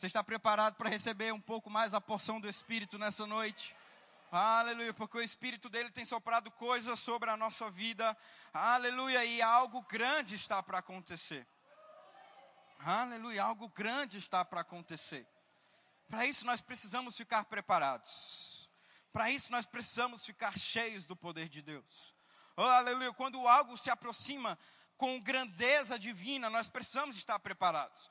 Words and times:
Você 0.00 0.06
está 0.06 0.24
preparado 0.24 0.76
para 0.76 0.88
receber 0.88 1.30
um 1.30 1.38
pouco 1.38 1.68
mais 1.68 1.92
da 1.92 2.00
porção 2.00 2.40
do 2.40 2.48
Espírito 2.48 2.98
nessa 2.98 3.26
noite? 3.26 3.76
Aleluia, 4.32 4.94
porque 4.94 5.18
o 5.18 5.22
Espírito 5.22 5.68
dele 5.68 5.90
tem 5.90 6.06
soprado 6.06 6.50
coisas 6.52 6.98
sobre 6.98 7.28
a 7.28 7.36
nossa 7.36 7.70
vida. 7.70 8.16
Aleluia, 8.50 9.22
e 9.26 9.42
algo 9.42 9.82
grande 9.82 10.36
está 10.36 10.62
para 10.62 10.78
acontecer. 10.78 11.46
Aleluia, 12.78 13.42
algo 13.42 13.68
grande 13.68 14.16
está 14.16 14.42
para 14.42 14.62
acontecer. 14.62 15.28
Para 16.08 16.24
isso 16.24 16.46
nós 16.46 16.62
precisamos 16.62 17.14
ficar 17.14 17.44
preparados. 17.44 18.70
Para 19.12 19.30
isso 19.30 19.52
nós 19.52 19.66
precisamos 19.66 20.24
ficar 20.24 20.58
cheios 20.58 21.04
do 21.04 21.14
poder 21.14 21.46
de 21.46 21.60
Deus. 21.60 22.14
Oh, 22.56 22.62
aleluia, 22.62 23.12
quando 23.12 23.46
algo 23.46 23.76
se 23.76 23.90
aproxima 23.90 24.58
com 24.96 25.20
grandeza 25.20 25.98
divina, 25.98 26.48
nós 26.48 26.70
precisamos 26.70 27.18
estar 27.18 27.38
preparados. 27.40 28.10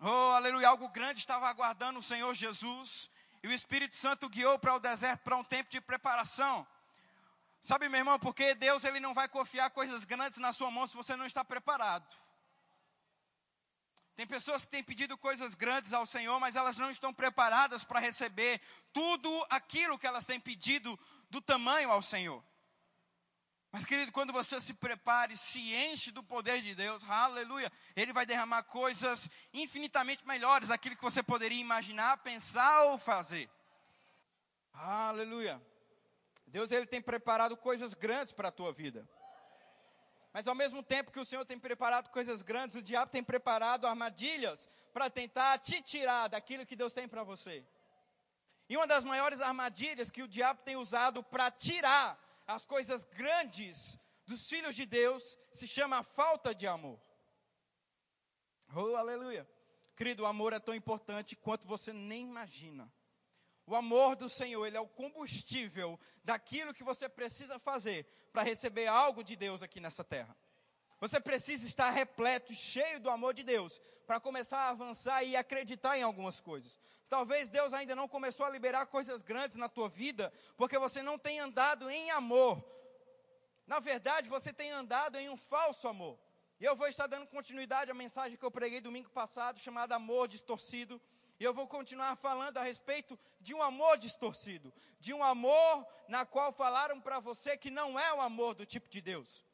Oh, 0.00 0.32
aleluia, 0.32 0.68
algo 0.68 0.88
grande 0.88 1.20
estava 1.20 1.48
aguardando 1.48 1.98
o 1.98 2.02
Senhor 2.02 2.34
Jesus, 2.34 3.10
e 3.42 3.48
o 3.48 3.52
Espírito 3.52 3.96
Santo 3.96 4.28
guiou 4.28 4.58
para 4.58 4.74
o 4.74 4.80
deserto 4.80 5.22
para 5.22 5.36
um 5.36 5.44
tempo 5.44 5.70
de 5.70 5.80
preparação. 5.80 6.66
Sabe, 7.62 7.88
meu 7.88 7.98
irmão, 7.98 8.18
porque 8.18 8.54
Deus 8.54 8.84
ele 8.84 9.00
não 9.00 9.14
vai 9.14 9.28
confiar 9.28 9.70
coisas 9.70 10.04
grandes 10.04 10.38
na 10.38 10.52
sua 10.52 10.70
mão 10.70 10.86
se 10.86 10.96
você 10.96 11.16
não 11.16 11.24
está 11.24 11.44
preparado. 11.44 12.06
Tem 14.16 14.26
pessoas 14.26 14.64
que 14.64 14.70
têm 14.70 14.82
pedido 14.82 15.16
coisas 15.16 15.54
grandes 15.54 15.92
ao 15.92 16.06
Senhor, 16.06 16.38
mas 16.38 16.56
elas 16.56 16.76
não 16.76 16.90
estão 16.90 17.12
preparadas 17.12 17.82
para 17.82 17.98
receber 17.98 18.60
tudo 18.92 19.46
aquilo 19.50 19.98
que 19.98 20.06
elas 20.06 20.26
têm 20.26 20.38
pedido 20.38 20.98
do 21.30 21.40
tamanho 21.40 21.90
ao 21.90 22.00
Senhor. 22.00 22.44
Mas, 23.74 23.84
querido, 23.84 24.12
quando 24.12 24.32
você 24.32 24.60
se 24.60 24.72
prepare, 24.74 25.36
se 25.36 25.58
enche 25.74 26.12
do 26.12 26.22
poder 26.22 26.62
de 26.62 26.76
Deus, 26.76 27.02
aleluia, 27.08 27.72
Ele 27.96 28.12
vai 28.12 28.24
derramar 28.24 28.62
coisas 28.62 29.28
infinitamente 29.52 30.24
melhores 30.24 30.68
daquilo 30.68 30.94
que 30.94 31.02
você 31.02 31.24
poderia 31.24 31.60
imaginar, 31.60 32.18
pensar 32.18 32.84
ou 32.84 32.98
fazer. 32.98 33.50
Aleluia. 34.72 35.60
Deus, 36.46 36.70
Ele 36.70 36.86
tem 36.86 37.02
preparado 37.02 37.56
coisas 37.56 37.94
grandes 37.94 38.32
para 38.32 38.46
a 38.46 38.52
tua 38.52 38.72
vida. 38.72 39.08
Mas 40.32 40.46
ao 40.46 40.54
mesmo 40.54 40.80
tempo 40.80 41.10
que 41.10 41.18
o 41.18 41.24
Senhor 41.24 41.44
tem 41.44 41.58
preparado 41.58 42.10
coisas 42.10 42.42
grandes, 42.42 42.76
o 42.76 42.82
diabo 42.82 43.10
tem 43.10 43.24
preparado 43.24 43.88
armadilhas 43.88 44.68
para 44.92 45.10
tentar 45.10 45.58
te 45.58 45.82
tirar 45.82 46.28
daquilo 46.28 46.64
que 46.64 46.76
Deus 46.76 46.94
tem 46.94 47.08
para 47.08 47.24
você. 47.24 47.66
E 48.68 48.76
uma 48.76 48.86
das 48.86 49.02
maiores 49.02 49.40
armadilhas 49.40 50.12
que 50.12 50.22
o 50.22 50.28
diabo 50.28 50.62
tem 50.62 50.76
usado 50.76 51.24
para 51.24 51.50
tirar 51.50 52.23
as 52.46 52.64
coisas 52.64 53.04
grandes 53.04 53.98
dos 54.26 54.48
filhos 54.48 54.74
de 54.74 54.86
Deus 54.86 55.38
se 55.52 55.66
chama 55.66 56.02
falta 56.02 56.54
de 56.54 56.66
amor. 56.66 57.00
Oh, 58.74 58.96
aleluia. 58.96 59.48
Querido, 59.96 60.24
o 60.24 60.26
amor 60.26 60.52
é 60.52 60.58
tão 60.58 60.74
importante 60.74 61.36
quanto 61.36 61.66
você 61.66 61.92
nem 61.92 62.22
imagina. 62.22 62.92
O 63.66 63.74
amor 63.74 64.16
do 64.16 64.28
Senhor, 64.28 64.66
ele 64.66 64.76
é 64.76 64.80
o 64.80 64.88
combustível 64.88 65.98
daquilo 66.22 66.74
que 66.74 66.84
você 66.84 67.08
precisa 67.08 67.58
fazer 67.58 68.04
para 68.32 68.42
receber 68.42 68.86
algo 68.86 69.22
de 69.22 69.36
Deus 69.36 69.62
aqui 69.62 69.80
nessa 69.80 70.04
terra. 70.04 70.36
Você 71.00 71.20
precisa 71.20 71.66
estar 71.66 71.90
repleto 71.90 72.52
e 72.52 72.56
cheio 72.56 73.00
do 73.00 73.08
amor 73.08 73.32
de 73.32 73.42
Deus 73.42 73.80
para 74.06 74.20
começar 74.20 74.58
a 74.58 74.68
avançar 74.70 75.22
e 75.22 75.36
acreditar 75.36 75.96
em 75.96 76.02
algumas 76.02 76.40
coisas. 76.40 76.78
Talvez 77.08 77.48
Deus 77.48 77.72
ainda 77.72 77.94
não 77.94 78.08
começou 78.08 78.46
a 78.46 78.50
liberar 78.50 78.86
coisas 78.86 79.22
grandes 79.22 79.56
na 79.56 79.68
tua 79.68 79.88
vida, 79.88 80.32
porque 80.56 80.78
você 80.78 81.02
não 81.02 81.18
tem 81.18 81.38
andado 81.40 81.88
em 81.90 82.10
amor. 82.10 82.64
Na 83.66 83.80
verdade, 83.80 84.28
você 84.28 84.52
tem 84.52 84.70
andado 84.70 85.16
em 85.16 85.28
um 85.28 85.36
falso 85.36 85.86
amor. 85.88 86.18
E 86.60 86.64
eu 86.64 86.76
vou 86.76 86.86
estar 86.86 87.06
dando 87.06 87.26
continuidade 87.26 87.90
à 87.90 87.94
mensagem 87.94 88.36
que 88.36 88.44
eu 88.44 88.50
preguei 88.50 88.80
domingo 88.80 89.10
passado, 89.10 89.60
chamada 89.60 89.96
Amor 89.96 90.28
Distorcido. 90.28 91.00
E 91.38 91.44
eu 91.44 91.52
vou 91.52 91.66
continuar 91.66 92.16
falando 92.16 92.58
a 92.58 92.62
respeito 92.62 93.18
de 93.40 93.52
um 93.52 93.62
amor 93.62 93.98
distorcido, 93.98 94.72
de 95.00 95.12
um 95.12 95.22
amor 95.22 95.86
na 96.08 96.24
qual 96.24 96.52
falaram 96.52 97.00
para 97.00 97.18
você 97.18 97.56
que 97.56 97.70
não 97.70 97.98
é 97.98 98.12
o 98.14 98.20
amor 98.20 98.54
do 98.54 98.64
tipo 98.64 98.88
de 98.88 99.00
Deus. 99.00 99.44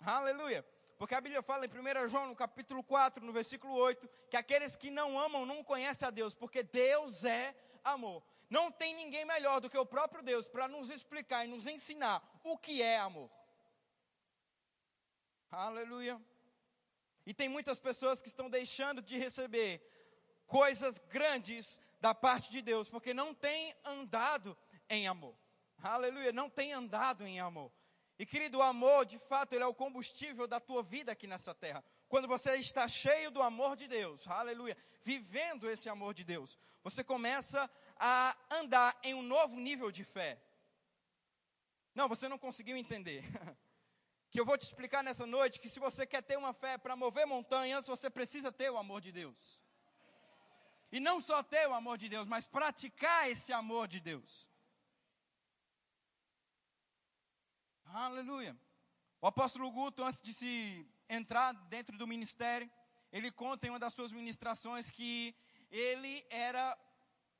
Aleluia. 0.00 0.64
Porque 0.98 1.14
a 1.14 1.20
Bíblia 1.20 1.42
fala 1.42 1.66
em 1.66 1.68
1 1.68 2.08
João, 2.08 2.28
no 2.28 2.36
capítulo 2.36 2.82
4, 2.82 3.24
no 3.24 3.32
versículo 3.32 3.74
8, 3.74 4.08
que 4.30 4.36
aqueles 4.36 4.76
que 4.76 4.90
não 4.90 5.18
amam 5.18 5.44
não 5.44 5.62
conhecem 5.64 6.06
a 6.06 6.10
Deus, 6.10 6.34
porque 6.34 6.62
Deus 6.62 7.24
é 7.24 7.54
amor. 7.82 8.22
Não 8.48 8.70
tem 8.70 8.94
ninguém 8.94 9.24
melhor 9.24 9.60
do 9.60 9.68
que 9.68 9.76
o 9.76 9.86
próprio 9.86 10.22
Deus 10.22 10.46
para 10.46 10.68
nos 10.68 10.90
explicar 10.90 11.44
e 11.44 11.48
nos 11.48 11.66
ensinar 11.66 12.22
o 12.44 12.56
que 12.56 12.82
é 12.82 12.98
amor. 12.98 13.30
Aleluia. 15.50 16.20
E 17.26 17.32
tem 17.32 17.48
muitas 17.48 17.78
pessoas 17.78 18.20
que 18.20 18.28
estão 18.28 18.50
deixando 18.50 19.00
de 19.00 19.16
receber 19.18 19.82
coisas 20.46 20.98
grandes 21.08 21.80
da 22.00 22.14
parte 22.14 22.50
de 22.50 22.60
Deus, 22.60 22.88
porque 22.88 23.14
não 23.14 23.34
tem 23.34 23.74
andado 23.84 24.56
em 24.88 25.08
amor. 25.08 25.34
Aleluia, 25.82 26.32
não 26.32 26.50
tem 26.50 26.72
andado 26.72 27.26
em 27.26 27.40
amor. 27.40 27.72
E 28.18 28.24
querido, 28.24 28.58
o 28.58 28.62
amor, 28.62 29.04
de 29.04 29.18
fato, 29.18 29.54
ele 29.54 29.64
é 29.64 29.66
o 29.66 29.74
combustível 29.74 30.46
da 30.46 30.60
tua 30.60 30.82
vida 30.82 31.10
aqui 31.12 31.26
nessa 31.26 31.52
terra. 31.54 31.82
Quando 32.08 32.28
você 32.28 32.56
está 32.56 32.86
cheio 32.86 33.30
do 33.30 33.42
amor 33.42 33.76
de 33.76 33.88
Deus, 33.88 34.26
aleluia, 34.28 34.76
vivendo 35.02 35.68
esse 35.68 35.88
amor 35.88 36.14
de 36.14 36.22
Deus, 36.22 36.56
você 36.82 37.02
começa 37.02 37.68
a 37.96 38.36
andar 38.50 38.96
em 39.02 39.14
um 39.14 39.22
novo 39.22 39.56
nível 39.56 39.90
de 39.90 40.04
fé. 40.04 40.40
Não, 41.94 42.08
você 42.08 42.28
não 42.28 42.38
conseguiu 42.38 42.76
entender. 42.76 43.24
que 44.30 44.40
eu 44.40 44.44
vou 44.44 44.58
te 44.58 44.62
explicar 44.62 45.02
nessa 45.02 45.26
noite 45.26 45.60
que 45.60 45.68
se 45.68 45.80
você 45.80 46.06
quer 46.06 46.22
ter 46.22 46.36
uma 46.36 46.52
fé 46.52 46.76
para 46.78 46.96
mover 46.96 47.26
montanhas, 47.26 47.86
você 47.86 48.08
precisa 48.08 48.52
ter 48.52 48.70
o 48.70 48.76
amor 48.76 49.00
de 49.00 49.10
Deus. 49.10 49.60
E 50.90 51.00
não 51.00 51.20
só 51.20 51.42
ter 51.42 51.68
o 51.68 51.74
amor 51.74 51.98
de 51.98 52.08
Deus, 52.08 52.26
mas 52.26 52.46
praticar 52.46 53.28
esse 53.28 53.52
amor 53.52 53.88
de 53.88 53.98
Deus. 53.98 54.48
Aleluia. 57.96 58.58
O 59.20 59.26
apóstolo 59.28 59.70
Guto, 59.70 60.02
antes 60.02 60.20
de 60.20 60.34
se 60.34 60.84
entrar 61.08 61.52
dentro 61.52 61.96
do 61.96 62.08
ministério, 62.08 62.68
ele 63.12 63.30
conta 63.30 63.68
em 63.68 63.70
uma 63.70 63.78
das 63.78 63.94
suas 63.94 64.10
ministrações 64.10 64.90
que 64.90 65.32
ele 65.70 66.26
era, 66.28 66.76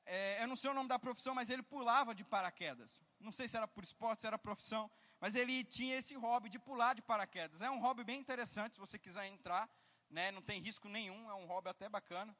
é, 0.05 0.41
eu 0.41 0.47
não 0.47 0.55
sei 0.55 0.69
o 0.69 0.73
nome 0.73 0.87
da 0.87 0.97
profissão, 0.97 1.35
mas 1.35 1.49
ele 1.49 1.61
pulava 1.61 2.15
de 2.15 2.23
paraquedas. 2.23 3.01
Não 3.19 3.33
sei 3.33 3.49
se 3.49 3.57
era 3.57 3.67
por 3.67 3.83
esporte, 3.83 4.21
se 4.21 4.27
era 4.27 4.37
profissão, 4.37 4.89
mas 5.19 5.35
ele 5.35 5.61
tinha 5.65 5.97
esse 5.97 6.15
hobby 6.15 6.47
de 6.49 6.57
pular 6.57 6.95
de 6.95 7.01
paraquedas. 7.01 7.61
É 7.61 7.69
um 7.69 7.81
hobby 7.81 8.05
bem 8.05 8.17
interessante, 8.17 8.75
se 8.75 8.79
você 8.79 8.97
quiser 8.97 9.27
entrar, 9.27 9.69
né, 10.09 10.31
não 10.31 10.41
tem 10.41 10.61
risco 10.61 10.87
nenhum, 10.87 11.29
é 11.29 11.33
um 11.33 11.45
hobby 11.47 11.67
até 11.67 11.89
bacana 11.89 12.33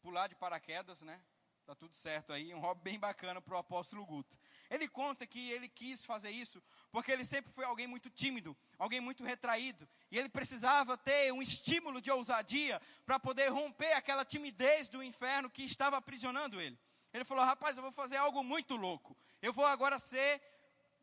pular 0.00 0.26
de 0.26 0.34
paraquedas, 0.34 1.02
né? 1.02 1.20
Tá 1.66 1.74
tudo 1.74 1.94
certo 1.94 2.32
aí, 2.32 2.54
um 2.54 2.60
hobby 2.60 2.80
bem 2.82 2.98
bacana 2.98 3.42
para 3.42 3.54
o 3.54 3.58
apóstolo 3.58 4.06
Guto. 4.06 4.38
Ele 4.70 4.86
conta 4.86 5.26
que 5.26 5.50
ele 5.50 5.68
quis 5.68 6.04
fazer 6.04 6.30
isso 6.30 6.62
porque 6.90 7.10
ele 7.10 7.24
sempre 7.24 7.52
foi 7.52 7.64
alguém 7.64 7.86
muito 7.86 8.10
tímido, 8.10 8.56
alguém 8.78 9.00
muito 9.00 9.22
retraído, 9.24 9.88
e 10.10 10.18
ele 10.18 10.28
precisava 10.28 10.96
ter 10.96 11.32
um 11.32 11.42
estímulo 11.42 12.00
de 12.00 12.10
ousadia 12.10 12.80
para 13.04 13.18
poder 13.18 13.48
romper 13.48 13.92
aquela 13.92 14.24
timidez 14.24 14.88
do 14.88 15.02
inferno 15.02 15.50
que 15.50 15.62
estava 15.62 15.96
aprisionando 15.96 16.60
ele. 16.60 16.78
Ele 17.12 17.24
falou: 17.24 17.44
"Rapaz, 17.44 17.76
eu 17.76 17.82
vou 17.82 17.92
fazer 17.92 18.16
algo 18.16 18.42
muito 18.42 18.76
louco. 18.76 19.16
Eu 19.40 19.52
vou 19.52 19.66
agora 19.66 19.98
ser 19.98 20.40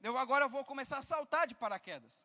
eu 0.02 0.18
agora 0.18 0.48
vou 0.48 0.64
começar 0.64 1.00
a 1.00 1.04
saltar 1.04 1.48
de 1.48 1.56
paraquedas. 1.56 2.24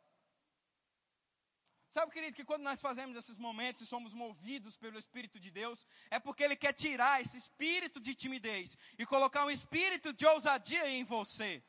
Sabe, 1.91 2.12
querido, 2.12 2.37
que 2.37 2.45
quando 2.45 2.62
nós 2.62 2.81
fazemos 2.81 3.17
esses 3.17 3.37
momentos 3.37 3.83
e 3.83 3.87
somos 3.87 4.15
movidos 4.15 4.77
pelo 4.77 4.97
Espírito 4.97 5.41
de 5.41 5.51
Deus, 5.51 5.84
é 6.09 6.21
porque 6.21 6.45
Ele 6.45 6.55
quer 6.55 6.73
tirar 6.73 7.21
esse 7.21 7.37
espírito 7.37 7.99
de 7.99 8.15
timidez 8.15 8.78
e 8.97 9.05
colocar 9.05 9.45
um 9.45 9.51
espírito 9.51 10.12
de 10.12 10.25
ousadia 10.25 10.89
em 10.89 11.03
você. 11.03 11.61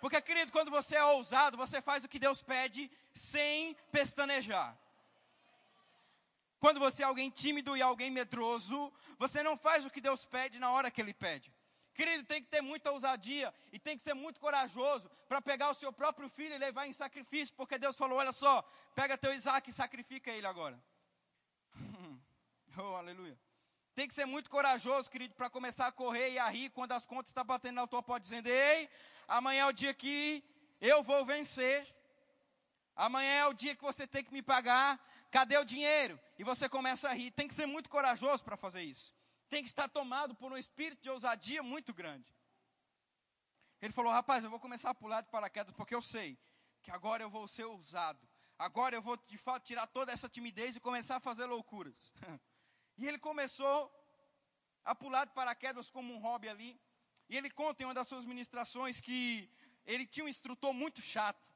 Porque, 0.00 0.20
querido, 0.20 0.52
quando 0.52 0.70
você 0.70 0.96
é 0.96 1.04
ousado, 1.04 1.56
você 1.56 1.82
faz 1.82 2.04
o 2.04 2.08
que 2.08 2.18
Deus 2.18 2.40
pede 2.40 2.90
sem 3.12 3.74
pestanejar. 3.90 4.78
Quando 6.60 6.80
você 6.80 7.02
é 7.02 7.06
alguém 7.06 7.30
tímido 7.30 7.76
e 7.76 7.82
alguém 7.82 8.10
medroso, 8.10 8.92
você 9.18 9.42
não 9.42 9.56
faz 9.56 9.84
o 9.84 9.90
que 9.90 10.00
Deus 10.00 10.24
pede 10.24 10.58
na 10.58 10.70
hora 10.70 10.90
que 10.90 11.00
Ele 11.00 11.12
pede. 11.14 11.53
Querido, 11.94 12.24
tem 12.24 12.42
que 12.42 12.48
ter 12.48 12.60
muita 12.60 12.90
ousadia 12.90 13.54
e 13.72 13.78
tem 13.78 13.96
que 13.96 14.02
ser 14.02 14.14
muito 14.14 14.40
corajoso 14.40 15.08
para 15.28 15.40
pegar 15.40 15.70
o 15.70 15.74
seu 15.74 15.92
próprio 15.92 16.28
filho 16.28 16.52
e 16.52 16.58
levar 16.58 16.88
em 16.88 16.92
sacrifício, 16.92 17.54
porque 17.54 17.78
Deus 17.78 17.96
falou: 17.96 18.18
olha 18.18 18.32
só, 18.32 18.62
pega 18.96 19.16
teu 19.16 19.32
Isaac 19.32 19.70
e 19.70 19.72
sacrifica 19.72 20.28
ele 20.32 20.46
agora. 20.46 20.82
oh, 22.76 22.96
aleluia. 22.96 23.38
Tem 23.94 24.08
que 24.08 24.14
ser 24.14 24.26
muito 24.26 24.50
corajoso, 24.50 25.08
querido, 25.08 25.36
para 25.36 25.48
começar 25.48 25.86
a 25.86 25.92
correr 25.92 26.32
e 26.32 26.38
a 26.38 26.48
rir 26.48 26.70
quando 26.70 26.90
as 26.90 27.06
contas 27.06 27.28
estão 27.28 27.44
tá 27.44 27.54
batendo 27.54 27.76
na 27.76 27.86
tua 27.86 28.02
porta, 28.02 28.22
dizendo: 28.22 28.48
ei, 28.48 28.90
amanhã 29.28 29.66
é 29.66 29.68
o 29.68 29.72
dia 29.72 29.94
que 29.94 30.42
eu 30.80 31.00
vou 31.00 31.24
vencer. 31.24 31.88
Amanhã 32.96 33.30
é 33.30 33.46
o 33.46 33.54
dia 33.54 33.76
que 33.76 33.82
você 33.82 34.04
tem 34.04 34.24
que 34.24 34.32
me 34.32 34.42
pagar. 34.42 35.00
Cadê 35.30 35.56
o 35.58 35.64
dinheiro? 35.64 36.18
E 36.38 36.42
você 36.42 36.68
começa 36.68 37.08
a 37.08 37.12
rir. 37.12 37.30
Tem 37.30 37.46
que 37.46 37.54
ser 37.54 37.66
muito 37.66 37.88
corajoso 37.88 38.44
para 38.44 38.56
fazer 38.56 38.82
isso 38.82 39.13
tem 39.54 39.62
que 39.62 39.68
estar 39.68 39.88
tomado 39.88 40.34
por 40.34 40.50
um 40.52 40.56
espírito 40.56 41.00
de 41.00 41.08
ousadia 41.08 41.62
muito 41.62 41.94
grande. 41.94 42.28
Ele 43.80 43.92
falou: 43.92 44.12
Rapaz, 44.12 44.42
eu 44.42 44.50
vou 44.50 44.58
começar 44.58 44.90
a 44.90 44.94
pular 44.94 45.20
de 45.20 45.30
paraquedas 45.30 45.72
porque 45.72 45.94
eu 45.94 46.02
sei 46.02 46.36
que 46.82 46.90
agora 46.90 47.22
eu 47.22 47.30
vou 47.30 47.46
ser 47.46 47.62
ousado. 47.62 48.18
Agora 48.58 48.96
eu 48.96 49.02
vou 49.02 49.16
de 49.16 49.38
fato 49.38 49.64
tirar 49.64 49.86
toda 49.86 50.10
essa 50.10 50.28
timidez 50.28 50.74
e 50.74 50.80
começar 50.80 51.16
a 51.16 51.20
fazer 51.20 51.46
loucuras. 51.46 52.12
e 52.98 53.06
ele 53.06 53.16
começou 53.16 53.76
a 54.84 54.92
pular 54.92 55.24
de 55.24 55.32
paraquedas 55.32 55.88
como 55.88 56.12
um 56.12 56.18
hobby 56.18 56.48
ali. 56.48 56.80
E 57.28 57.36
ele 57.36 57.48
conta 57.48 57.84
em 57.84 57.86
uma 57.86 57.94
das 57.94 58.08
suas 58.08 58.24
ministrações 58.24 59.00
que 59.00 59.48
ele 59.86 60.04
tinha 60.04 60.26
um 60.26 60.28
instrutor 60.28 60.74
muito 60.74 61.00
chato, 61.00 61.48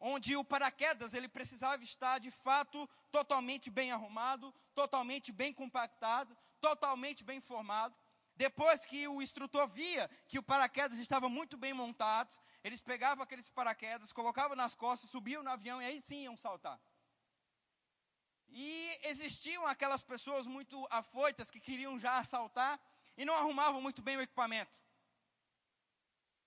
onde 0.00 0.34
o 0.34 0.42
paraquedas 0.42 1.14
ele 1.14 1.28
precisava 1.28 1.84
estar 1.84 2.18
de 2.18 2.32
fato 2.32 2.90
totalmente 3.12 3.70
bem 3.70 3.92
arrumado, 3.92 4.52
totalmente 4.74 5.30
bem 5.30 5.52
compactado, 5.52 6.36
totalmente 6.68 7.22
bem 7.22 7.40
formado. 7.40 7.94
Depois 8.34 8.84
que 8.84 9.06
o 9.06 9.22
instrutor 9.22 9.68
via 9.68 10.10
que 10.28 10.38
o 10.38 10.42
paraquedas 10.42 10.98
estava 10.98 11.28
muito 11.28 11.56
bem 11.56 11.72
montado, 11.72 12.30
eles 12.64 12.80
pegavam 12.80 13.22
aqueles 13.22 13.48
paraquedas, 13.48 14.12
colocavam 14.12 14.56
nas 14.56 14.74
costas, 14.74 15.08
subiam 15.08 15.42
no 15.44 15.50
avião 15.50 15.80
e 15.80 15.84
aí 15.84 16.00
sim 16.00 16.24
iam 16.24 16.36
saltar. 16.36 16.78
E 18.48 18.98
existiam 19.04 19.64
aquelas 19.64 20.02
pessoas 20.02 20.46
muito 20.46 20.76
afoitas 20.90 21.50
que 21.50 21.60
queriam 21.60 21.98
já 22.00 22.24
saltar 22.24 22.80
e 23.16 23.24
não 23.24 23.34
arrumavam 23.34 23.80
muito 23.80 24.02
bem 24.02 24.16
o 24.16 24.20
equipamento. 24.20 24.76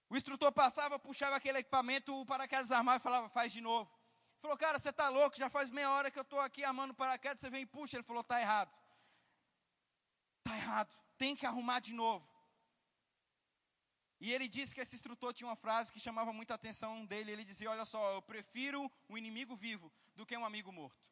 O 0.10 0.18
instrutor 0.18 0.51
passava, 0.51 1.00
puxava 1.00 1.38
aquele 1.38 1.60
equipamento, 1.60 2.13
o 2.13 2.25
paraquedas 2.25 2.71
armava 2.71 2.98
e 2.98 3.01
falava, 3.01 3.30
faz 3.30 3.54
de 3.54 3.62
novo. 3.62 3.89
Ele 4.33 4.42
falou, 4.42 4.57
cara, 4.57 4.80
você 4.80 4.89
está 4.89 5.07
louco, 5.10 5.38
já 5.38 5.50
faz 5.50 5.71
meia 5.71 5.92
hora 5.92 6.12
que 6.12 6.19
eu 6.19 6.24
estou 6.24 6.39
aqui 6.39 6.63
armando 6.63 6.92
o 6.92 6.95
paraquedas, 6.95 7.39
você 7.39 7.50
vem 7.50 7.62
e 7.62 7.66
puxa. 7.66 7.95
Ele 7.95 8.04
falou, 8.04 8.21
está 8.21 8.42
errado. 8.42 8.71
Errado, 10.69 10.95
tem 11.18 11.36
que 11.36 11.45
arrumar 11.45 11.80
de 11.80 11.94
novo. 11.94 12.27
E 14.21 14.31
ele 14.33 14.48
disse 14.48 14.75
que 14.75 14.81
esse 14.81 14.95
instrutor 14.95 15.33
tinha 15.33 15.48
uma 15.48 15.56
frase 15.56 15.92
que 15.92 16.00
chamava 16.00 16.33
muita 16.33 16.54
atenção 16.54 17.06
dele. 17.06 17.31
Ele 17.31 17.45
dizia: 17.45 17.71
Olha 17.71 17.86
só, 17.86 18.12
eu 18.13 18.21
prefiro 18.21 18.92
um 19.10 19.18
inimigo 19.18 19.56
vivo 19.56 19.92
do 20.16 20.25
que 20.25 20.38
um 20.38 20.45
amigo 20.45 20.71
morto. 20.71 21.10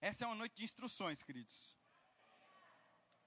Essa 0.00 0.24
é 0.24 0.26
uma 0.26 0.34
noite 0.34 0.56
de 0.56 0.64
instruções, 0.64 1.22
queridos. 1.22 1.74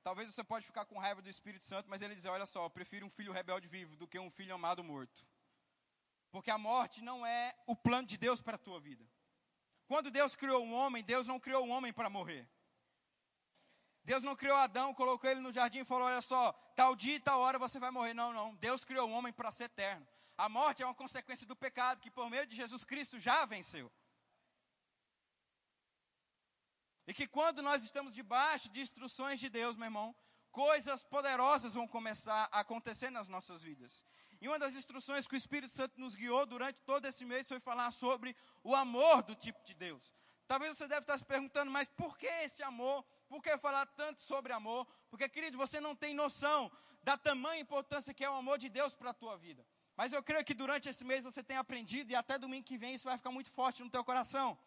Talvez 0.03 0.33
você 0.33 0.43
pode 0.43 0.65
ficar 0.65 0.85
com 0.85 0.97
raiva 0.97 1.21
do 1.21 1.29
Espírito 1.29 1.65
Santo, 1.65 1.89
mas 1.89 2.01
ele 2.01 2.15
diz: 2.15 2.25
olha 2.25 2.45
só, 2.45 2.65
eu 2.65 2.69
prefiro 2.69 3.05
um 3.05 3.09
filho 3.09 3.31
rebelde 3.31 3.67
vivo 3.67 3.95
do 3.95 4.07
que 4.07 4.19
um 4.19 4.29
filho 4.29 4.53
amado 4.53 4.83
morto. 4.83 5.25
Porque 6.31 6.51
a 6.51 6.57
morte 6.57 7.01
não 7.01 7.25
é 7.25 7.55
o 7.65 7.75
plano 7.75 8.07
de 8.07 8.17
Deus 8.17 8.41
para 8.41 8.55
a 8.55 8.59
tua 8.59 8.79
vida. 8.79 9.05
Quando 9.87 10.11
Deus 10.11 10.35
criou 10.35 10.63
um 10.63 10.73
homem, 10.73 11.03
Deus 11.03 11.27
não 11.27 11.39
criou 11.39 11.65
um 11.65 11.71
homem 11.71 11.91
para 11.91 12.09
morrer. 12.09 12.47
Deus 14.03 14.23
não 14.23 14.35
criou 14.35 14.55
Adão, 14.57 14.93
colocou 14.93 15.29
ele 15.29 15.39
no 15.39 15.51
jardim 15.51 15.79
e 15.79 15.85
falou: 15.85 16.07
olha 16.07 16.21
só, 16.21 16.51
tal 16.75 16.95
dia 16.95 17.15
e 17.15 17.19
tal 17.19 17.39
hora 17.39 17.59
você 17.59 17.79
vai 17.79 17.91
morrer. 17.91 18.13
Não, 18.13 18.33
não. 18.33 18.55
Deus 18.55 18.83
criou 18.83 19.09
o 19.09 19.11
homem 19.11 19.31
para 19.31 19.51
ser 19.51 19.65
eterno. 19.65 20.07
A 20.37 20.47
morte 20.47 20.81
é 20.81 20.85
uma 20.85 20.95
consequência 20.95 21.45
do 21.45 21.55
pecado 21.55 21.99
que 21.99 22.09
por 22.09 22.29
meio 22.29 22.47
de 22.47 22.55
Jesus 22.55 22.85
Cristo 22.85 23.19
já 23.19 23.45
venceu. 23.45 23.91
E 27.05 27.13
que 27.13 27.27
quando 27.27 27.61
nós 27.61 27.83
estamos 27.83 28.13
debaixo 28.13 28.69
de 28.69 28.81
instruções 28.81 29.39
de 29.39 29.49
Deus, 29.49 29.75
meu 29.75 29.85
irmão, 29.85 30.15
coisas 30.51 31.03
poderosas 31.03 31.73
vão 31.73 31.87
começar 31.87 32.47
a 32.51 32.59
acontecer 32.59 33.09
nas 33.09 33.27
nossas 33.27 33.61
vidas. 33.61 34.05
E 34.41 34.47
uma 34.47 34.57
das 34.57 34.75
instruções 34.75 35.27
que 35.27 35.35
o 35.35 35.37
Espírito 35.37 35.73
Santo 35.73 35.99
nos 35.99 36.15
guiou 36.15 36.45
durante 36.45 36.79
todo 36.85 37.05
esse 37.05 37.25
mês 37.25 37.47
foi 37.47 37.59
falar 37.59 37.91
sobre 37.91 38.35
o 38.63 38.75
amor 38.75 39.23
do 39.23 39.35
tipo 39.35 39.61
de 39.65 39.73
Deus. 39.73 40.13
Talvez 40.47 40.77
você 40.77 40.87
deve 40.87 41.01
estar 41.01 41.17
se 41.17 41.25
perguntando, 41.25 41.69
mas 41.69 41.89
por 41.89 42.17
que 42.17 42.27
esse 42.27 42.63
amor? 42.63 43.05
Por 43.29 43.41
que 43.43 43.55
falar 43.59 43.85
tanto 43.85 44.19
sobre 44.21 44.51
amor? 44.51 44.85
Porque, 45.09 45.29
querido, 45.29 45.57
você 45.57 45.79
não 45.79 45.95
tem 45.95 46.13
noção 46.13 46.71
da 47.03 47.15
tamanha 47.15 47.61
importância 47.61 48.13
que 48.13 48.25
é 48.25 48.29
o 48.29 48.33
amor 48.33 48.57
de 48.57 48.69
Deus 48.69 48.93
para 48.95 49.11
a 49.11 49.13
tua 49.13 49.37
vida. 49.37 49.65
Mas 49.95 50.11
eu 50.11 50.23
creio 50.23 50.43
que 50.43 50.53
durante 50.53 50.89
esse 50.89 51.05
mês 51.05 51.23
você 51.23 51.43
tem 51.43 51.57
aprendido 51.57 52.11
e 52.11 52.15
até 52.15 52.37
domingo 52.37 52.65
que 52.65 52.77
vem 52.77 52.95
isso 52.95 53.05
vai 53.05 53.17
ficar 53.17 53.31
muito 53.31 53.51
forte 53.51 53.83
no 53.83 53.89
teu 53.89 54.03
coração. 54.03 54.57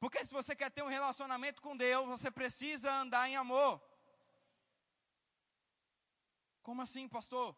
Porque 0.00 0.24
se 0.24 0.32
você 0.32 0.56
quer 0.56 0.70
ter 0.70 0.82
um 0.82 0.88
relacionamento 0.88 1.62
com 1.62 1.76
Deus, 1.76 2.06
você 2.06 2.30
precisa 2.30 2.92
andar 2.92 3.28
em 3.28 3.36
amor. 3.36 3.80
Como 6.62 6.82
assim, 6.82 7.08
pastor? 7.08 7.56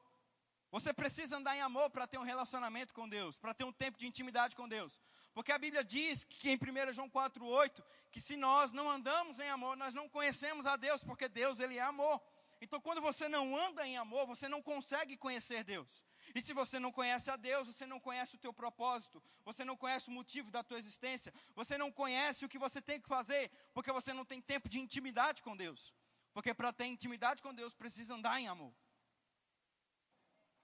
Você 0.70 0.92
precisa 0.92 1.38
andar 1.38 1.56
em 1.56 1.62
amor 1.62 1.88
para 1.90 2.06
ter 2.06 2.18
um 2.18 2.24
relacionamento 2.24 2.92
com 2.92 3.08
Deus, 3.08 3.38
para 3.38 3.54
ter 3.54 3.64
um 3.64 3.72
tempo 3.72 3.96
de 3.96 4.06
intimidade 4.06 4.54
com 4.54 4.68
Deus. 4.68 5.00
Porque 5.36 5.52
a 5.52 5.58
Bíblia 5.58 5.84
diz 5.84 6.24
que 6.24 6.48
em 6.48 6.56
1 6.56 6.94
João 6.94 7.10
4,8, 7.10 7.84
que 8.10 8.22
se 8.22 8.38
nós 8.38 8.72
não 8.72 8.88
andamos 8.88 9.38
em 9.38 9.50
amor, 9.50 9.76
nós 9.76 9.92
não 9.92 10.08
conhecemos 10.08 10.64
a 10.64 10.76
Deus, 10.76 11.04
porque 11.04 11.28
Deus 11.28 11.60
ele 11.60 11.76
é 11.76 11.82
amor. 11.82 12.22
Então, 12.58 12.80
quando 12.80 13.02
você 13.02 13.28
não 13.28 13.54
anda 13.54 13.86
em 13.86 13.98
amor, 13.98 14.26
você 14.26 14.48
não 14.48 14.62
consegue 14.62 15.14
conhecer 15.14 15.62
Deus. 15.62 16.02
E 16.34 16.40
se 16.40 16.54
você 16.54 16.78
não 16.78 16.90
conhece 16.90 17.30
a 17.30 17.36
Deus, 17.36 17.68
você 17.68 17.84
não 17.84 18.00
conhece 18.00 18.36
o 18.36 18.38
teu 18.38 18.50
propósito, 18.50 19.22
você 19.44 19.62
não 19.62 19.76
conhece 19.76 20.08
o 20.08 20.12
motivo 20.12 20.50
da 20.50 20.64
tua 20.64 20.78
existência, 20.78 21.34
você 21.54 21.76
não 21.76 21.92
conhece 21.92 22.46
o 22.46 22.48
que 22.48 22.58
você 22.58 22.80
tem 22.80 22.98
que 22.98 23.06
fazer, 23.06 23.50
porque 23.74 23.92
você 23.92 24.14
não 24.14 24.24
tem 24.24 24.40
tempo 24.40 24.70
de 24.70 24.80
intimidade 24.80 25.42
com 25.42 25.54
Deus. 25.54 25.92
Porque 26.32 26.54
para 26.54 26.72
ter 26.72 26.86
intimidade 26.86 27.42
com 27.42 27.52
Deus 27.52 27.74
precisa 27.74 28.14
andar 28.14 28.40
em 28.40 28.48
amor. 28.48 28.72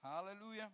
Aleluia. 0.01 0.73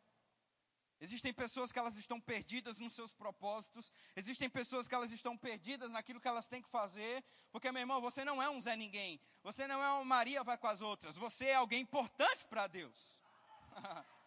Existem 1.02 1.34
pessoas 1.34 1.72
que 1.72 1.80
elas 1.80 1.96
estão 1.96 2.20
perdidas 2.20 2.78
nos 2.78 2.94
seus 2.94 3.14
propósitos, 3.14 3.92
existem 4.18 4.50
pessoas 4.50 4.86
que 4.86 4.94
elas 4.94 5.12
estão 5.12 5.38
perdidas 5.38 5.92
naquilo 5.92 6.20
que 6.20 6.28
elas 6.28 6.50
têm 6.50 6.62
que 6.62 6.68
fazer, 6.70 7.24
porque 7.52 7.72
meu 7.72 7.82
irmão, 7.82 8.02
você 8.02 8.26
não 8.26 8.44
é 8.44 8.50
um 8.50 8.62
Zé 8.62 8.76
Ninguém, 8.76 9.20
você 9.42 9.66
não 9.66 9.82
é 9.82 9.92
uma 9.92 10.04
Maria 10.04 10.44
vai 10.44 10.58
com 10.58 10.68
as 10.68 10.82
outras, 10.82 11.16
você 11.16 11.46
é 11.46 11.56
alguém 11.56 11.82
importante 11.82 12.46
para 12.50 12.68
Deus. 12.68 13.20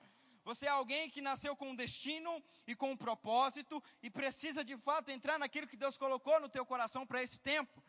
Você 0.44 0.66
é 0.66 0.70
alguém 0.70 1.08
que 1.08 1.20
nasceu 1.20 1.54
com 1.54 1.70
um 1.70 1.76
destino 1.76 2.42
e 2.66 2.74
com 2.74 2.90
um 2.90 2.96
propósito 2.96 3.80
e 4.02 4.10
precisa 4.10 4.64
de 4.64 4.76
fato 4.76 5.08
entrar 5.08 5.38
naquilo 5.38 5.68
que 5.68 5.76
Deus 5.76 5.96
colocou 5.96 6.40
no 6.40 6.48
teu 6.48 6.66
coração 6.66 7.06
para 7.06 7.22
esse 7.22 7.38
tempo. 7.38 7.80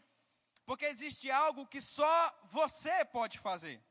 Porque 0.63 0.85
existe 0.85 1.31
algo 1.31 1.65
que 1.65 1.81
só 1.81 2.47
você 2.51 3.03
pode 3.05 3.39
fazer. 3.39 3.83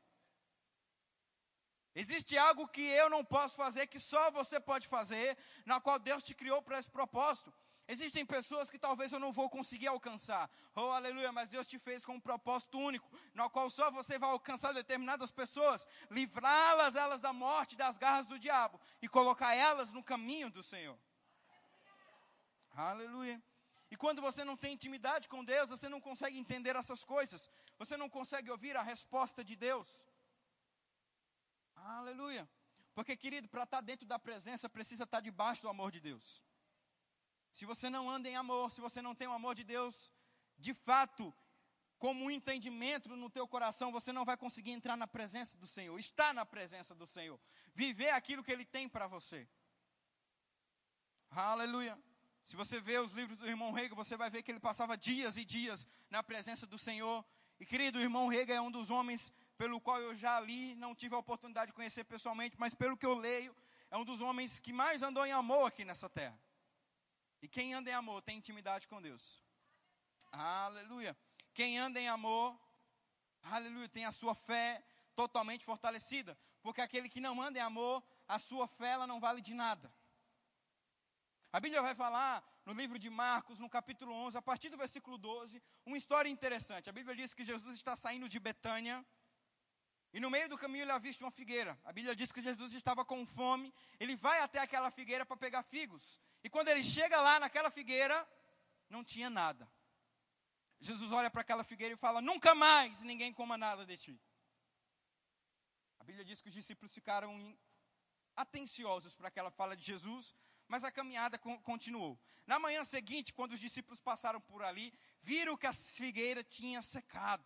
Existe 1.95 2.37
algo 2.37 2.67
que 2.67 2.81
eu 2.81 3.09
não 3.09 3.23
posso 3.23 3.55
fazer, 3.55 3.87
que 3.87 3.99
só 3.99 4.31
você 4.31 4.59
pode 4.59 4.87
fazer, 4.87 5.37
na 5.65 5.79
qual 5.79 5.99
Deus 5.99 6.23
te 6.23 6.33
criou 6.33 6.61
para 6.61 6.79
esse 6.79 6.89
propósito. 6.89 7.53
Existem 7.87 8.25
pessoas 8.25 8.69
que 8.69 8.79
talvez 8.79 9.11
eu 9.11 9.19
não 9.19 9.31
vou 9.31 9.49
conseguir 9.49 9.87
alcançar. 9.87 10.49
Oh, 10.73 10.91
aleluia, 10.91 11.31
mas 11.31 11.49
Deus 11.49 11.67
te 11.67 11.77
fez 11.77 12.05
com 12.05 12.13
um 12.13 12.19
propósito 12.19 12.79
único, 12.79 13.11
no 13.33 13.49
qual 13.49 13.69
só 13.69 13.91
você 13.91 14.17
vai 14.17 14.29
alcançar 14.29 14.73
determinadas 14.73 15.31
pessoas, 15.31 15.85
livrá-las 16.09 16.95
elas 16.95 17.21
da 17.21 17.33
morte, 17.33 17.75
das 17.75 17.97
garras 17.97 18.25
do 18.25 18.39
diabo 18.39 18.79
e 19.01 19.07
colocar 19.07 19.53
elas 19.53 19.91
no 19.91 20.01
caminho 20.01 20.49
do 20.49 20.63
Senhor. 20.63 20.97
Aleluia. 22.75 23.41
E 23.91 23.95
quando 23.95 24.21
você 24.21 24.43
não 24.43 24.57
tem 24.57 24.73
intimidade 24.73 25.27
com 25.27 25.43
Deus, 25.43 25.69
você 25.69 25.87
não 25.87 26.01
consegue 26.01 26.39
entender 26.39 26.75
essas 26.75 27.03
coisas. 27.03 27.47
Você 27.77 27.95
não 27.95 28.09
consegue 28.09 28.49
ouvir 28.49 28.75
a 28.75 28.81
resposta 28.81 29.43
de 29.43 29.55
Deus. 29.55 30.03
Aleluia. 31.83 32.49
Porque, 32.95 33.15
querido, 33.15 33.49
para 33.49 33.63
estar 33.63 33.81
dentro 33.81 34.05
da 34.05 34.17
presença, 34.17 34.69
precisa 34.69 35.03
estar 35.03 35.19
debaixo 35.19 35.61
do 35.61 35.69
amor 35.69 35.91
de 35.91 35.99
Deus. 35.99 36.43
Se 37.51 37.65
você 37.65 37.89
não 37.89 38.09
anda 38.09 38.29
em 38.29 38.35
amor, 38.35 38.71
se 38.71 38.81
você 38.81 39.01
não 39.01 39.13
tem 39.13 39.27
o 39.27 39.33
amor 39.33 39.55
de 39.55 39.63
Deus, 39.63 40.11
de 40.57 40.73
fato, 40.73 41.33
como 41.97 42.25
um 42.25 42.31
entendimento 42.31 43.09
no 43.15 43.29
teu 43.29 43.47
coração, 43.47 43.91
você 43.91 44.11
não 44.11 44.25
vai 44.25 44.37
conseguir 44.37 44.71
entrar 44.71 44.95
na 44.95 45.07
presença 45.07 45.57
do 45.57 45.67
Senhor, 45.67 45.97
estar 45.99 46.33
na 46.33 46.45
presença 46.45 46.95
do 46.95 47.05
Senhor, 47.05 47.39
viver 47.73 48.09
aquilo 48.09 48.43
que 48.43 48.51
Ele 48.51 48.65
tem 48.65 48.87
para 48.87 49.07
você. 49.07 49.47
Aleluia. 51.31 51.97
Se 52.43 52.55
você 52.55 52.79
vê 52.79 52.99
os 52.99 53.11
livros 53.11 53.39
do 53.39 53.47
irmão 53.47 53.71
Rega, 53.71 53.95
você 53.95 54.17
vai 54.17 54.29
ver 54.29 54.43
que 54.43 54.51
ele 54.51 54.59
passava 54.59 54.97
dias 54.97 55.37
e 55.37 55.45
dias 55.45 55.87
na 56.09 56.21
presença 56.21 56.67
do 56.67 56.77
Senhor. 56.77 57.25
E 57.59 57.65
querido, 57.65 57.97
o 57.97 58.01
irmão 58.01 58.27
Rega 58.27 58.53
é 58.53 58.61
um 58.61 58.69
dos 58.69 58.89
homens 58.89 59.31
pelo 59.63 59.79
qual 59.79 60.01
eu 60.01 60.13
já 60.13 60.41
li, 60.41 60.75
não 60.75 60.93
tive 60.93 61.15
a 61.15 61.17
oportunidade 61.17 61.67
de 61.67 61.73
conhecer 61.73 62.03
pessoalmente, 62.03 62.57
mas 62.59 62.73
pelo 62.73 62.97
que 62.97 63.05
eu 63.05 63.13
leio, 63.13 63.55
é 63.89 63.95
um 63.97 64.03
dos 64.03 64.19
homens 64.19 64.59
que 64.59 64.73
mais 64.73 65.01
andou 65.01 65.25
em 65.25 65.31
amor 65.31 65.65
aqui 65.65 65.85
nessa 65.85 66.09
terra. 66.09 66.37
E 67.41 67.47
quem 67.47 67.73
anda 67.73 67.89
em 67.89 67.93
amor 67.93 68.21
tem 68.21 68.37
intimidade 68.37 68.89
com 68.89 69.01
Deus. 69.01 69.41
Aleluia. 70.33 71.17
Quem 71.53 71.79
anda 71.79 71.97
em 71.97 72.09
amor, 72.09 72.59
aleluia, 73.41 73.87
tem 73.87 74.03
a 74.03 74.11
sua 74.11 74.35
fé 74.35 74.83
totalmente 75.15 75.63
fortalecida. 75.63 76.37
Porque 76.61 76.81
aquele 76.81 77.07
que 77.07 77.21
não 77.21 77.41
anda 77.41 77.57
em 77.57 77.61
amor, 77.61 78.03
a 78.27 78.37
sua 78.39 78.67
fé 78.67 78.89
ela 78.89 79.07
não 79.07 79.21
vale 79.21 79.39
de 79.39 79.53
nada. 79.53 79.89
A 81.53 81.61
Bíblia 81.61 81.81
vai 81.81 81.95
falar 81.95 82.43
no 82.65 82.73
livro 82.73 82.99
de 82.99 83.09
Marcos, 83.09 83.61
no 83.61 83.69
capítulo 83.69 84.11
11, 84.11 84.37
a 84.37 84.41
partir 84.41 84.67
do 84.67 84.75
versículo 84.75 85.17
12, 85.17 85.63
uma 85.85 85.95
história 85.95 86.27
interessante. 86.27 86.89
A 86.89 86.91
Bíblia 86.91 87.15
diz 87.15 87.33
que 87.33 87.45
Jesus 87.45 87.77
está 87.77 87.95
saindo 87.95 88.27
de 88.27 88.41
Betânia. 88.41 89.05
E 90.13 90.19
no 90.19 90.29
meio 90.29 90.47
do 90.47 90.57
caminho 90.57 90.83
ele 90.83 90.91
avista 90.91 91.23
uma 91.25 91.31
figueira. 91.31 91.77
A 91.83 91.91
Bíblia 91.91 92.15
diz 92.15 92.31
que 92.31 92.41
Jesus 92.41 92.71
estava 92.73 93.03
com 93.03 93.25
fome. 93.25 93.73
Ele 93.99 94.15
vai 94.15 94.39
até 94.41 94.59
aquela 94.59 94.91
figueira 94.91 95.25
para 95.25 95.35
pegar 95.35 95.63
figos. 95.63 96.19
E 96.43 96.49
quando 96.49 96.67
ele 96.67 96.83
chega 96.83 97.19
lá 97.19 97.39
naquela 97.39 97.71
figueira, 97.71 98.15
não 98.89 99.03
tinha 99.03 99.29
nada. 99.29 99.67
Jesus 100.79 101.11
olha 101.11 101.31
para 101.31 101.41
aquela 101.41 101.63
figueira 101.63 101.95
e 101.95 101.97
fala: 101.97 102.21
Nunca 102.21 102.53
mais 102.53 103.01
ninguém 103.01 103.33
coma 103.33 103.57
nada 103.57 103.85
de 103.85 103.97
ti. 103.97 104.21
A 105.99 106.03
Bíblia 106.03 106.23
diz 106.23 106.41
que 106.41 106.49
os 106.49 106.53
discípulos 106.53 106.93
ficaram 106.93 107.57
atenciosos 108.35 109.15
para 109.15 109.29
aquela 109.29 109.49
fala 109.49 109.75
de 109.75 109.83
Jesus, 109.83 110.35
mas 110.67 110.83
a 110.83 110.91
caminhada 110.91 111.39
continuou. 111.39 112.19
Na 112.45 112.59
manhã 112.59 112.83
seguinte, 112.83 113.33
quando 113.33 113.53
os 113.53 113.59
discípulos 113.59 113.99
passaram 114.01 114.41
por 114.41 114.61
ali, 114.63 114.93
viram 115.21 115.57
que 115.57 115.65
a 115.65 115.73
figueira 115.73 116.43
tinha 116.43 116.81
secado. 116.81 117.43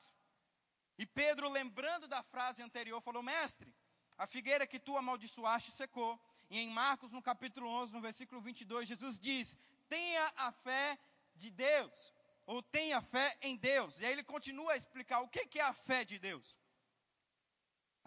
E 0.97 1.05
Pedro, 1.05 1.49
lembrando 1.49 2.07
da 2.07 2.23
frase 2.23 2.61
anterior, 2.61 3.01
falou: 3.01 3.21
Mestre, 3.21 3.73
a 4.17 4.25
figueira 4.25 4.65
que 4.65 4.79
tu 4.79 4.97
amaldiçoaste 4.97 5.71
secou. 5.71 6.19
E 6.49 6.59
em 6.59 6.69
Marcos, 6.69 7.11
no 7.11 7.21
capítulo 7.21 7.67
11, 7.69 7.93
no 7.93 8.01
versículo 8.01 8.41
22, 8.41 8.87
Jesus 8.87 9.19
diz: 9.19 9.55
Tenha 9.87 10.33
a 10.35 10.51
fé 10.51 10.97
de 11.35 11.51
Deus, 11.51 12.13
ou 12.45 12.63
tenha 12.63 13.01
fé 13.01 13.37
em 13.41 13.55
Deus. 13.55 13.99
E 13.99 14.05
aí 14.05 14.13
ele 14.13 14.23
continua 14.23 14.73
a 14.73 14.77
explicar 14.77 15.19
o 15.21 15.27
que 15.27 15.59
é 15.59 15.63
a 15.63 15.73
fé 15.73 16.03
de 16.03 16.17
Deus. 16.17 16.57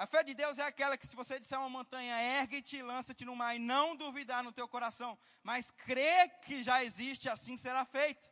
A 0.01 0.07
fé 0.07 0.23
de 0.23 0.33
Deus 0.33 0.59
é 0.59 0.63
aquela 0.63 0.97
que 0.97 1.07
se 1.07 1.15
você 1.15 1.39
disser 1.39 1.59
uma 1.59 1.69
montanha, 1.69 2.23
ergue-te 2.41 2.79
e 2.79 2.83
lança-te 2.83 3.23
no 3.23 3.37
mar, 3.37 3.55
e 3.55 3.59
não 3.59 3.95
duvidar 3.95 4.43
no 4.43 4.51
teu 4.51 4.67
coração, 4.67 5.19
mas 5.43 5.71
crê 5.71 6.27
que 6.43 6.63
já 6.63 6.83
existe, 6.83 7.29
assim 7.29 7.55
será 7.59 7.85
feito. 7.85 8.30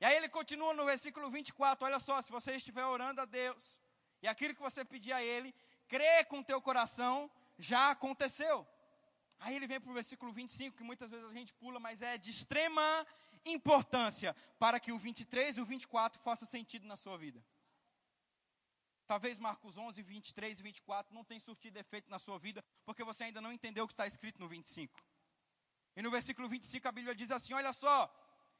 E 0.00 0.04
aí 0.04 0.16
ele 0.16 0.28
continua 0.28 0.72
no 0.74 0.84
versículo 0.84 1.30
24, 1.30 1.84
olha 1.84 1.98
só, 1.98 2.22
se 2.22 2.30
você 2.30 2.52
estiver 2.52 2.84
orando 2.84 3.20
a 3.20 3.24
Deus, 3.24 3.80
e 4.22 4.28
aquilo 4.28 4.54
que 4.54 4.60
você 4.60 4.84
pedir 4.84 5.12
a 5.12 5.22
Ele, 5.22 5.54
crê 5.88 6.24
com 6.24 6.40
o 6.40 6.44
teu 6.44 6.60
coração, 6.60 7.30
já 7.58 7.90
aconteceu. 7.90 8.66
Aí 9.40 9.54
ele 9.54 9.66
vem 9.66 9.80
para 9.80 9.90
o 9.90 9.94
versículo 9.94 10.32
25, 10.32 10.76
que 10.76 10.82
muitas 10.82 11.10
vezes 11.10 11.28
a 11.28 11.32
gente 11.32 11.54
pula, 11.54 11.78
mas 11.78 12.02
é 12.02 12.18
de 12.18 12.30
extrema 12.30 13.06
importância 13.44 14.34
para 14.58 14.80
que 14.80 14.92
o 14.92 14.98
23 14.98 15.56
e 15.56 15.60
o 15.60 15.64
24 15.64 16.20
façam 16.22 16.46
sentido 16.46 16.86
na 16.86 16.96
sua 16.96 17.16
vida. 17.16 17.44
Talvez 19.06 19.38
Marcos 19.38 19.78
11, 19.78 20.02
23 20.02 20.60
e 20.60 20.62
24 20.62 21.14
não 21.14 21.24
tenham 21.24 21.40
surtido 21.40 21.78
efeito 21.78 22.10
na 22.10 22.18
sua 22.18 22.38
vida, 22.38 22.62
porque 22.84 23.04
você 23.04 23.24
ainda 23.24 23.40
não 23.40 23.52
entendeu 23.52 23.84
o 23.84 23.88
que 23.88 23.94
está 23.94 24.06
escrito 24.06 24.40
no 24.40 24.48
25. 24.48 25.00
E 25.96 26.02
no 26.02 26.10
versículo 26.10 26.48
25 26.48 26.86
a 26.86 26.92
Bíblia 26.92 27.14
diz 27.14 27.30
assim: 27.30 27.54
Olha 27.54 27.72
só, 27.72 28.12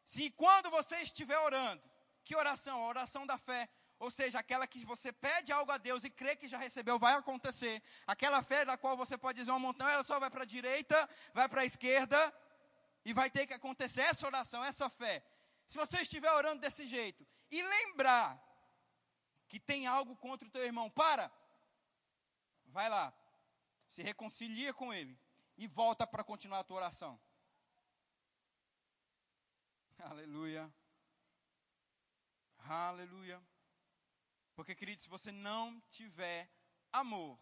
se 0.09 0.31
quando 0.31 0.71
você 0.71 0.97
estiver 1.03 1.39
orando, 1.39 1.83
que 2.25 2.35
oração? 2.35 2.83
A 2.83 2.87
oração 2.87 3.27
da 3.27 3.37
fé. 3.37 3.69
Ou 3.99 4.11
seja, 4.11 4.39
aquela 4.39 4.67
que 4.67 4.83
você 4.87 5.13
pede 5.13 5.53
algo 5.53 5.71
a 5.71 5.77
Deus 5.77 6.03
e 6.03 6.09
crê 6.09 6.35
que 6.35 6.49
já 6.49 6.57
recebeu, 6.57 6.99
vai 6.99 7.13
acontecer. 7.13 7.83
Aquela 8.07 8.43
fé 8.43 8.65
da 8.65 8.79
qual 8.79 8.97
você 8.97 9.19
pode 9.19 9.39
dizer 9.39 9.51
uma 9.51 9.59
montanha, 9.59 9.93
ela 9.93 10.05
só 10.05 10.19
vai 10.19 10.31
para 10.31 10.45
a 10.45 10.47
direita, 10.47 10.97
vai 11.35 11.47
para 11.47 11.61
a 11.61 11.67
esquerda, 11.67 12.19
e 13.05 13.13
vai 13.13 13.29
ter 13.29 13.47
que 13.47 13.53
acontecer 13.53 14.01
essa 14.01 14.27
oração, 14.27 14.65
essa 14.65 14.89
fé. 14.89 15.23
Se 15.67 15.77
você 15.77 16.01
estiver 16.01 16.33
orando 16.33 16.63
desse 16.63 16.87
jeito, 16.87 17.27
e 17.51 17.63
lembrar 17.63 18.43
que 19.47 19.61
tem 19.61 19.87
algo 19.87 20.17
contra 20.17 20.49
o 20.49 20.51
teu 20.51 20.65
irmão, 20.65 20.89
para, 20.89 21.31
vai 22.69 22.89
lá, 22.89 23.13
se 23.91 24.03
reconcilia 24.03 24.73
com 24.73 24.91
ele 24.91 25.21
e 25.59 25.67
volta 25.67 26.07
para 26.07 26.25
continuar 26.25 26.61
a 26.61 26.65
tua 26.65 26.79
oração. 26.79 27.21
Aleluia. 29.99 30.73
Aleluia. 32.59 33.43
Porque, 34.55 34.75
querido, 34.75 35.03
se 35.03 35.09
você 35.09 35.33
não 35.33 35.81
tiver 35.91 36.51
amor, 36.93 37.39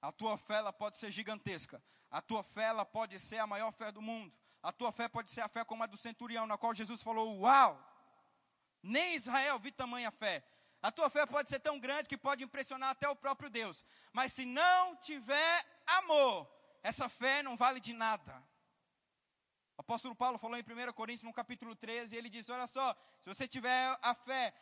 a 0.00 0.12
tua 0.12 0.36
fé 0.36 0.54
ela 0.54 0.72
pode 0.72 0.98
ser 0.98 1.10
gigantesca. 1.10 1.82
A 2.10 2.20
tua 2.20 2.42
fé 2.42 2.64
ela 2.64 2.84
pode 2.84 3.18
ser 3.18 3.38
a 3.38 3.46
maior 3.46 3.72
fé 3.72 3.90
do 3.90 4.02
mundo. 4.02 4.36
A 4.62 4.72
tua 4.72 4.92
fé 4.92 5.08
pode 5.08 5.30
ser 5.30 5.40
a 5.40 5.48
fé 5.48 5.64
como 5.64 5.82
a 5.82 5.86
do 5.86 5.96
centurião, 5.96 6.46
na 6.46 6.58
qual 6.58 6.74
Jesus 6.74 7.02
falou: 7.02 7.40
Uau! 7.40 7.80
Nem 8.82 9.14
Israel 9.14 9.58
viu 9.58 9.72
tamanha 9.72 10.10
fé. 10.10 10.44
A 10.82 10.92
tua 10.92 11.10
fé 11.10 11.26
pode 11.26 11.48
ser 11.48 11.58
tão 11.58 11.80
grande 11.80 12.08
que 12.08 12.16
pode 12.16 12.44
impressionar 12.44 12.90
até 12.90 13.08
o 13.08 13.16
próprio 13.16 13.50
Deus. 13.50 13.84
Mas 14.12 14.32
se 14.32 14.44
não 14.44 14.94
tiver 14.96 15.82
amor, 15.86 16.48
essa 16.82 17.08
fé 17.08 17.42
não 17.42 17.56
vale 17.56 17.80
de 17.80 17.92
nada. 17.92 18.45
O 19.76 19.82
apóstolo 19.82 20.14
Paulo 20.14 20.38
falou 20.38 20.56
em 20.56 20.62
1 20.62 20.92
Coríntios, 20.92 21.24
no 21.24 21.32
capítulo 21.32 21.76
13, 21.76 22.16
ele 22.16 22.30
diz: 22.30 22.48
Olha 22.48 22.66
só, 22.66 22.94
se 23.22 23.28
você 23.28 23.46
tiver 23.46 23.98
a 24.00 24.14
fé 24.14 24.54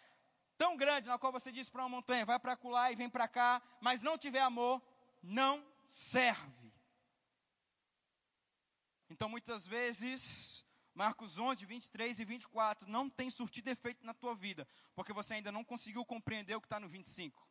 tão 0.59 0.77
grande, 0.77 1.09
na 1.09 1.19
qual 1.19 1.33
você 1.33 1.53
diz 1.53 1.69
para 1.69 1.83
uma 1.83 1.89
montanha, 1.89 2.25
vai 2.25 2.39
para 2.39 2.59
lá 2.65 2.91
e 2.91 2.97
vem 2.97 3.09
para 3.09 3.29
cá, 3.29 3.63
mas 3.81 4.03
não 4.03 4.19
tiver 4.19 4.41
amor, 4.41 4.83
não 5.23 5.65
serve. 5.87 6.73
Então, 9.09 9.29
muitas 9.29 9.67
vezes, 9.67 10.67
Marcos 10.95 11.39
11, 11.39 11.65
23 11.65 12.19
e 12.19 12.25
24 12.25 12.89
não 12.89 13.09
tem 13.09 13.31
surtido 13.31 13.71
efeito 13.71 14.05
na 14.05 14.15
tua 14.15 14.35
vida, 14.35 14.67
porque 14.95 15.13
você 15.13 15.35
ainda 15.35 15.53
não 15.53 15.65
conseguiu 15.65 16.05
compreender 16.05 16.57
o 16.57 16.61
que 16.61 16.67
está 16.67 16.81
no 16.81 16.89
25. 16.89 17.47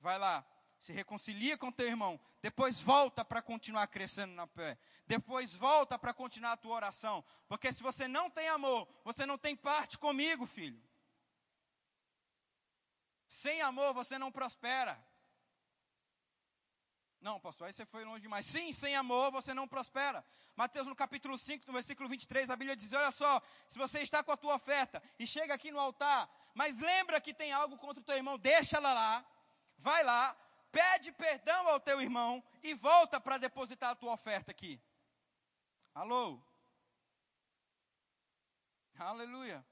Vai 0.00 0.18
lá, 0.18 0.44
se 0.84 0.92
reconcilia 0.92 1.56
com 1.56 1.72
teu 1.72 1.86
irmão, 1.86 2.20
depois 2.42 2.82
volta 2.82 3.24
para 3.24 3.40
continuar 3.40 3.86
crescendo 3.86 4.34
na 4.34 4.46
fé, 4.46 4.76
depois 5.06 5.54
volta 5.54 5.98
para 5.98 6.12
continuar 6.12 6.52
a 6.52 6.56
tua 6.58 6.74
oração, 6.74 7.24
porque 7.48 7.72
se 7.72 7.82
você 7.82 8.06
não 8.06 8.28
tem 8.28 8.48
amor, 8.48 8.86
você 9.02 9.24
não 9.24 9.38
tem 9.38 9.56
parte 9.56 9.96
comigo, 9.96 10.44
filho. 10.44 10.78
Sem 13.26 13.62
amor 13.62 13.94
você 13.94 14.18
não 14.18 14.30
prospera. 14.30 15.02
Não, 17.18 17.40
pastor, 17.40 17.68
aí 17.68 17.72
você 17.72 17.86
foi 17.86 18.04
longe 18.04 18.20
demais. 18.20 18.44
Sim, 18.44 18.70
sem 18.70 18.94
amor 18.94 19.32
você 19.32 19.54
não 19.54 19.66
prospera. 19.66 20.22
Mateus 20.54 20.86
no 20.86 20.94
capítulo 20.94 21.38
5, 21.38 21.66
no 21.66 21.72
versículo 21.72 22.10
23, 22.10 22.50
a 22.50 22.56
Bíblia 22.56 22.76
diz: 22.76 22.92
Olha 22.92 23.10
só, 23.10 23.40
se 23.66 23.78
você 23.78 24.00
está 24.00 24.22
com 24.22 24.32
a 24.32 24.36
tua 24.36 24.54
oferta 24.54 25.02
e 25.18 25.26
chega 25.26 25.54
aqui 25.54 25.72
no 25.72 25.80
altar, 25.80 26.28
mas 26.54 26.78
lembra 26.78 27.22
que 27.22 27.32
tem 27.32 27.52
algo 27.54 27.78
contra 27.78 28.02
o 28.02 28.04
teu 28.04 28.16
irmão, 28.16 28.38
deixa 28.38 28.76
ela 28.76 28.92
lá, 28.92 29.24
vai 29.78 30.04
lá, 30.04 30.36
pede 30.74 31.12
perdão 31.12 31.68
ao 31.68 31.78
teu 31.78 32.00
irmão 32.00 32.42
e 32.62 32.74
volta 32.74 33.20
para 33.20 33.38
depositar 33.38 33.90
a 33.90 33.94
tua 33.94 34.12
oferta 34.12 34.50
aqui. 34.50 34.82
Alô? 35.94 36.42
Aleluia. 38.96 39.64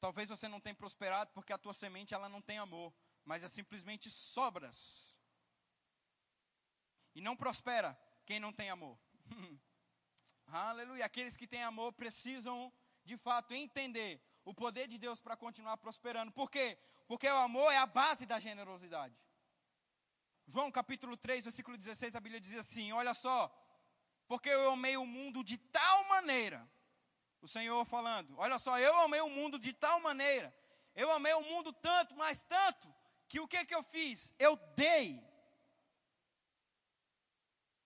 Talvez 0.00 0.28
você 0.28 0.46
não 0.48 0.60
tenha 0.60 0.74
prosperado 0.74 1.32
porque 1.32 1.52
a 1.52 1.58
tua 1.58 1.74
semente 1.74 2.14
ela 2.14 2.28
não 2.28 2.40
tem 2.40 2.58
amor, 2.58 2.92
mas 3.24 3.42
é 3.42 3.48
simplesmente 3.48 4.10
sobras 4.10 5.16
e 7.14 7.20
não 7.20 7.36
prospera 7.36 7.98
quem 8.24 8.38
não 8.38 8.52
tem 8.52 8.70
amor. 8.70 8.96
Aleluia. 10.46 11.04
Aqueles 11.04 11.36
que 11.36 11.46
têm 11.46 11.64
amor 11.64 11.92
precisam, 11.92 12.72
de 13.04 13.16
fato, 13.16 13.54
entender 13.54 14.20
o 14.44 14.54
poder 14.54 14.86
de 14.86 14.98
Deus 14.98 15.20
para 15.20 15.36
continuar 15.36 15.76
prosperando. 15.76 16.30
Por 16.32 16.50
quê? 16.50 16.78
Porque 17.06 17.28
o 17.28 17.38
amor 17.38 17.72
é 17.72 17.78
a 17.78 17.86
base 17.86 18.26
da 18.26 18.38
generosidade. 18.38 19.16
João 20.52 20.70
capítulo 20.70 21.16
3, 21.16 21.44
versículo 21.44 21.78
16, 21.78 22.14
a 22.14 22.20
Bíblia 22.20 22.38
diz 22.38 22.54
assim: 22.56 22.92
Olha 22.92 23.14
só, 23.14 23.50
porque 24.28 24.50
eu 24.50 24.70
amei 24.70 24.98
o 24.98 25.06
mundo 25.06 25.42
de 25.42 25.56
tal 25.56 26.04
maneira, 26.08 26.68
o 27.40 27.48
Senhor 27.48 27.82
falando, 27.86 28.34
olha 28.36 28.58
só, 28.58 28.78
eu 28.78 28.94
amei 29.00 29.22
o 29.22 29.30
mundo 29.30 29.58
de 29.58 29.72
tal 29.72 29.98
maneira, 30.00 30.54
eu 30.94 31.10
amei 31.10 31.32
o 31.32 31.42
mundo 31.42 31.72
tanto, 31.72 32.14
mas 32.16 32.44
tanto, 32.44 32.94
que 33.28 33.40
o 33.40 33.48
que 33.48 33.64
que 33.64 33.74
eu 33.74 33.82
fiz? 33.82 34.34
Eu 34.38 34.56
dei 34.76 35.24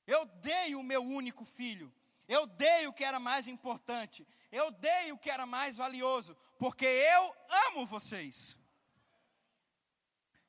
eu 0.06 0.24
dei 0.24 0.74
o 0.74 0.82
meu 0.82 1.02
único 1.02 1.44
filho. 1.44 1.92
Eu 2.28 2.46
dei 2.46 2.86
o 2.86 2.92
que 2.92 3.04
era 3.04 3.18
mais 3.18 3.48
importante. 3.48 4.26
Eu 4.52 4.70
dei 4.70 5.12
o 5.12 5.18
que 5.18 5.30
era 5.30 5.44
mais 5.44 5.76
valioso. 5.76 6.36
Porque 6.58 6.86
eu 6.86 7.36
amo 7.68 7.86
vocês. 7.86 8.56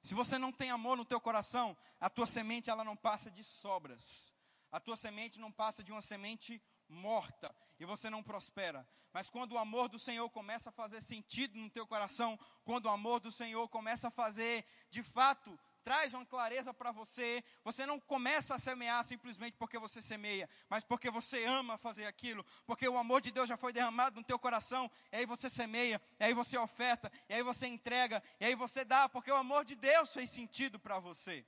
Se 0.03 0.13
você 0.13 0.37
não 0.37 0.51
tem 0.51 0.69
amor 0.69 0.95
no 0.95 1.03
teu 1.03 1.19
coração, 1.19 1.75
a 1.99 2.09
tua 2.09 2.25
semente 2.25 2.69
ela 2.69 2.83
não 2.83 2.95
passa 2.95 3.29
de 3.31 3.43
sobras. 3.43 4.33
A 4.71 4.79
tua 4.79 4.95
semente 4.95 5.39
não 5.39 5.51
passa 5.51 5.83
de 5.83 5.91
uma 5.91 6.01
semente 6.01 6.61
morta 6.87 7.53
e 7.79 7.85
você 7.85 8.09
não 8.09 8.23
prospera. 8.23 8.87
Mas 9.13 9.29
quando 9.29 9.53
o 9.53 9.57
amor 9.57 9.89
do 9.89 9.97
Senhor 9.97 10.29
começa 10.29 10.69
a 10.69 10.73
fazer 10.73 11.01
sentido 11.01 11.57
no 11.57 11.69
teu 11.69 11.87
coração, 11.87 12.37
quando 12.63 12.85
o 12.85 12.89
amor 12.89 13.19
do 13.19 13.31
Senhor 13.31 13.67
começa 13.69 14.09
a 14.09 14.11
fazer 14.11 14.65
de 14.89 15.01
fato 15.01 15.57
traz 15.87 16.13
uma 16.13 16.25
clareza 16.25 16.73
para 16.73 16.91
você. 16.91 17.41
Você 17.63 17.85
não 17.85 17.97
começa 17.97 18.53
a 18.53 18.59
semear 18.59 19.01
simplesmente 19.05 19.55
porque 19.55 19.79
você 19.79 20.01
semeia, 20.01 20.49
mas 20.69 20.83
porque 20.83 21.09
você 21.09 21.45
ama 21.45 21.77
fazer 21.77 22.05
aquilo, 22.05 22.45
porque 22.65 22.85
o 22.89 22.97
amor 22.97 23.21
de 23.21 23.31
Deus 23.31 23.47
já 23.47 23.55
foi 23.55 23.71
derramado 23.71 24.19
no 24.19 24.25
teu 24.25 24.37
coração, 24.37 24.91
e 25.13 25.15
aí 25.15 25.25
você 25.25 25.49
semeia, 25.49 26.01
e 26.19 26.25
aí 26.25 26.33
você 26.33 26.57
oferta, 26.57 27.09
e 27.29 27.35
aí 27.35 27.41
você 27.41 27.67
entrega, 27.67 28.21
e 28.37 28.47
aí 28.47 28.53
você 28.53 28.83
dá, 28.83 29.07
porque 29.07 29.31
o 29.31 29.35
amor 29.37 29.63
de 29.63 29.75
Deus 29.75 30.13
fez 30.13 30.29
sentido 30.29 30.77
para 30.77 30.99
você. 30.99 31.45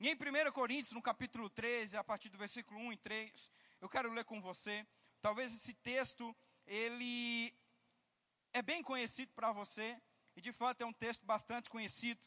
E 0.00 0.08
em 0.08 0.14
1 0.14 0.52
Coríntios, 0.52 0.92
no 0.92 1.02
capítulo 1.02 1.50
13, 1.50 1.96
a 1.96 2.04
partir 2.04 2.28
do 2.28 2.38
versículo 2.38 2.78
1 2.80 2.92
e 2.92 2.96
3, 2.96 3.50
eu 3.80 3.88
quero 3.88 4.12
ler 4.12 4.24
com 4.24 4.40
você. 4.40 4.86
Talvez 5.20 5.52
esse 5.52 5.74
texto, 5.74 6.34
ele 6.66 7.52
é 8.52 8.62
bem 8.62 8.82
conhecido 8.82 9.32
para 9.34 9.52
você, 9.52 10.00
e 10.36 10.40
de 10.40 10.52
fato 10.52 10.82
é 10.82 10.86
um 10.86 10.92
texto 10.92 11.24
bastante 11.24 11.68
conhecido 11.68 12.20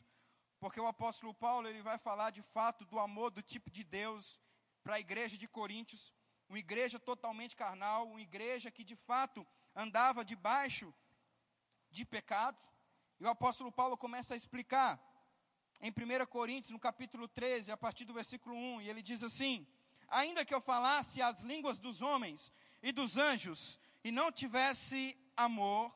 porque 0.62 0.80
o 0.80 0.86
apóstolo 0.86 1.34
Paulo 1.34 1.68
ele 1.68 1.82
vai 1.82 1.98
falar 1.98 2.30
de 2.30 2.44
fato 2.44 2.86
do 2.86 3.00
amor 3.00 3.32
do 3.32 3.42
tipo 3.42 3.72
de 3.72 3.84
Deus 3.84 4.40
para 4.84 4.94
a 4.94 5.00
igreja 5.00 5.36
de 5.36 5.48
Coríntios, 5.48 6.14
uma 6.48 6.60
igreja 6.60 7.00
totalmente 7.00 7.56
carnal, 7.56 8.08
uma 8.08 8.22
igreja 8.22 8.70
que 8.70 8.84
de 8.84 8.96
fato 8.96 9.46
andava 9.76 10.24
debaixo 10.24 10.94
de 11.90 12.06
pecado. 12.06 12.64
E 13.20 13.26
o 13.26 13.30
apóstolo 13.30 13.72
Paulo 13.72 13.98
começa 13.98 14.36
a 14.36 14.38
explicar 14.38 15.02
em 15.82 15.90
1 15.90 16.26
Coríntios, 16.28 16.72
no 16.72 16.80
capítulo 16.80 17.28
13, 17.28 17.72
a 17.72 17.78
partir 17.78 18.06
do 18.06 18.14
versículo 18.14 18.56
1, 18.56 18.82
e 18.82 18.90
ele 18.90 19.02
diz 19.02 19.24
assim: 19.24 19.66
Ainda 20.08 20.46
que 20.46 20.54
eu 20.54 20.62
falasse 20.62 21.22
as 21.22 21.42
línguas 21.42 21.80
dos 21.80 22.02
homens 22.02 22.52
e 22.84 22.92
dos 22.92 23.18
anjos 23.18 23.80
e 24.04 24.12
não 24.12 24.32
tivesse 24.32 25.18
amor, 25.36 25.92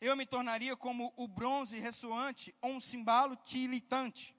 eu 0.00 0.16
me 0.16 0.26
tornaria 0.26 0.76
como 0.76 1.12
o 1.16 1.28
bronze 1.28 1.78
ressoante 1.78 2.54
ou 2.60 2.72
um 2.72 2.80
cimbalo 2.80 3.36
tilitante. 3.36 4.34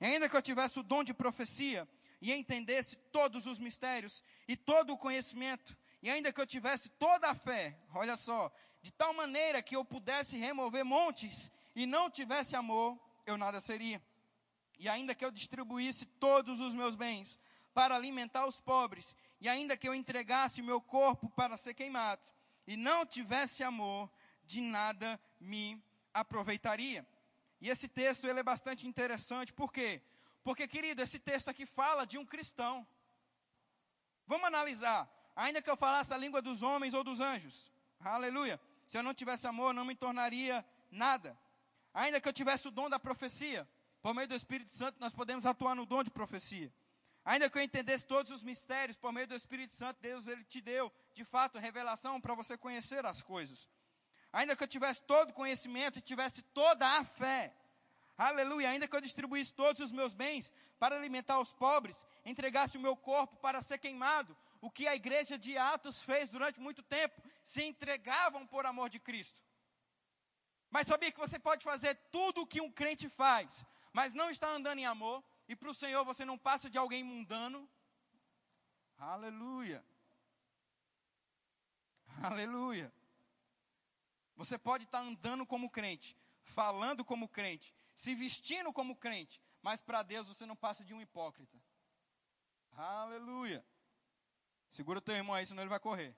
e 0.00 0.06
ainda 0.06 0.28
que 0.28 0.36
eu 0.36 0.42
tivesse 0.42 0.78
o 0.78 0.82
dom 0.82 1.02
de 1.02 1.12
profecia, 1.12 1.88
e 2.20 2.32
entendesse 2.32 2.96
todos 3.12 3.46
os 3.46 3.58
mistérios 3.58 4.22
e 4.46 4.56
todo 4.56 4.92
o 4.92 4.98
conhecimento, 4.98 5.76
e 6.02 6.10
ainda 6.10 6.32
que 6.32 6.40
eu 6.40 6.46
tivesse 6.46 6.88
toda 6.90 7.28
a 7.28 7.34
fé, 7.34 7.78
olha 7.94 8.16
só, 8.16 8.52
de 8.82 8.92
tal 8.92 9.12
maneira 9.12 9.62
que 9.62 9.76
eu 9.76 9.84
pudesse 9.84 10.36
remover 10.36 10.84
montes 10.84 11.50
e 11.74 11.86
não 11.86 12.10
tivesse 12.10 12.56
amor, 12.56 12.98
eu 13.30 13.36
nada 13.36 13.60
seria. 13.60 14.02
E 14.78 14.88
ainda 14.88 15.14
que 15.14 15.24
eu 15.24 15.30
distribuísse 15.30 16.06
todos 16.06 16.60
os 16.60 16.74
meus 16.74 16.94
bens 16.94 17.38
para 17.74 17.94
alimentar 17.94 18.46
os 18.46 18.60
pobres, 18.60 19.14
e 19.40 19.48
ainda 19.48 19.76
que 19.76 19.88
eu 19.88 19.94
entregasse 19.94 20.60
o 20.60 20.64
meu 20.64 20.80
corpo 20.80 21.28
para 21.30 21.56
ser 21.56 21.74
queimado, 21.74 22.22
e 22.66 22.76
não 22.76 23.06
tivesse 23.06 23.62
amor, 23.62 24.10
de 24.44 24.60
nada 24.60 25.20
me 25.40 25.82
aproveitaria. 26.12 27.06
E 27.60 27.68
esse 27.68 27.88
texto 27.88 28.26
ele 28.26 28.40
é 28.40 28.42
bastante 28.42 28.86
interessante, 28.86 29.52
por 29.52 29.72
quê? 29.72 30.00
Porque, 30.42 30.66
querido, 30.66 31.02
esse 31.02 31.18
texto 31.18 31.48
aqui 31.48 31.66
fala 31.66 32.06
de 32.06 32.16
um 32.16 32.24
cristão. 32.24 32.86
Vamos 34.26 34.46
analisar. 34.46 35.08
Ainda 35.36 35.60
que 35.60 35.70
eu 35.70 35.76
falasse 35.76 36.12
a 36.12 36.18
língua 36.18 36.40
dos 36.40 36.62
homens 36.62 36.94
ou 36.94 37.04
dos 37.04 37.20
anjos, 37.20 37.70
aleluia. 38.00 38.60
Se 38.86 38.96
eu 38.96 39.02
não 39.02 39.12
tivesse 39.12 39.46
amor, 39.46 39.74
não 39.74 39.84
me 39.84 39.94
tornaria 39.94 40.64
nada. 40.90 41.38
Ainda 41.98 42.20
que 42.20 42.28
eu 42.28 42.32
tivesse 42.32 42.68
o 42.68 42.70
dom 42.70 42.88
da 42.88 43.00
profecia, 43.00 43.68
por 44.00 44.14
meio 44.14 44.28
do 44.28 44.34
Espírito 44.36 44.72
Santo, 44.72 45.00
nós 45.00 45.12
podemos 45.12 45.44
atuar 45.44 45.74
no 45.74 45.84
dom 45.84 46.04
de 46.04 46.10
profecia. 46.10 46.72
Ainda 47.24 47.50
que 47.50 47.58
eu 47.58 47.62
entendesse 47.62 48.06
todos 48.06 48.30
os 48.30 48.44
mistérios, 48.44 48.96
por 48.96 49.12
meio 49.12 49.26
do 49.26 49.34
Espírito 49.34 49.72
Santo, 49.72 50.00
Deus 50.00 50.28
ele 50.28 50.44
te 50.44 50.60
deu, 50.60 50.92
de 51.12 51.24
fato, 51.24 51.58
revelação 51.58 52.20
para 52.20 52.36
você 52.36 52.56
conhecer 52.56 53.04
as 53.04 53.20
coisas. 53.20 53.68
Ainda 54.32 54.54
que 54.54 54.62
eu 54.62 54.68
tivesse 54.68 55.02
todo 55.02 55.32
conhecimento 55.32 55.98
e 55.98 56.00
tivesse 56.00 56.40
toda 56.42 56.86
a 56.86 57.04
fé, 57.04 57.52
aleluia, 58.16 58.70
ainda 58.70 58.86
que 58.86 58.94
eu 58.94 59.00
distribuísse 59.00 59.52
todos 59.52 59.82
os 59.82 59.90
meus 59.90 60.12
bens 60.12 60.52
para 60.78 60.94
alimentar 60.94 61.40
os 61.40 61.52
pobres, 61.52 62.06
entregasse 62.24 62.78
o 62.78 62.80
meu 62.80 62.96
corpo 62.96 63.34
para 63.38 63.60
ser 63.60 63.78
queimado, 63.78 64.36
o 64.60 64.70
que 64.70 64.86
a 64.86 64.94
igreja 64.94 65.36
de 65.36 65.58
Atos 65.58 66.00
fez 66.00 66.28
durante 66.28 66.60
muito 66.60 66.80
tempo, 66.80 67.20
se 67.42 67.64
entregavam 67.64 68.46
por 68.46 68.66
amor 68.66 68.88
de 68.88 69.00
Cristo. 69.00 69.47
Mas 70.70 70.86
sabia 70.86 71.10
que 71.10 71.18
você 71.18 71.38
pode 71.38 71.64
fazer 71.64 71.94
tudo 72.10 72.42
o 72.42 72.46
que 72.46 72.60
um 72.60 72.70
crente 72.70 73.08
faz, 73.08 73.64
mas 73.92 74.14
não 74.14 74.30
está 74.30 74.48
andando 74.48 74.78
em 74.78 74.86
amor, 74.86 75.24
e 75.48 75.56
para 75.56 75.70
o 75.70 75.74
Senhor 75.74 76.04
você 76.04 76.24
não 76.24 76.36
passa 76.36 76.68
de 76.68 76.76
alguém 76.76 77.02
mundano. 77.02 77.68
Aleluia. 78.98 79.84
Aleluia. 82.22 82.92
Você 84.36 84.58
pode 84.58 84.84
estar 84.84 85.00
andando 85.00 85.46
como 85.46 85.70
crente, 85.70 86.16
falando 86.44 87.04
como 87.04 87.28
crente, 87.28 87.74
se 87.94 88.14
vestindo 88.14 88.72
como 88.72 88.94
crente, 88.94 89.40
mas 89.62 89.80
para 89.80 90.02
Deus 90.02 90.28
você 90.28 90.44
não 90.46 90.54
passa 90.54 90.84
de 90.84 90.94
um 90.94 91.00
hipócrita. 91.00 91.58
Aleluia. 92.72 93.64
Segura 94.68 94.98
o 94.98 95.02
teu 95.02 95.14
irmão 95.14 95.34
aí, 95.34 95.46
senão 95.46 95.62
ele 95.62 95.70
vai 95.70 95.80
correr. 95.80 96.14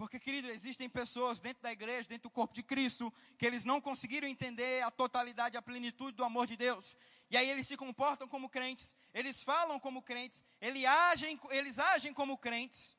Porque, 0.00 0.18
querido, 0.18 0.48
existem 0.48 0.88
pessoas 0.88 1.40
dentro 1.40 1.62
da 1.62 1.70
igreja, 1.70 2.08
dentro 2.08 2.30
do 2.30 2.32
corpo 2.32 2.54
de 2.54 2.62
Cristo, 2.62 3.12
que 3.36 3.44
eles 3.44 3.66
não 3.66 3.82
conseguiram 3.82 4.26
entender 4.26 4.82
a 4.82 4.90
totalidade, 4.90 5.58
a 5.58 5.60
plenitude 5.60 6.16
do 6.16 6.24
amor 6.24 6.46
de 6.46 6.56
Deus. 6.56 6.96
E 7.30 7.36
aí 7.36 7.50
eles 7.50 7.66
se 7.66 7.76
comportam 7.76 8.26
como 8.26 8.48
crentes, 8.48 8.96
eles 9.12 9.42
falam 9.42 9.78
como 9.78 10.00
crentes, 10.00 10.42
eles 10.58 10.86
agem, 10.86 11.38
eles 11.50 11.78
agem 11.78 12.14
como 12.14 12.38
crentes, 12.38 12.96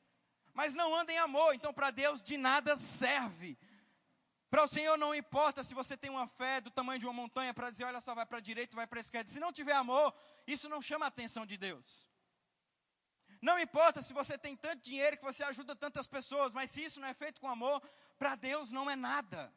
mas 0.54 0.74
não 0.74 0.94
andam 0.94 1.12
em 1.12 1.18
amor. 1.18 1.56
Então, 1.56 1.74
para 1.74 1.90
Deus, 1.90 2.22
de 2.22 2.36
nada 2.36 2.76
serve. 2.76 3.58
Para 4.48 4.62
o 4.62 4.68
Senhor 4.68 4.96
não 4.96 5.12
importa 5.12 5.64
se 5.64 5.74
você 5.74 5.96
tem 5.96 6.08
uma 6.08 6.28
fé 6.28 6.60
do 6.60 6.70
tamanho 6.70 7.00
de 7.00 7.06
uma 7.06 7.12
montanha 7.12 7.52
para 7.52 7.68
dizer, 7.68 7.82
olha 7.82 8.00
só, 8.00 8.14
vai 8.14 8.26
para 8.26 8.38
a 8.38 8.40
direita, 8.40 8.76
vai 8.76 8.86
para 8.86 9.00
a 9.00 9.06
esquerda. 9.06 9.28
Se 9.28 9.40
não 9.40 9.52
tiver 9.52 9.74
amor, 9.74 10.14
isso 10.46 10.68
não 10.68 10.80
chama 10.80 11.06
a 11.06 11.08
atenção 11.08 11.44
de 11.44 11.56
Deus. 11.56 12.06
Não 13.42 13.58
importa 13.58 14.00
se 14.00 14.12
você 14.14 14.38
tem 14.38 14.56
tanto 14.56 14.80
dinheiro 14.82 15.18
que 15.18 15.24
você 15.24 15.42
ajuda 15.42 15.74
tantas 15.74 16.06
pessoas, 16.06 16.52
mas 16.52 16.70
se 16.70 16.84
isso 16.84 17.00
não 17.00 17.08
é 17.08 17.12
feito 17.12 17.40
com 17.40 17.48
amor, 17.48 17.82
para 18.16 18.36
Deus 18.36 18.70
não 18.70 18.88
é 18.88 18.94
nada. 18.94 19.52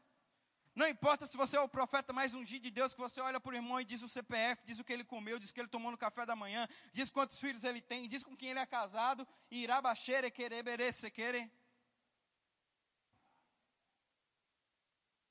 Não 0.73 0.87
importa 0.87 1.27
se 1.27 1.37
você 1.37 1.55
é 1.55 1.61
o 1.61 1.69
profeta 1.69 2.11
mais 2.11 2.33
ungido 2.33 2.63
de 2.63 2.71
Deus, 2.71 2.95
que 2.95 2.99
você 2.99 3.21
olha 3.21 3.39
para 3.39 3.51
o 3.51 3.55
irmão 3.55 3.79
e 3.79 3.85
diz 3.85 4.01
o 4.01 4.09
CPF, 4.09 4.63
diz 4.65 4.79
o 4.79 4.83
que 4.83 4.91
ele 4.91 5.05
comeu, 5.05 5.37
diz 5.37 5.51
o 5.51 5.53
que 5.53 5.61
ele 5.61 5.69
tomou 5.69 5.91
no 5.91 5.97
café 5.99 6.25
da 6.25 6.35
manhã, 6.35 6.67
diz 6.93 7.11
quantos 7.11 7.39
filhos 7.39 7.63
ele 7.63 7.79
tem, 7.79 8.07
diz 8.07 8.23
com 8.23 8.35
quem 8.35 8.49
ele 8.49 8.59
é 8.59 8.65
casado, 8.65 9.25
e 9.51 9.61
irá 9.61 9.79
baixere, 9.79 10.31
querer, 10.31 10.63
querer. 11.13 11.51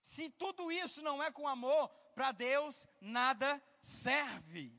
Se 0.00 0.30
tudo 0.30 0.70
isso 0.70 1.02
não 1.02 1.20
é 1.20 1.32
com 1.32 1.48
amor, 1.48 1.88
para 2.14 2.30
Deus 2.30 2.86
nada 3.00 3.60
serve. 3.82 4.72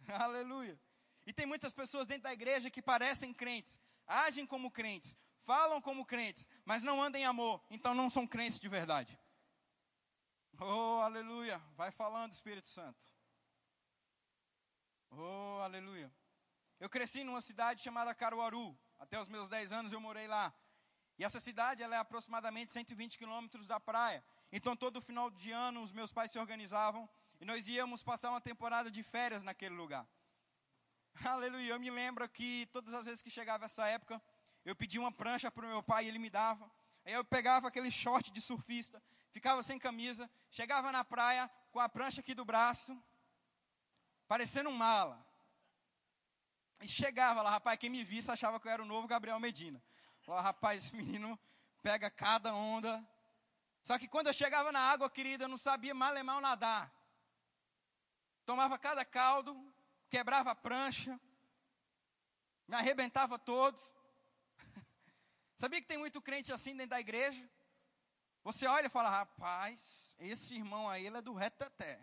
Aleluia. 0.08 0.85
E 1.26 1.32
tem 1.32 1.44
muitas 1.44 1.74
pessoas 1.74 2.06
dentro 2.06 2.22
da 2.22 2.32
igreja 2.32 2.70
que 2.70 2.80
parecem 2.80 3.34
crentes, 3.34 3.80
agem 4.06 4.46
como 4.46 4.70
crentes, 4.70 5.18
falam 5.42 5.80
como 5.80 6.06
crentes, 6.06 6.48
mas 6.64 6.82
não 6.82 7.02
andam 7.02 7.20
em 7.20 7.24
amor, 7.24 7.60
então 7.70 7.94
não 7.94 8.08
são 8.08 8.26
crentes 8.26 8.60
de 8.60 8.68
verdade. 8.68 9.18
Oh, 10.60 11.00
aleluia. 11.02 11.58
Vai 11.76 11.90
falando, 11.90 12.32
Espírito 12.32 12.66
Santo. 12.66 13.04
Oh, 15.10 15.60
aleluia. 15.62 16.10
Eu 16.80 16.88
cresci 16.88 17.24
numa 17.24 17.40
cidade 17.40 17.82
chamada 17.82 18.14
Caruaru. 18.14 18.78
Até 18.98 19.20
os 19.20 19.28
meus 19.28 19.48
10 19.48 19.72
anos 19.72 19.92
eu 19.92 20.00
morei 20.00 20.26
lá. 20.26 20.54
E 21.18 21.24
essa 21.24 21.40
cidade 21.40 21.82
ela 21.82 21.96
é 21.96 21.98
aproximadamente 21.98 22.72
120 22.72 23.18
quilômetros 23.18 23.66
da 23.66 23.80
praia. 23.80 24.24
Então, 24.52 24.76
todo 24.76 25.00
final 25.00 25.30
de 25.30 25.50
ano, 25.50 25.82
os 25.82 25.92
meus 25.92 26.12
pais 26.12 26.30
se 26.30 26.38
organizavam 26.38 27.08
e 27.40 27.44
nós 27.44 27.68
íamos 27.68 28.02
passar 28.02 28.30
uma 28.30 28.40
temporada 28.40 28.90
de 28.90 29.02
férias 29.02 29.42
naquele 29.42 29.74
lugar. 29.74 30.06
Aleluia. 31.24 31.72
Eu 31.72 31.80
me 31.80 31.90
lembro 31.90 32.28
que 32.28 32.66
todas 32.72 32.92
as 32.92 33.04
vezes 33.04 33.22
que 33.22 33.30
chegava 33.30 33.64
essa 33.64 33.86
época, 33.88 34.20
eu 34.64 34.76
pedia 34.76 35.00
uma 35.00 35.12
prancha 35.12 35.50
para 35.50 35.64
o 35.64 35.68
meu 35.68 35.82
pai 35.82 36.04
e 36.04 36.08
ele 36.08 36.18
me 36.18 36.28
dava. 36.28 36.70
Aí 37.04 37.14
eu 37.14 37.24
pegava 37.24 37.68
aquele 37.68 37.90
short 37.90 38.30
de 38.30 38.40
surfista, 38.40 39.02
ficava 39.30 39.62
sem 39.62 39.78
camisa, 39.78 40.28
chegava 40.50 40.92
na 40.92 41.04
praia 41.04 41.50
com 41.70 41.80
a 41.80 41.88
prancha 41.88 42.20
aqui 42.20 42.34
do 42.34 42.44
braço, 42.44 43.00
parecendo 44.26 44.68
um 44.68 44.74
mala. 44.74 45.24
E 46.80 46.88
chegava 46.88 47.40
lá, 47.40 47.50
rapaz, 47.50 47.78
quem 47.78 47.88
me 47.88 48.04
visse 48.04 48.30
achava 48.30 48.60
que 48.60 48.68
eu 48.68 48.72
era 48.72 48.82
o 48.82 48.86
novo 48.86 49.06
Gabriel 49.06 49.40
Medina. 49.40 49.82
Falava, 50.20 50.48
rapaz, 50.48 50.84
esse 50.84 50.96
menino 50.96 51.38
pega 51.82 52.10
cada 52.10 52.54
onda. 52.54 53.08
Só 53.80 53.98
que 53.98 54.08
quando 54.08 54.26
eu 54.26 54.34
chegava 54.34 54.70
na 54.72 54.80
água, 54.80 55.08
querida, 55.08 55.44
eu 55.44 55.48
não 55.48 55.56
sabia 55.56 55.94
mal 55.94 56.14
e 56.16 56.22
mal 56.22 56.40
nadar. 56.40 56.92
Tomava 58.44 58.78
cada 58.78 59.04
caldo, 59.04 59.56
quebrava 60.16 60.52
a 60.52 60.54
prancha, 60.54 61.20
me 62.66 62.74
arrebentava 62.74 63.38
todo. 63.38 63.78
Sabia 65.56 65.78
que 65.78 65.86
tem 65.86 65.98
muito 65.98 66.22
crente 66.22 66.50
assim 66.50 66.74
dentro 66.74 66.90
da 66.90 67.00
igreja? 67.00 67.46
Você 68.42 68.66
olha 68.66 68.86
e 68.86 68.90
fala, 68.90 69.10
rapaz, 69.10 70.16
esse 70.18 70.54
irmão 70.54 70.88
aí, 70.88 71.06
ele 71.06 71.18
é 71.18 71.20
do 71.20 71.34
reteté. 71.34 72.00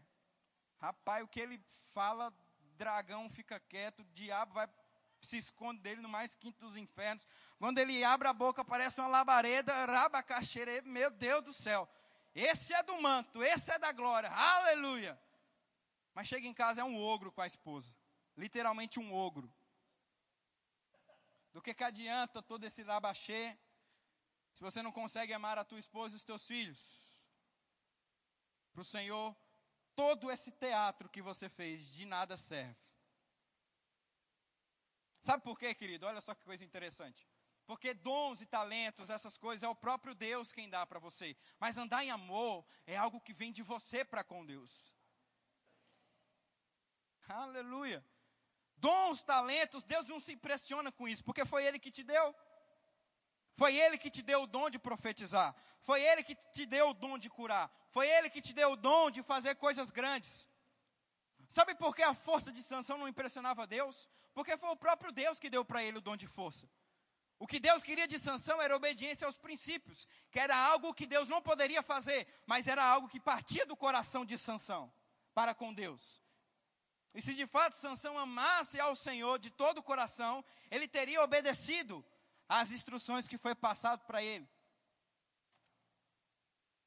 Rapaz, 0.79 1.23
o 1.23 1.27
que 1.27 1.39
ele 1.39 1.59
fala, 1.91 2.31
dragão 2.77 3.31
fica 3.31 3.59
quieto, 3.59 4.01
o 4.01 4.05
diabo 4.13 4.53
vai 4.53 4.69
se 5.19 5.37
esconde 5.37 5.81
dele 5.81 6.01
no 6.01 6.09
mais 6.09 6.35
quinto 6.35 6.59
dos 6.59 6.75
infernos. 6.75 7.25
Quando 7.57 7.79
ele 7.79 8.03
abre 8.03 8.27
a 8.27 8.33
boca, 8.33 8.63
parece 8.63 8.99
uma 8.99 9.07
labareda, 9.07 9.73
rabacaxeira, 9.87 10.83
meu 10.83 11.09
Deus 11.09 11.43
do 11.43 11.53
céu. 11.53 11.89
Esse 12.35 12.75
é 12.75 12.83
do 12.83 13.01
manto, 13.01 13.41
esse 13.41 13.71
é 13.71 13.79
da 13.79 13.91
glória, 13.91 14.29
aleluia. 14.29 15.19
Mas 16.13 16.27
chega 16.27 16.45
em 16.45 16.53
casa 16.53 16.81
é 16.81 16.83
um 16.83 17.01
ogro 17.01 17.31
com 17.31 17.41
a 17.41 17.47
esposa. 17.47 17.91
Literalmente 18.35 18.99
um 18.99 19.13
ogro. 19.13 19.53
Do 21.51 21.61
que 21.61 21.73
que 21.73 21.83
adianta 21.83 22.41
todo 22.41 22.63
esse 22.65 22.83
labachê 22.83 23.57
se 24.53 24.61
você 24.61 24.81
não 24.81 24.91
consegue 24.91 25.33
amar 25.33 25.57
a 25.57 25.63
tua 25.63 25.79
esposa 25.79 26.15
e 26.15 26.17
os 26.17 26.23
teus 26.23 26.45
filhos? 26.47 27.15
Para 28.71 28.81
o 28.81 28.85
Senhor, 28.85 29.35
todo 29.95 30.31
esse 30.31 30.51
teatro 30.51 31.07
que 31.09 31.21
você 31.21 31.47
fez 31.47 31.91
de 31.91 32.05
nada 32.05 32.35
serve. 32.35 32.75
Sabe 35.21 35.43
por 35.43 35.57
quê, 35.57 35.73
querido? 35.73 36.05
Olha 36.05 36.19
só 36.19 36.33
que 36.33 36.43
coisa 36.43 36.65
interessante. 36.65 37.27
Porque 37.65 37.93
dons 37.93 38.41
e 38.41 38.45
talentos, 38.45 39.09
essas 39.09 39.37
coisas, 39.37 39.63
é 39.63 39.69
o 39.69 39.75
próprio 39.75 40.13
Deus 40.13 40.51
quem 40.51 40.69
dá 40.69 40.85
para 40.85 40.99
você. 40.99 41.37
Mas 41.59 41.77
andar 41.77 42.03
em 42.03 42.11
amor 42.11 42.65
é 42.85 42.97
algo 42.97 43.21
que 43.21 43.31
vem 43.31 43.51
de 43.51 43.63
você 43.63 44.03
para 44.03 44.23
com 44.23 44.45
Deus. 44.45 44.93
Aleluia. 47.27 48.03
Dons, 48.85 49.23
talentos, 49.23 49.83
Deus 49.93 50.05
não 50.07 50.19
se 50.19 50.31
impressiona 50.37 50.91
com 50.91 51.07
isso, 51.07 51.23
porque 51.23 51.45
foi 51.45 51.61
Ele 51.65 51.79
que 51.79 51.91
te 51.97 52.03
deu. 52.03 52.27
Foi 53.59 53.75
Ele 53.83 53.97
que 53.97 54.09
te 54.15 54.21
deu 54.21 54.39
o 54.43 54.47
dom 54.55 54.69
de 54.69 54.79
profetizar. 54.87 55.55
Foi 55.79 55.99
Ele 56.09 56.21
que 56.23 56.35
te 56.55 56.65
deu 56.65 56.89
o 56.89 56.93
dom 56.93 57.17
de 57.17 57.29
curar. 57.29 57.67
Foi 57.91 58.07
Ele 58.15 58.29
que 58.29 58.41
te 58.41 58.53
deu 58.53 58.71
o 58.71 58.75
dom 58.75 59.09
de 59.09 59.21
fazer 59.23 59.55
coisas 59.55 59.89
grandes. 59.89 60.47
Sabe 61.47 61.75
por 61.75 61.95
que 61.95 62.01
a 62.01 62.15
força 62.15 62.51
de 62.51 62.63
Sansão 62.63 62.97
não 62.97 63.07
impressionava 63.07 63.67
Deus? 63.67 64.09
Porque 64.33 64.57
foi 64.57 64.69
o 64.69 64.75
próprio 64.75 65.11
Deus 65.11 65.39
que 65.39 65.51
deu 65.51 65.63
para 65.63 65.83
ele 65.83 65.99
o 65.99 66.01
dom 66.01 66.17
de 66.17 66.25
força. 66.25 66.67
O 67.37 67.45
que 67.45 67.59
Deus 67.59 67.83
queria 67.83 68.07
de 68.07 68.17
Sansão 68.17 68.59
era 68.59 68.75
obediência 68.75 69.27
aos 69.27 69.37
princípios, 69.37 70.07
que 70.31 70.39
era 70.39 70.57
algo 70.71 70.95
que 70.95 71.05
Deus 71.05 71.27
não 71.29 71.43
poderia 71.43 71.83
fazer, 71.83 72.27
mas 72.47 72.67
era 72.67 72.83
algo 72.83 73.07
que 73.07 73.19
partia 73.19 73.65
do 73.67 73.77
coração 73.77 74.25
de 74.25 74.37
Sansão. 74.37 74.91
para 75.35 75.53
com 75.53 75.73
Deus. 75.73 76.22
E 77.13 77.21
se 77.21 77.33
de 77.35 77.45
fato 77.45 77.77
Sansão 77.77 78.17
amasse 78.17 78.79
ao 78.79 78.95
Senhor 78.95 79.37
de 79.37 79.49
todo 79.51 79.79
o 79.79 79.83
coração, 79.83 80.43
ele 80.71 80.87
teria 80.87 81.21
obedecido 81.21 82.03
às 82.49 82.71
instruções 82.71 83.27
que 83.27 83.37
foi 83.37 83.53
passado 83.53 84.03
para 84.05 84.23
ele. 84.23 84.49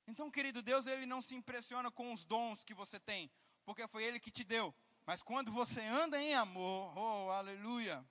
Então, 0.07 0.31
querido 0.31 0.63
Deus, 0.63 0.87
ele 0.87 1.07
não 1.07 1.21
se 1.21 1.35
impressiona 1.35 1.91
com 1.91 2.13
os 2.13 2.25
dons 2.25 2.63
que 2.63 2.75
você 2.75 2.99
tem, 2.99 3.31
porque 3.65 3.87
foi 3.89 4.05
ele 4.05 4.21
que 4.21 4.31
te 4.31 4.45
deu. 4.45 4.75
Mas 5.05 5.23
quando 5.23 5.53
você 5.53 5.81
anda 5.81 6.21
em 6.21 6.35
amor, 6.35 6.97
oh, 6.97 7.31
aleluia. 7.31 8.05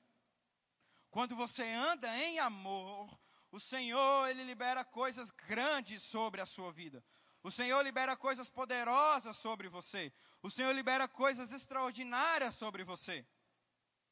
Quando 1.10 1.36
você 1.36 1.63
anda 1.63 2.17
em 2.17 2.39
amor, 2.39 3.17
o 3.51 3.60
Senhor, 3.60 4.30
ele 4.30 4.43
libera 4.43 4.84
coisas 4.84 5.32
grandes 5.32 6.04
sobre 6.04 6.41
a 6.41 6.45
sua 6.45 6.71
vida. 6.71 7.04
O 7.41 7.51
Senhor 7.51 7.82
libera 7.82 8.17
coisas 8.17 8.49
poderosas 8.49 9.38
sobre 9.38 9.69
você. 9.69 10.12
O 10.45 10.49
Senhor 10.51 10.71
libera 10.73 11.08
coisas 11.08 11.51
extraordinárias 11.51 12.53
sobre 12.53 12.84
você. 12.84 13.25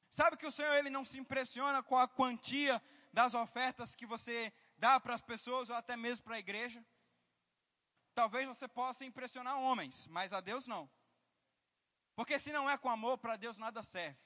Sabe 0.10 0.36
que 0.36 0.48
o 0.48 0.52
Senhor 0.52 0.74
ele 0.74 0.90
não 0.90 1.06
se 1.06 1.20
impressiona 1.20 1.84
com 1.84 1.96
a 1.96 2.08
quantia 2.08 2.82
das 3.14 3.36
ofertas 3.36 3.96
que 3.96 4.08
você 4.08 4.52
dá 4.76 5.00
para 5.00 5.14
as 5.14 5.22
pessoas 5.22 5.70
ou 5.70 5.76
até 5.76 5.96
mesmo 5.96 6.24
para 6.24 6.38
a 6.38 6.40
igreja? 6.40 6.84
Talvez 8.16 8.48
você 8.48 8.68
possa 8.68 9.06
impressionar 9.06 9.60
homens, 9.60 10.08
mas 10.08 10.34
a 10.34 10.42
Deus 10.42 10.66
não. 10.66 10.90
Porque 12.16 12.40
se 12.40 12.52
não 12.52 12.68
é 12.68 12.80
com 12.80 12.90
amor, 12.90 13.20
para 13.20 13.36
Deus 13.36 13.60
nada 13.60 13.84
serve. 13.84 14.18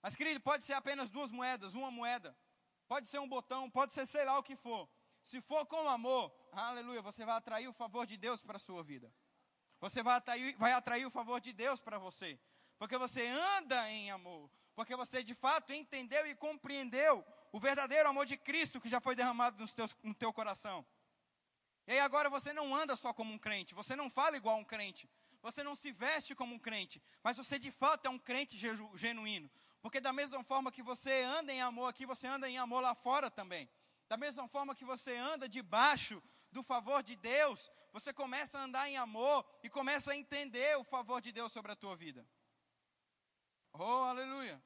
Mas, 0.00 0.14
querido, 0.14 0.40
pode 0.40 0.62
ser 0.62 0.74
apenas 0.74 1.10
duas 1.10 1.32
moedas, 1.32 1.74
uma 1.74 1.90
moeda. 1.90 2.38
Pode 2.86 3.08
ser 3.08 3.18
um 3.18 3.28
botão, 3.28 3.68
pode 3.68 3.92
ser 3.92 4.06
sei 4.06 4.24
lá 4.24 4.38
o 4.38 4.42
que 4.44 4.54
for. 4.54 4.88
Se 5.20 5.40
for 5.40 5.66
com 5.66 5.88
amor, 5.88 6.32
aleluia, 6.52 7.02
você 7.02 7.24
vai 7.24 7.34
atrair 7.34 7.66
o 7.66 7.72
favor 7.72 8.06
de 8.06 8.16
Deus 8.16 8.40
para 8.40 8.54
a 8.54 8.60
sua 8.60 8.84
vida. 8.84 9.12
Você 9.80 10.02
vai 10.02 10.16
atrair, 10.16 10.56
vai 10.56 10.72
atrair 10.72 11.06
o 11.06 11.10
favor 11.10 11.40
de 11.40 11.52
Deus 11.52 11.80
para 11.80 11.98
você. 11.98 12.38
Porque 12.78 12.96
você 12.96 13.26
anda 13.26 13.90
em 13.90 14.10
amor. 14.10 14.50
Porque 14.74 14.94
você 14.94 15.22
de 15.22 15.34
fato 15.34 15.72
entendeu 15.72 16.26
e 16.26 16.34
compreendeu 16.34 17.24
o 17.52 17.58
verdadeiro 17.58 18.08
amor 18.08 18.26
de 18.26 18.36
Cristo 18.36 18.80
que 18.80 18.88
já 18.88 19.00
foi 19.00 19.14
derramado 19.14 19.58
nos 19.58 19.72
teus, 19.72 19.96
no 20.02 20.14
teu 20.14 20.32
coração. 20.32 20.84
E 21.86 21.92
aí 21.92 22.00
agora 22.00 22.28
você 22.28 22.52
não 22.52 22.74
anda 22.74 22.96
só 22.96 23.12
como 23.12 23.32
um 23.32 23.38
crente, 23.38 23.74
você 23.74 23.94
não 23.94 24.10
fala 24.10 24.36
igual 24.36 24.58
um 24.58 24.64
crente, 24.64 25.08
você 25.40 25.62
não 25.62 25.74
se 25.74 25.92
veste 25.92 26.34
como 26.34 26.54
um 26.54 26.58
crente, 26.58 27.00
mas 27.22 27.36
você 27.36 27.58
de 27.58 27.70
fato 27.70 28.06
é 28.06 28.10
um 28.10 28.18
crente 28.18 28.58
genuíno. 28.94 29.48
Porque 29.80 30.00
da 30.00 30.12
mesma 30.12 30.42
forma 30.42 30.72
que 30.72 30.82
você 30.82 31.22
anda 31.22 31.52
em 31.52 31.62
amor 31.62 31.88
aqui, 31.88 32.04
você 32.04 32.26
anda 32.26 32.50
em 32.50 32.58
amor 32.58 32.80
lá 32.80 32.94
fora 32.94 33.30
também. 33.30 33.70
Da 34.08 34.16
mesma 34.16 34.48
forma 34.48 34.74
que 34.74 34.84
você 34.84 35.16
anda 35.16 35.48
debaixo 35.48 36.20
do 36.50 36.62
favor 36.62 37.02
de 37.02 37.16
Deus, 37.16 37.70
você 37.92 38.12
começa 38.12 38.58
a 38.58 38.64
andar 38.64 38.88
em 38.88 38.96
amor 38.96 39.44
e 39.62 39.70
começa 39.70 40.12
a 40.12 40.16
entender 40.16 40.76
o 40.76 40.84
favor 40.84 41.20
de 41.20 41.32
Deus 41.32 41.52
sobre 41.52 41.72
a 41.72 41.76
tua 41.76 41.96
vida. 41.96 42.26
Oh, 43.72 44.04
aleluia. 44.04 44.62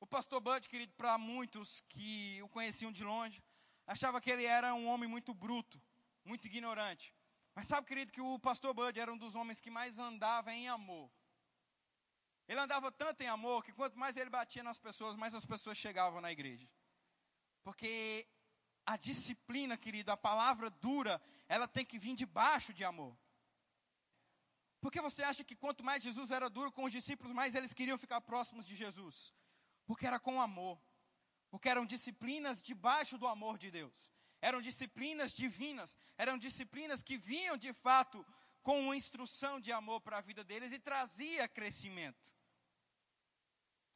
O 0.00 0.06
pastor 0.06 0.40
Bud, 0.40 0.68
querido, 0.68 0.94
para 0.94 1.18
muitos 1.18 1.82
que 1.82 2.42
o 2.42 2.48
conheciam 2.48 2.90
de 2.90 3.04
longe, 3.04 3.42
achava 3.86 4.20
que 4.20 4.30
ele 4.30 4.44
era 4.44 4.74
um 4.74 4.88
homem 4.88 5.08
muito 5.08 5.34
bruto, 5.34 5.80
muito 6.24 6.46
ignorante. 6.46 7.14
Mas 7.54 7.66
sabe, 7.66 7.86
querido, 7.86 8.12
que 8.12 8.20
o 8.20 8.38
pastor 8.38 8.72
Bud 8.72 8.98
era 8.98 9.12
um 9.12 9.18
dos 9.18 9.34
homens 9.34 9.60
que 9.60 9.70
mais 9.70 9.98
andava 9.98 10.54
em 10.54 10.68
amor. 10.68 11.10
Ele 12.48 12.58
andava 12.58 12.90
tanto 12.90 13.22
em 13.22 13.28
amor 13.28 13.62
que 13.62 13.72
quanto 13.72 13.98
mais 13.98 14.16
ele 14.16 14.30
batia 14.30 14.62
nas 14.62 14.78
pessoas, 14.78 15.16
mais 15.16 15.34
as 15.34 15.44
pessoas 15.44 15.76
chegavam 15.76 16.20
na 16.20 16.32
igreja. 16.32 16.68
Porque 17.62 18.26
a 18.92 18.96
disciplina, 18.96 19.76
querido, 19.76 20.10
a 20.10 20.16
palavra 20.16 20.68
dura, 20.68 21.22
ela 21.48 21.68
tem 21.68 21.84
que 21.84 21.96
vir 21.96 22.16
debaixo 22.16 22.74
de 22.74 22.82
amor. 22.82 23.16
Porque 24.80 25.00
você 25.00 25.22
acha 25.22 25.44
que 25.44 25.54
quanto 25.54 25.84
mais 25.84 26.02
Jesus 26.02 26.32
era 26.32 26.50
duro 26.50 26.72
com 26.72 26.82
os 26.84 26.92
discípulos, 26.92 27.32
mais 27.32 27.54
eles 27.54 27.72
queriam 27.72 27.96
ficar 27.96 28.20
próximos 28.20 28.66
de 28.66 28.74
Jesus? 28.74 29.32
Porque 29.86 30.08
era 30.08 30.18
com 30.18 30.42
amor. 30.42 30.76
Porque 31.50 31.68
eram 31.68 31.86
disciplinas 31.86 32.60
debaixo 32.60 33.16
do 33.16 33.28
amor 33.28 33.58
de 33.58 33.70
Deus. 33.70 34.10
Eram 34.40 34.60
disciplinas 34.60 35.32
divinas. 35.32 35.96
Eram 36.18 36.36
disciplinas 36.36 37.00
que 37.00 37.16
vinham 37.16 37.56
de 37.56 37.72
fato 37.72 38.26
com 38.60 38.80
uma 38.80 38.96
instrução 38.96 39.60
de 39.60 39.70
amor 39.70 40.00
para 40.00 40.18
a 40.18 40.20
vida 40.20 40.42
deles 40.42 40.72
e 40.72 40.80
trazia 40.80 41.46
crescimento. 41.46 42.34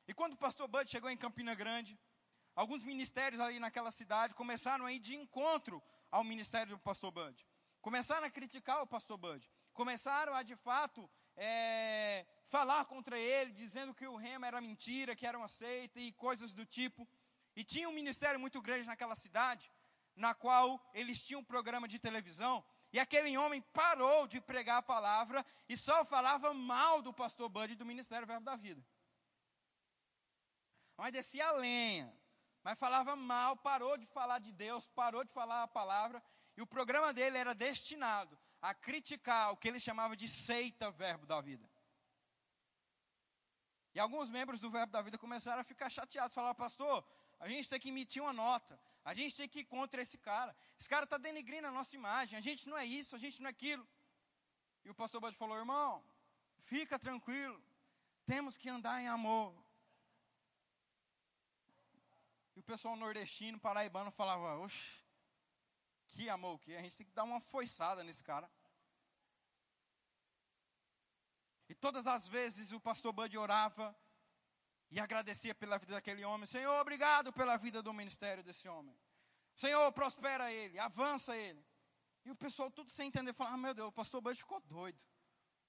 E 0.06 0.14
quando 0.14 0.34
o 0.34 0.42
pastor 0.46 0.68
Bud 0.68 0.88
chegou 0.88 1.10
em 1.10 1.16
Campina 1.16 1.52
Grande, 1.54 1.98
alguns 2.54 2.84
ministérios 2.84 3.40
ali 3.40 3.58
naquela 3.58 3.90
cidade 3.90 4.34
começaram 4.34 4.86
a 4.86 4.92
ir 4.92 4.98
de 4.98 5.14
encontro 5.14 5.82
ao 6.10 6.24
ministério 6.24 6.76
do 6.76 6.78
pastor 6.78 7.10
Bud. 7.10 7.46
Começaram 7.80 8.26
a 8.26 8.30
criticar 8.30 8.82
o 8.82 8.86
pastor 8.86 9.18
Bud. 9.18 9.50
Começaram 9.72 10.34
a, 10.34 10.42
de 10.42 10.56
fato, 10.56 11.10
é, 11.36 12.24
falar 12.46 12.84
contra 12.84 13.18
ele, 13.18 13.52
dizendo 13.52 13.94
que 13.94 14.06
o 14.06 14.16
rema 14.16 14.46
era 14.46 14.60
mentira, 14.60 15.16
que 15.16 15.26
era 15.26 15.36
uma 15.36 15.48
seita 15.48 16.00
e 16.00 16.12
coisas 16.12 16.54
do 16.54 16.64
tipo. 16.64 17.06
E 17.56 17.64
tinha 17.64 17.88
um 17.88 17.92
ministério 17.92 18.38
muito 18.38 18.62
grande 18.62 18.86
naquela 18.86 19.16
cidade, 19.16 19.70
na 20.16 20.34
qual 20.34 20.80
eles 20.94 21.24
tinham 21.24 21.40
um 21.40 21.44
programa 21.44 21.88
de 21.88 21.98
televisão, 21.98 22.64
e 22.92 23.00
aquele 23.00 23.36
homem 23.36 23.60
parou 23.72 24.26
de 24.26 24.40
pregar 24.40 24.78
a 24.78 24.82
palavra 24.82 25.44
e 25.68 25.76
só 25.76 26.04
falava 26.04 26.54
mal 26.54 27.02
do 27.02 27.12
pastor 27.12 27.48
Bud 27.48 27.72
e 27.72 27.76
do 27.76 27.84
ministério 27.84 28.26
Verbo 28.26 28.44
da 28.44 28.54
Vida 28.54 28.84
mas 30.96 31.12
descia 31.12 31.46
a 31.48 31.52
lenha. 31.52 32.12
Mas 32.64 32.78
falava 32.78 33.14
mal, 33.14 33.56
parou 33.58 33.98
de 33.98 34.06
falar 34.06 34.38
de 34.38 34.50
Deus, 34.50 34.86
parou 34.86 35.22
de 35.22 35.30
falar 35.30 35.62
a 35.62 35.68
palavra, 35.68 36.22
e 36.56 36.62
o 36.62 36.66
programa 36.66 37.12
dele 37.12 37.36
era 37.36 37.54
destinado 37.54 38.38
a 38.62 38.72
criticar 38.72 39.52
o 39.52 39.56
que 39.56 39.68
ele 39.68 39.78
chamava 39.78 40.16
de 40.16 40.26
seita 40.26 40.90
verbo 40.90 41.26
da 41.26 41.40
vida. 41.42 41.70
E 43.94 44.00
alguns 44.00 44.30
membros 44.30 44.60
do 44.60 44.70
verbo 44.70 44.90
da 44.90 45.02
vida 45.02 45.18
começaram 45.18 45.60
a 45.60 45.64
ficar 45.64 45.90
chateados, 45.90 46.34
falaram, 46.34 46.54
pastor, 46.54 47.06
a 47.38 47.48
gente 47.48 47.68
tem 47.68 47.78
que 47.78 47.90
emitir 47.90 48.22
uma 48.22 48.32
nota, 48.32 48.80
a 49.04 49.12
gente 49.12 49.36
tem 49.36 49.48
que 49.48 49.60
ir 49.60 49.64
contra 49.64 50.00
esse 50.00 50.16
cara, 50.16 50.56
esse 50.80 50.88
cara 50.88 51.04
está 51.04 51.18
denigrindo 51.18 51.68
a 51.68 51.70
nossa 51.70 51.94
imagem, 51.94 52.38
a 52.38 52.42
gente 52.42 52.66
não 52.66 52.78
é 52.78 52.84
isso, 52.86 53.14
a 53.14 53.18
gente 53.18 53.42
não 53.42 53.48
é 53.48 53.50
aquilo. 53.50 53.86
E 54.84 54.90
o 54.90 54.94
pastor 54.94 55.20
Bud 55.20 55.36
falou, 55.36 55.56
irmão, 55.56 56.02
fica 56.64 56.98
tranquilo, 56.98 57.62
temos 58.24 58.56
que 58.56 58.68
andar 58.68 59.00
em 59.02 59.06
amor, 59.06 59.54
e 62.56 62.60
o 62.60 62.62
pessoal 62.62 62.96
nordestino, 62.96 63.58
paraibano, 63.58 64.10
falava: 64.10 64.58
Oxe, 64.58 65.02
que 66.06 66.28
amor, 66.28 66.60
que 66.60 66.74
a 66.76 66.82
gente 66.82 66.96
tem 66.96 67.06
que 67.06 67.12
dar 67.12 67.24
uma 67.24 67.40
foiçada 67.40 68.04
nesse 68.04 68.22
cara. 68.22 68.50
E 71.68 71.74
todas 71.74 72.06
as 72.06 72.28
vezes 72.28 72.72
o 72.72 72.80
pastor 72.80 73.12
Bud 73.12 73.36
orava 73.36 73.96
e 74.90 75.00
agradecia 75.00 75.54
pela 75.54 75.78
vida 75.78 75.94
daquele 75.94 76.24
homem. 76.24 76.46
Senhor, 76.46 76.78
obrigado 76.80 77.32
pela 77.32 77.56
vida 77.56 77.82
do 77.82 77.92
ministério 77.92 78.44
desse 78.44 78.68
homem. 78.68 78.96
Senhor, 79.56 79.90
prospera 79.92 80.52
ele, 80.52 80.78
avança 80.78 81.36
ele. 81.36 81.64
E 82.24 82.30
o 82.30 82.36
pessoal 82.36 82.70
tudo 82.70 82.90
sem 82.90 83.08
entender, 83.08 83.32
falava, 83.32 83.56
ah, 83.56 83.58
meu 83.58 83.74
Deus, 83.74 83.88
o 83.88 83.92
pastor 83.92 84.20
Bud 84.20 84.36
ficou 84.36 84.60
doido. 84.60 84.98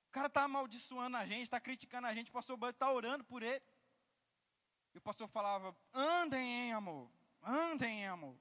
O 0.08 0.12
cara 0.12 0.28
está 0.28 0.44
amaldiçoando 0.44 1.18
a 1.18 1.26
gente, 1.26 1.44
está 1.44 1.60
criticando 1.60 2.08
a 2.08 2.14
gente, 2.14 2.30
o 2.30 2.34
pastor 2.34 2.56
Bud 2.56 2.72
está 2.72 2.92
orando 2.92 3.24
por 3.24 3.42
ele. 3.44 3.62
E 4.96 4.98
o 4.98 5.02
pastor 5.02 5.28
falava: 5.28 5.76
andem 5.94 6.70
em 6.70 6.74
amor, 6.74 7.12
andem 7.44 8.04
em 8.04 8.08
amor. 8.08 8.40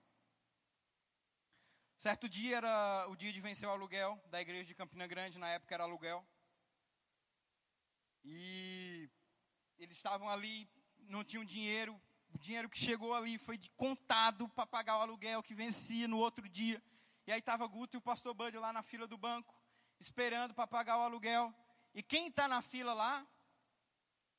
Certo 1.96 2.28
dia 2.28 2.58
era 2.58 3.06
o 3.08 3.16
dia 3.16 3.32
de 3.32 3.40
vencer 3.40 3.68
o 3.68 3.72
aluguel 3.72 4.22
da 4.30 4.40
igreja 4.40 4.64
de 4.64 4.74
Campina 4.74 5.04
Grande, 5.06 5.36
na 5.36 5.48
época 5.48 5.74
era 5.74 5.82
aluguel. 5.82 6.24
E 8.22 9.10
eles 9.78 9.96
estavam 9.96 10.28
ali, 10.28 10.70
não 11.08 11.24
tinham 11.24 11.44
dinheiro. 11.44 12.00
O 12.32 12.38
dinheiro 12.38 12.68
que 12.68 12.78
chegou 12.78 13.14
ali 13.14 13.36
foi 13.36 13.58
contado 13.76 14.48
para 14.50 14.66
pagar 14.66 14.98
o 14.98 15.00
aluguel 15.00 15.42
que 15.42 15.54
vencia 15.54 16.06
no 16.06 16.18
outro 16.18 16.48
dia. 16.48 16.80
E 17.26 17.32
aí 17.32 17.40
estava 17.40 17.66
Guto 17.66 17.96
e 17.96 17.98
o 17.98 18.02
pastor 18.02 18.32
Bud 18.32 18.56
lá 18.58 18.72
na 18.72 18.82
fila 18.82 19.08
do 19.08 19.18
banco, 19.18 19.60
esperando 19.98 20.54
para 20.54 20.68
pagar 20.68 20.98
o 20.98 21.02
aluguel. 21.02 21.52
E 21.94 22.02
quem 22.02 22.28
está 22.28 22.46
na 22.46 22.62
fila 22.62 22.92
lá? 22.92 23.26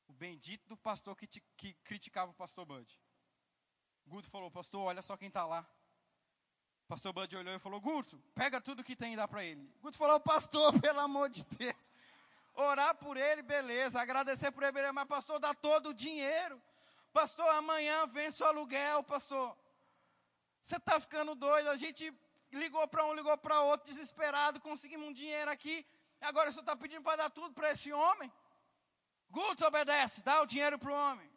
O 0.08 0.12
bendito 0.12 0.68
do 0.68 0.76
pastor 0.76 1.16
que, 1.16 1.26
te, 1.26 1.40
que 1.56 1.74
criticava 1.84 2.30
o 2.30 2.34
pastor 2.34 2.64
Bud. 2.64 3.00
Guto 4.06 4.30
falou, 4.30 4.50
pastor, 4.50 4.82
olha 4.82 5.02
só 5.02 5.16
quem 5.16 5.28
está 5.28 5.44
lá. 5.44 5.66
Pastor 6.86 7.12
Bud 7.12 7.36
olhou 7.36 7.54
e 7.54 7.58
falou, 7.58 7.80
Guto, 7.80 8.16
pega 8.34 8.60
tudo 8.60 8.84
que 8.84 8.94
tem 8.94 9.14
e 9.14 9.16
dá 9.16 9.26
para 9.26 9.44
ele. 9.44 9.68
Guto 9.82 9.98
falou, 9.98 10.20
pastor, 10.20 10.72
pelo 10.80 11.00
amor 11.00 11.28
de 11.28 11.44
Deus. 11.44 11.90
Orar 12.54 12.94
por 12.94 13.16
ele, 13.16 13.42
beleza. 13.42 14.00
Agradecer 14.00 14.52
por 14.52 14.62
ele, 14.62 14.72
beleza. 14.72 14.92
Mas 14.92 15.04
pastor, 15.06 15.38
dá 15.40 15.52
todo 15.52 15.90
o 15.90 15.94
dinheiro. 15.94 16.62
Pastor, 17.12 17.48
amanhã 17.50 18.06
vence 18.06 18.42
o 18.42 18.46
aluguel, 18.46 19.02
pastor. 19.02 19.56
Você 20.62 20.76
está 20.76 21.00
ficando 21.00 21.34
doido. 21.34 21.68
A 21.70 21.76
gente 21.76 22.14
ligou 22.52 22.86
para 22.86 23.04
um, 23.04 23.14
ligou 23.14 23.36
para 23.38 23.60
outro, 23.62 23.86
desesperado. 23.88 24.60
Conseguimos 24.60 25.08
um 25.08 25.12
dinheiro 25.12 25.50
aqui. 25.50 25.84
Agora 26.20 26.50
você 26.50 26.60
está 26.60 26.76
pedindo 26.76 27.02
para 27.02 27.16
dar 27.16 27.30
tudo 27.30 27.52
para 27.52 27.72
esse 27.72 27.92
homem? 27.92 28.32
Guto 29.28 29.64
obedece, 29.64 30.22
dá 30.22 30.40
o 30.42 30.46
dinheiro 30.46 30.78
para 30.78 30.90
o 30.90 30.94
homem. 30.94 31.30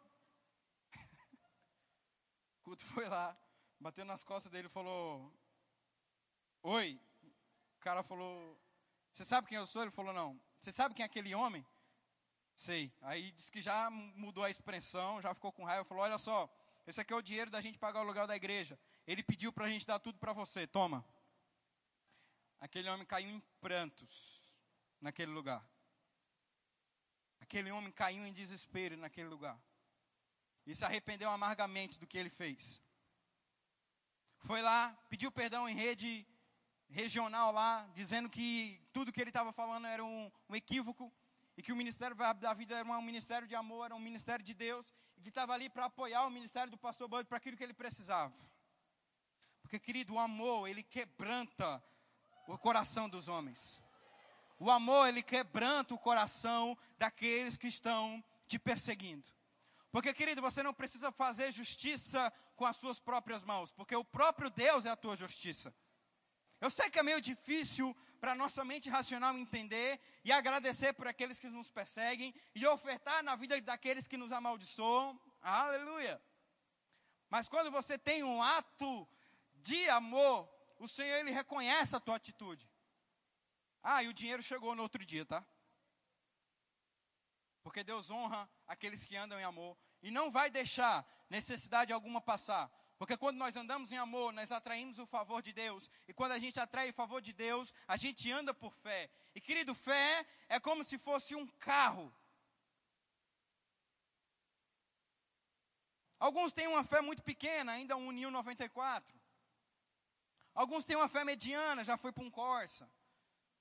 Guto 2.64 2.84
foi 2.86 3.08
lá, 3.08 3.36
bateu 3.78 4.04
nas 4.04 4.22
costas 4.22 4.50
dele 4.50 4.68
e 4.68 4.70
falou: 4.70 5.32
Oi. 6.62 7.00
O 7.76 7.80
cara 7.80 8.02
falou: 8.02 8.60
Você 9.12 9.24
sabe 9.24 9.48
quem 9.48 9.58
eu 9.58 9.66
sou? 9.66 9.82
Ele 9.82 9.90
falou: 9.90 10.12
Não. 10.12 10.40
Você 10.58 10.70
sabe 10.70 10.94
quem 10.94 11.02
é 11.02 11.06
aquele 11.06 11.34
homem? 11.34 11.66
Sei. 12.54 12.92
Aí 13.00 13.32
disse 13.32 13.50
que 13.50 13.62
já 13.62 13.88
mudou 13.90 14.44
a 14.44 14.50
expressão, 14.50 15.22
já 15.22 15.32
ficou 15.32 15.50
com 15.50 15.64
raiva, 15.64 15.84
falou: 15.84 16.04
"Olha 16.04 16.18
só, 16.18 16.48
esse 16.86 17.00
aqui 17.00 17.12
é 17.12 17.16
o 17.16 17.22
dinheiro 17.22 17.50
da 17.50 17.62
gente 17.62 17.78
pagar 17.78 18.00
o 18.00 18.02
aluguel 18.02 18.26
da 18.26 18.36
igreja. 18.36 18.78
Ele 19.06 19.22
pediu 19.22 19.50
para 19.50 19.64
a 19.64 19.68
gente 19.68 19.86
dar 19.86 19.98
tudo 19.98 20.18
para 20.18 20.34
você. 20.34 20.66
Toma." 20.66 21.02
Aquele 22.60 22.90
homem 22.90 23.06
caiu 23.06 23.30
em 23.30 23.40
prantos 23.58 24.42
naquele 25.00 25.32
lugar. 25.32 25.66
Aquele 27.50 27.72
homem 27.72 27.90
caiu 27.90 28.24
em 28.24 28.32
desespero 28.32 28.96
naquele 28.96 29.26
lugar. 29.26 29.60
E 30.64 30.72
se 30.72 30.84
arrependeu 30.84 31.28
amargamente 31.28 31.98
do 31.98 32.06
que 32.06 32.16
ele 32.16 32.30
fez. 32.30 32.80
Foi 34.38 34.62
lá, 34.62 34.96
pediu 35.08 35.32
perdão 35.32 35.68
em 35.68 35.74
rede 35.74 36.24
regional 36.90 37.50
lá, 37.50 37.90
dizendo 37.92 38.30
que 38.30 38.80
tudo 38.92 39.10
que 39.10 39.20
ele 39.20 39.30
estava 39.30 39.52
falando 39.52 39.88
era 39.88 40.04
um, 40.04 40.30
um, 40.48 40.54
equívoco 40.54 41.12
e 41.56 41.60
que 41.60 41.72
o 41.72 41.76
ministério 41.76 42.14
da 42.38 42.54
vida 42.54 42.76
era 42.76 42.88
um 42.88 43.02
ministério 43.02 43.48
de 43.48 43.56
amor, 43.56 43.86
era 43.86 43.96
um 43.96 43.98
ministério 43.98 44.44
de 44.44 44.54
Deus 44.54 44.94
e 45.16 45.20
que 45.20 45.28
estava 45.28 45.52
ali 45.52 45.68
para 45.68 45.86
apoiar 45.86 46.24
o 46.26 46.30
ministério 46.30 46.70
do 46.70 46.78
pastor 46.78 47.08
Bud 47.08 47.24
para 47.24 47.38
aquilo 47.38 47.56
que 47.56 47.64
ele 47.64 47.74
precisava. 47.74 48.32
Porque, 49.60 49.80
querido, 49.80 50.14
o 50.14 50.20
amor, 50.20 50.68
ele 50.68 50.84
quebranta 50.84 51.82
o 52.46 52.56
coração 52.56 53.08
dos 53.08 53.26
homens. 53.26 53.82
O 54.60 54.70
amor, 54.70 55.08
ele 55.08 55.22
quebranta 55.22 55.94
o 55.94 55.98
coração 55.98 56.76
daqueles 56.98 57.56
que 57.56 57.66
estão 57.66 58.22
te 58.46 58.58
perseguindo. 58.58 59.26
Porque, 59.90 60.12
querido, 60.12 60.42
você 60.42 60.62
não 60.62 60.74
precisa 60.74 61.10
fazer 61.10 61.50
justiça 61.50 62.30
com 62.54 62.66
as 62.66 62.76
suas 62.76 63.00
próprias 63.00 63.42
mãos, 63.42 63.72
porque 63.72 63.96
o 63.96 64.04
próprio 64.04 64.50
Deus 64.50 64.84
é 64.84 64.90
a 64.90 64.96
tua 64.96 65.16
justiça. 65.16 65.74
Eu 66.60 66.70
sei 66.70 66.90
que 66.90 66.98
é 66.98 67.02
meio 67.02 67.22
difícil 67.22 67.96
para 68.20 68.34
nossa 68.34 68.62
mente 68.62 68.90
racional 68.90 69.34
entender 69.34 69.98
e 70.22 70.30
agradecer 70.30 70.92
por 70.92 71.08
aqueles 71.08 71.40
que 71.40 71.48
nos 71.48 71.70
perseguem 71.70 72.34
e 72.54 72.66
ofertar 72.66 73.22
na 73.22 73.34
vida 73.34 73.58
daqueles 73.62 74.06
que 74.06 74.18
nos 74.18 74.30
amaldiçoam. 74.30 75.18
Aleluia. 75.40 76.20
Mas 77.30 77.48
quando 77.48 77.70
você 77.70 77.98
tem 77.98 78.22
um 78.22 78.42
ato 78.42 79.08
de 79.54 79.88
amor, 79.88 80.46
o 80.78 80.86
Senhor 80.86 81.16
ele 81.16 81.30
reconhece 81.30 81.96
a 81.96 82.00
tua 82.00 82.16
atitude. 82.16 82.69
Ah, 83.82 84.02
e 84.02 84.08
o 84.08 84.12
dinheiro 84.12 84.42
chegou 84.42 84.74
no 84.74 84.82
outro 84.82 85.04
dia, 85.04 85.24
tá? 85.24 85.44
Porque 87.62 87.84
Deus 87.84 88.10
honra 88.10 88.48
aqueles 88.66 89.04
que 89.04 89.16
andam 89.16 89.38
em 89.38 89.44
amor 89.44 89.76
e 90.02 90.10
não 90.10 90.30
vai 90.30 90.50
deixar 90.50 91.06
necessidade 91.28 91.92
alguma 91.92 92.20
passar. 92.20 92.70
Porque 92.98 93.16
quando 93.16 93.38
nós 93.38 93.56
andamos 93.56 93.92
em 93.92 93.96
amor, 93.96 94.32
nós 94.32 94.52
atraímos 94.52 94.98
o 94.98 95.06
favor 95.06 95.40
de 95.40 95.52
Deus. 95.52 95.90
E 96.06 96.12
quando 96.12 96.32
a 96.32 96.38
gente 96.38 96.60
atrai 96.60 96.90
o 96.90 96.92
favor 96.92 97.22
de 97.22 97.32
Deus, 97.32 97.72
a 97.88 97.96
gente 97.96 98.30
anda 98.30 98.52
por 98.52 98.74
fé. 98.74 99.10
E 99.34 99.40
querido, 99.40 99.74
fé 99.74 100.26
é 100.48 100.60
como 100.60 100.84
se 100.84 100.98
fosse 100.98 101.34
um 101.34 101.46
carro. 101.46 102.14
Alguns 106.18 106.52
têm 106.52 106.66
uma 106.66 106.84
fé 106.84 107.00
muito 107.00 107.22
pequena, 107.22 107.72
ainda 107.72 107.96
um 107.96 108.10
Nil 108.10 108.30
94. 108.30 109.18
Alguns 110.54 110.84
têm 110.84 110.96
uma 110.96 111.08
fé 111.08 111.24
mediana, 111.24 111.82
já 111.82 111.96
foi 111.96 112.12
para 112.12 112.22
um 112.22 112.30
Corsa. 112.30 112.86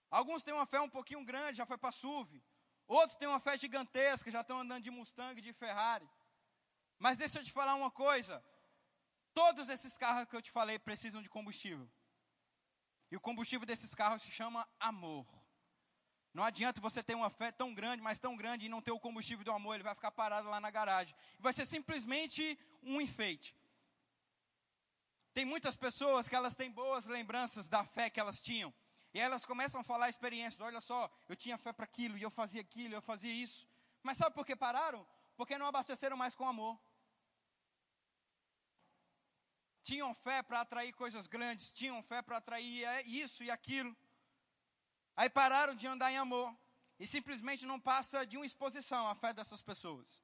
Alguns 0.10 0.43
têm 0.43 0.54
uma 0.54 0.65
fé 0.65 0.80
um 0.82 0.89
pouquinho 0.89 1.24
grande, 1.24 1.58
já 1.58 1.65
foi 1.65 1.78
para 1.78 1.91
SUV. 1.91 2.41
Outros 2.88 3.17
têm 3.17 3.28
uma 3.28 3.39
fé 3.39 3.58
gigantesca, 3.58 4.32
já 4.32 4.41
estão 4.41 4.60
andando 4.60 4.84
de 4.84 4.89
Mustang, 4.89 5.39
de 5.39 5.54
Ferrari. 5.54 6.10
Mas 6.98 7.19
deixa 7.19 7.39
eu 7.39 7.43
te 7.43 7.52
falar 7.52 7.76
uma 7.76 7.91
coisa. 7.91 8.43
Todos 9.34 9.69
esses 9.69 9.98
carros 9.98 10.28
que 10.28 10.36
eu 10.36 10.41
te 10.41 10.52
falei 10.52 10.80
precisam 10.80 11.22
de 11.22 11.30
combustível. 11.30 11.89
E 13.12 13.15
o 13.15 13.19
combustível 13.19 13.65
desses 13.65 13.93
carros 13.93 14.24
se 14.24 14.32
chama 14.32 14.67
amor. 14.80 15.28
Não 16.34 16.43
adianta 16.43 16.82
você 16.82 17.02
ter 17.02 17.15
uma 17.15 17.30
fé 17.30 17.52
tão 17.52 17.74
grande, 17.74 18.02
mas 18.02 18.19
tão 18.19 18.36
grande, 18.36 18.65
e 18.65 18.69
não 18.69 18.82
ter 18.82 18.91
o 18.91 19.00
combustível 19.00 19.43
do 19.43 19.52
amor, 19.52 19.76
ele 19.76 19.84
vai 19.84 19.95
ficar 19.95 20.12
parado 20.12 20.48
lá 20.48 20.60
na 20.60 20.69
garagem. 20.69 21.15
Vai 21.39 21.54
ser 21.54 21.65
simplesmente 21.65 22.58
um 22.84 23.02
enfeite. 23.02 23.56
Tem 25.34 25.45
muitas 25.45 25.76
pessoas 25.76 26.28
que 26.28 26.36
elas 26.36 26.56
têm 26.56 26.72
boas 26.72 27.06
lembranças 27.06 27.67
da 27.67 27.84
fé 27.84 28.10
que 28.10 28.19
elas 28.19 28.41
tinham. 28.41 28.74
E 29.13 29.19
elas 29.19 29.45
começam 29.45 29.82
a 29.82 29.84
falar 29.84 30.10
experiências. 30.10 30.62
Olha 30.62 30.82
só, 30.82 31.10
eu 31.28 31.36
tinha 31.36 31.58
fé 31.58 31.74
para 31.74 31.86
aquilo, 31.86 32.17
e 32.17 32.22
eu 32.22 32.30
fazia 32.30 32.62
aquilo, 32.62 32.93
eu 32.93 33.02
fazia 33.02 33.34
isso. 33.34 33.67
Mas 34.04 34.17
sabe 34.17 34.36
por 34.36 34.45
que 34.45 34.56
pararam? 34.56 35.06
Porque 35.36 35.58
não 35.58 35.65
abasteceram 35.65 36.15
mais 36.15 36.36
com 36.36 36.48
amor. 36.48 36.80
Tinham 39.84 40.13
fé 40.13 40.43
para 40.43 40.62
atrair 40.62 40.93
coisas 40.93 41.26
grandes, 41.26 41.74
tinham 41.74 42.02
fé 42.04 42.22
para 42.22 42.38
atrair 42.38 42.84
é, 42.84 43.02
isso 43.04 43.43
e 43.43 43.50
aquilo. 43.50 43.95
Aí 45.15 45.30
pararam 45.30 45.74
de 45.74 45.88
andar 45.88 46.12
em 46.12 46.17
amor. 46.17 46.56
E 47.00 47.08
simplesmente 47.08 47.65
não 47.65 47.80
passa 47.80 48.26
de 48.26 48.36
uma 48.36 48.45
exposição 48.45 49.08
a 49.08 49.15
fé 49.15 49.34
dessas 49.34 49.62
pessoas. 49.62 50.22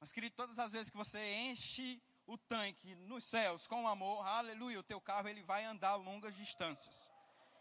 Mas, 0.00 0.10
querido, 0.10 0.34
todas 0.34 0.58
as 0.58 0.72
vezes 0.72 0.90
que 0.90 0.96
você 0.96 1.34
enche 1.34 2.02
o 2.26 2.36
tanque 2.36 2.94
nos 2.96 3.24
céus 3.24 3.66
com 3.66 3.86
amor, 3.86 4.26
aleluia, 4.26 4.80
o 4.80 4.82
teu 4.82 5.00
carro 5.00 5.28
ele 5.28 5.42
vai 5.42 5.64
andar 5.64 5.94
longas 5.94 6.34
distâncias. 6.34 7.08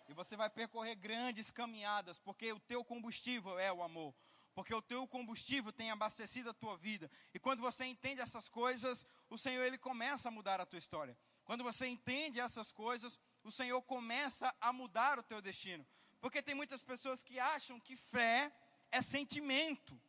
E 0.08 0.14
você 0.14 0.36
vai 0.36 0.50
percorrer 0.50 0.96
grandes 0.96 1.50
caminhadas, 1.50 2.20
porque 2.20 2.52
o 2.52 2.60
teu 2.60 2.84
combustível 2.84 3.58
é 3.60 3.72
o 3.72 3.82
amor. 3.82 4.14
Porque 4.54 4.74
o 4.74 4.82
teu 4.82 5.06
combustível 5.08 5.74
tem 5.74 5.92
abastecido 5.92 6.50
a 6.50 6.54
tua 6.54 6.78
vida. 6.78 7.12
E 7.34 7.40
quando 7.40 7.60
você 7.60 7.86
entende 7.86 8.22
essas 8.22 8.48
coisas, 8.48 9.06
o 9.30 9.38
Senhor 9.38 9.64
ele 9.64 9.78
começa 9.78 10.30
a 10.30 10.32
mudar 10.32 10.62
a 10.62 10.66
tua 10.66 10.80
história. 10.80 11.18
Quando 11.44 11.64
você 11.64 11.88
entende 11.88 12.40
essas 12.40 12.72
coisas, 12.72 13.20
o 13.44 13.52
Senhor 13.52 13.82
começa 13.82 14.56
a 14.62 14.72
mudar 14.72 15.20
o 15.20 15.24
teu 15.24 15.42
destino. 15.42 15.86
Porque 16.22 16.42
tem 16.42 16.56
muitas 16.56 16.84
pessoas 16.84 17.22
que 17.22 17.38
acham 17.38 17.80
que 17.80 17.98
fé 17.98 18.52
é 18.92 19.02
sentimento. 19.02 20.00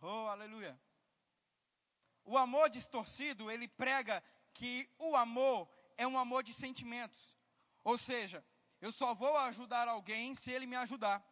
Oh, 0.00 0.28
aleluia. 0.28 0.80
O 2.24 2.36
amor 2.38 2.70
distorcido, 2.70 3.50
ele 3.50 3.68
prega 3.68 4.22
que 4.54 4.88
o 4.98 5.14
amor 5.14 5.68
é 5.96 6.06
um 6.06 6.18
amor 6.18 6.42
de 6.42 6.54
sentimentos. 6.54 7.36
Ou 7.84 7.96
seja, 7.96 8.44
eu 8.80 8.92
só 8.92 9.14
vou 9.14 9.36
ajudar 9.36 9.88
alguém 9.88 10.34
se 10.34 10.50
ele 10.50 10.66
me 10.66 10.76
ajudar. 10.76 11.22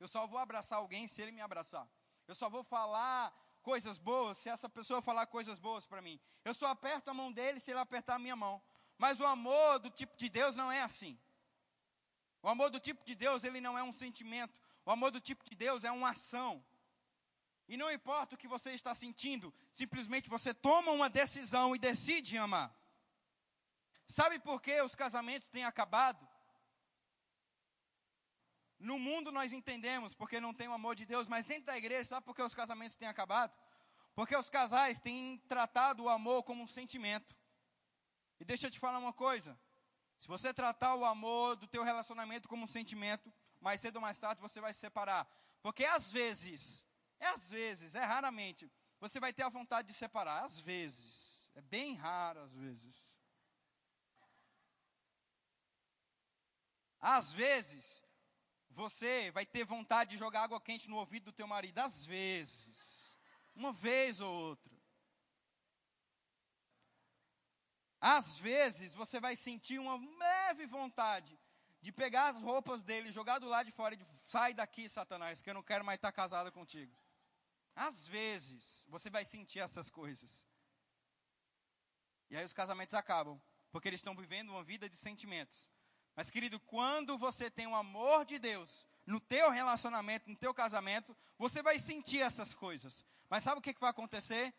Eu 0.00 0.08
só 0.08 0.26
vou 0.26 0.38
abraçar 0.38 0.78
alguém 0.78 1.06
se 1.06 1.20
ele 1.22 1.32
me 1.32 1.40
abraçar. 1.40 1.88
Eu 2.26 2.34
só 2.34 2.48
vou 2.48 2.62
falar 2.62 3.32
coisas 3.62 3.98
boas 3.98 4.38
se 4.38 4.48
essa 4.48 4.68
pessoa 4.68 5.02
falar 5.02 5.26
coisas 5.26 5.58
boas 5.58 5.86
para 5.86 6.00
mim. 6.00 6.20
Eu 6.44 6.54
só 6.54 6.68
aperto 6.68 7.10
a 7.10 7.14
mão 7.14 7.32
dele 7.32 7.60
se 7.60 7.70
ele 7.70 7.80
apertar 7.80 8.16
a 8.16 8.18
minha 8.18 8.36
mão. 8.36 8.62
Mas 8.98 9.20
o 9.20 9.26
amor 9.26 9.78
do 9.78 9.90
tipo 9.90 10.16
de 10.16 10.28
Deus 10.28 10.56
não 10.56 10.70
é 10.70 10.82
assim. 10.82 11.18
O 12.42 12.48
amor 12.48 12.70
do 12.70 12.78
tipo 12.78 13.04
de 13.04 13.14
Deus, 13.14 13.42
ele 13.42 13.60
não 13.60 13.76
é 13.76 13.82
um 13.82 13.92
sentimento. 13.92 14.60
O 14.84 14.90
amor 14.90 15.10
do 15.10 15.20
tipo 15.20 15.44
de 15.44 15.54
Deus 15.54 15.82
é 15.84 15.90
uma 15.90 16.10
ação. 16.10 16.64
E 17.66 17.76
não 17.76 17.90
importa 17.90 18.34
o 18.34 18.38
que 18.38 18.46
você 18.46 18.72
está 18.72 18.94
sentindo, 18.94 19.52
simplesmente 19.72 20.28
você 20.28 20.52
toma 20.52 20.92
uma 20.92 21.08
decisão 21.08 21.74
e 21.74 21.78
decide 21.78 22.36
amar. 22.36 22.74
Sabe 24.06 24.38
por 24.38 24.60
que 24.60 24.78
os 24.82 24.94
casamentos 24.94 25.48
têm 25.48 25.64
acabado? 25.64 26.28
No 28.84 28.98
mundo 28.98 29.32
nós 29.32 29.52
entendemos 29.52 30.14
porque 30.14 30.38
não 30.38 30.52
tem 30.52 30.68
o 30.68 30.72
amor 30.72 30.94
de 30.94 31.06
Deus, 31.06 31.26
mas 31.26 31.46
dentro 31.46 31.64
da 31.64 31.76
igreja, 31.76 32.04
sabe 32.04 32.26
por 32.26 32.36
que 32.36 32.42
os 32.42 32.52
casamentos 32.52 32.96
têm 32.96 33.08
acabado? 33.08 33.52
Porque 34.14 34.36
os 34.36 34.50
casais 34.50 35.00
têm 35.00 35.38
tratado 35.48 36.04
o 36.04 36.08
amor 36.08 36.42
como 36.42 36.62
um 36.62 36.68
sentimento. 36.68 37.34
E 38.38 38.44
deixa 38.44 38.66
eu 38.66 38.70
te 38.70 38.78
falar 38.78 38.98
uma 38.98 39.12
coisa. 39.12 39.58
Se 40.18 40.28
você 40.28 40.52
tratar 40.52 40.94
o 40.96 41.04
amor 41.04 41.56
do 41.56 41.66
teu 41.66 41.82
relacionamento 41.82 42.46
como 42.46 42.64
um 42.64 42.68
sentimento, 42.68 43.32
mais 43.58 43.80
cedo 43.80 43.96
ou 43.96 44.02
mais 44.02 44.18
tarde 44.18 44.42
você 44.42 44.60
vai 44.60 44.74
se 44.74 44.80
separar. 44.80 45.26
Porque 45.62 45.84
às 45.86 46.10
vezes 46.12 46.84
é 47.18 47.28
às 47.28 47.50
vezes, 47.50 47.94
é 47.94 48.04
raramente. 48.04 48.70
Você 49.00 49.18
vai 49.18 49.32
ter 49.32 49.44
a 49.44 49.48
vontade 49.48 49.88
de 49.88 49.94
separar, 49.94 50.44
às 50.44 50.60
vezes. 50.60 51.48
É 51.54 51.62
bem 51.62 51.94
raro 51.94 52.40
às 52.40 52.54
vezes. 52.54 53.16
Às 57.00 57.32
vezes, 57.32 58.02
você 58.74 59.30
vai 59.30 59.46
ter 59.46 59.64
vontade 59.64 60.10
de 60.10 60.16
jogar 60.16 60.42
água 60.42 60.60
quente 60.60 60.90
no 60.90 60.96
ouvido 60.96 61.26
do 61.26 61.32
teu 61.32 61.46
marido, 61.46 61.78
às 61.78 62.04
vezes. 62.04 63.16
Uma 63.54 63.72
vez 63.72 64.20
ou 64.20 64.32
outra. 64.32 64.74
Às 68.00 68.38
vezes, 68.38 68.92
você 68.92 69.18
vai 69.18 69.36
sentir 69.36 69.78
uma 69.78 69.96
leve 70.18 70.66
vontade 70.66 71.38
de 71.80 71.92
pegar 71.92 72.26
as 72.28 72.36
roupas 72.36 72.82
dele, 72.82 73.12
jogar 73.12 73.38
do 73.38 73.48
lado 73.48 73.66
de 73.66 73.72
fora 73.72 73.94
e 73.94 73.96
de, 73.96 74.06
sai 74.26 74.52
daqui, 74.52 74.88
Satanás, 74.88 75.40
que 75.40 75.48
eu 75.48 75.54
não 75.54 75.62
quero 75.62 75.84
mais 75.84 75.98
estar 75.98 76.12
casada 76.12 76.50
contigo. 76.50 76.94
Às 77.74 78.06
vezes, 78.06 78.86
você 78.88 79.08
vai 79.08 79.24
sentir 79.24 79.60
essas 79.60 79.88
coisas. 79.88 80.46
E 82.28 82.36
aí 82.36 82.44
os 82.44 82.52
casamentos 82.52 82.94
acabam, 82.94 83.40
porque 83.70 83.88
eles 83.88 84.00
estão 84.00 84.16
vivendo 84.16 84.50
uma 84.50 84.64
vida 84.64 84.88
de 84.88 84.96
sentimentos. 84.96 85.70
Mas, 86.16 86.30
querido, 86.30 86.60
quando 86.60 87.18
você 87.18 87.50
tem 87.50 87.66
o 87.66 87.74
amor 87.74 88.24
de 88.24 88.38
Deus 88.38 88.86
no 89.06 89.20
teu 89.20 89.50
relacionamento, 89.50 90.30
no 90.30 90.36
teu 90.36 90.54
casamento, 90.54 91.16
você 91.38 91.62
vai 91.62 91.78
sentir 91.78 92.20
essas 92.20 92.54
coisas. 92.54 93.04
Mas 93.28 93.44
sabe 93.44 93.58
o 93.58 93.62
que, 93.62 93.74
que 93.74 93.80
vai 93.80 93.90
acontecer? 93.90 94.54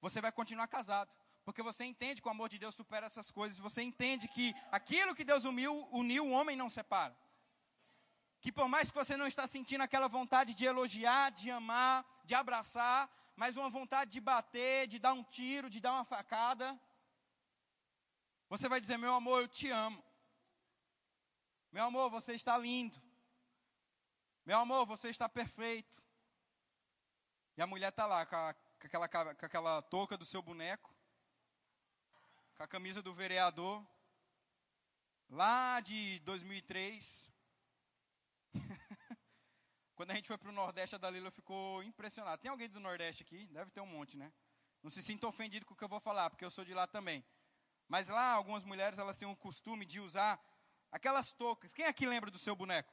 Você 0.00 0.20
vai 0.20 0.30
continuar 0.30 0.68
casado. 0.68 1.10
Porque 1.44 1.62
você 1.62 1.84
entende 1.84 2.20
que 2.20 2.28
o 2.28 2.30
amor 2.30 2.48
de 2.48 2.58
Deus 2.58 2.74
supera 2.74 3.06
essas 3.06 3.30
coisas. 3.30 3.58
Você 3.58 3.82
entende 3.82 4.28
que 4.28 4.54
aquilo 4.70 5.14
que 5.14 5.24
Deus 5.24 5.44
uniu, 5.44 5.88
uniu 5.90 6.26
o 6.26 6.30
homem 6.30 6.56
não 6.56 6.68
separa. 6.68 7.16
que 8.42 8.52
por 8.52 8.68
mais 8.68 8.88
que 8.90 8.94
você 8.94 9.16
não 9.18 9.26
está 9.26 9.46
sentindo 9.46 9.82
aquela 9.82 10.08
vontade 10.08 10.54
de 10.54 10.64
elogiar, 10.64 11.30
de 11.30 11.50
amar, 11.50 12.06
de 12.24 12.34
abraçar, 12.34 13.10
mas 13.36 13.56
uma 13.56 13.68
vontade 13.68 14.10
de 14.10 14.20
bater, 14.20 14.86
de 14.86 14.98
dar 14.98 15.12
um 15.12 15.22
tiro, 15.22 15.68
de 15.68 15.80
dar 15.80 15.92
uma 15.92 16.04
facada, 16.04 16.78
você 18.48 18.68
vai 18.68 18.80
dizer: 18.80 18.96
Meu 18.96 19.14
amor, 19.14 19.42
eu 19.42 19.48
te 19.48 19.70
amo. 19.70 20.02
Meu 21.72 21.84
amor, 21.84 22.10
você 22.10 22.34
está 22.34 22.58
lindo. 22.58 23.00
Meu 24.44 24.58
amor, 24.58 24.84
você 24.86 25.08
está 25.08 25.28
perfeito. 25.28 26.02
E 27.56 27.62
a 27.62 27.66
mulher 27.66 27.90
está 27.90 28.06
lá 28.06 28.26
com, 28.26 28.34
a, 28.34 28.54
com, 28.54 28.86
aquela, 28.86 29.34
com 29.36 29.46
aquela 29.46 29.82
touca 29.82 30.16
do 30.16 30.24
seu 30.24 30.42
boneco, 30.42 30.92
com 32.56 32.64
a 32.64 32.66
camisa 32.66 33.00
do 33.00 33.14
vereador, 33.14 33.86
lá 35.28 35.80
de 35.80 36.18
2003. 36.20 37.30
Quando 39.94 40.10
a 40.10 40.14
gente 40.16 40.26
foi 40.26 40.38
para 40.38 40.48
o 40.48 40.52
Nordeste, 40.52 40.96
a 40.96 40.98
Dalila 40.98 41.30
ficou 41.30 41.84
impressionada. 41.84 42.38
Tem 42.38 42.50
alguém 42.50 42.68
do 42.68 42.80
Nordeste 42.80 43.22
aqui? 43.22 43.46
Deve 43.46 43.70
ter 43.70 43.80
um 43.80 43.86
monte, 43.86 44.16
né? 44.16 44.32
Não 44.82 44.90
se 44.90 45.04
sinta 45.04 45.28
ofendido 45.28 45.64
com 45.64 45.74
o 45.74 45.76
que 45.76 45.84
eu 45.84 45.88
vou 45.88 46.00
falar, 46.00 46.30
porque 46.30 46.44
eu 46.44 46.50
sou 46.50 46.64
de 46.64 46.74
lá 46.74 46.88
também. 46.88 47.24
Mas 47.86 48.08
lá, 48.08 48.32
algumas 48.32 48.64
mulheres, 48.64 48.98
elas 48.98 49.16
têm 49.16 49.28
o 49.28 49.36
costume 49.36 49.86
de 49.86 50.00
usar 50.00 50.40
aquelas 50.90 51.32
toucas. 51.32 51.72
Quem 51.72 51.86
aqui 51.86 52.06
lembra 52.06 52.30
do 52.30 52.38
seu 52.38 52.54
boneco? 52.54 52.92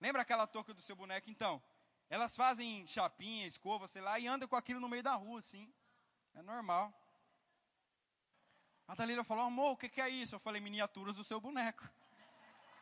Lembra 0.00 0.22
aquela 0.22 0.46
touca 0.46 0.72
do 0.72 0.80
seu 0.80 0.96
boneco? 0.96 1.30
Então, 1.30 1.62
elas 2.08 2.34
fazem 2.34 2.86
chapinha, 2.86 3.46
escova, 3.46 3.86
sei 3.86 4.02
lá, 4.02 4.18
e 4.18 4.26
andam 4.26 4.48
com 4.48 4.56
aquilo 4.56 4.80
no 4.80 4.88
meio 4.88 5.02
da 5.02 5.14
rua, 5.14 5.40
assim. 5.40 5.72
É 6.34 6.42
normal. 6.42 6.92
A 8.88 8.94
Dalila 8.94 9.22
falou, 9.22 9.44
amor, 9.44 9.72
o 9.72 9.76
que, 9.76 10.00
é 10.00 10.08
isso? 10.08 10.34
Eu 10.34 10.40
falei, 10.40 10.60
miniaturas 10.60 11.16
do 11.16 11.22
seu 11.22 11.40
boneco. 11.40 11.88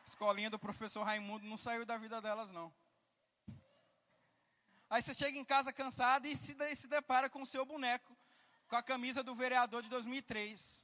Escolinha 0.05 0.49
do 0.49 0.57
professor 0.57 1.03
Raimundo 1.03 1.45
não 1.45 1.57
saiu 1.57 1.85
da 1.85 1.97
vida 1.97 2.19
delas, 2.19 2.51
não. 2.51 2.73
Aí 4.89 5.03
você 5.03 5.13
chega 5.13 5.37
em 5.37 5.45
casa 5.45 5.71
cansado 5.71 6.25
e 6.25 6.35
se, 6.35 6.57
se 6.75 6.87
depara 6.87 7.29
com 7.29 7.43
o 7.43 7.45
seu 7.45 7.63
boneco, 7.63 8.17
com 8.67 8.75
a 8.75 8.81
camisa 8.81 9.21
do 9.21 9.35
vereador 9.35 9.83
de 9.83 9.89
2003. 9.89 10.83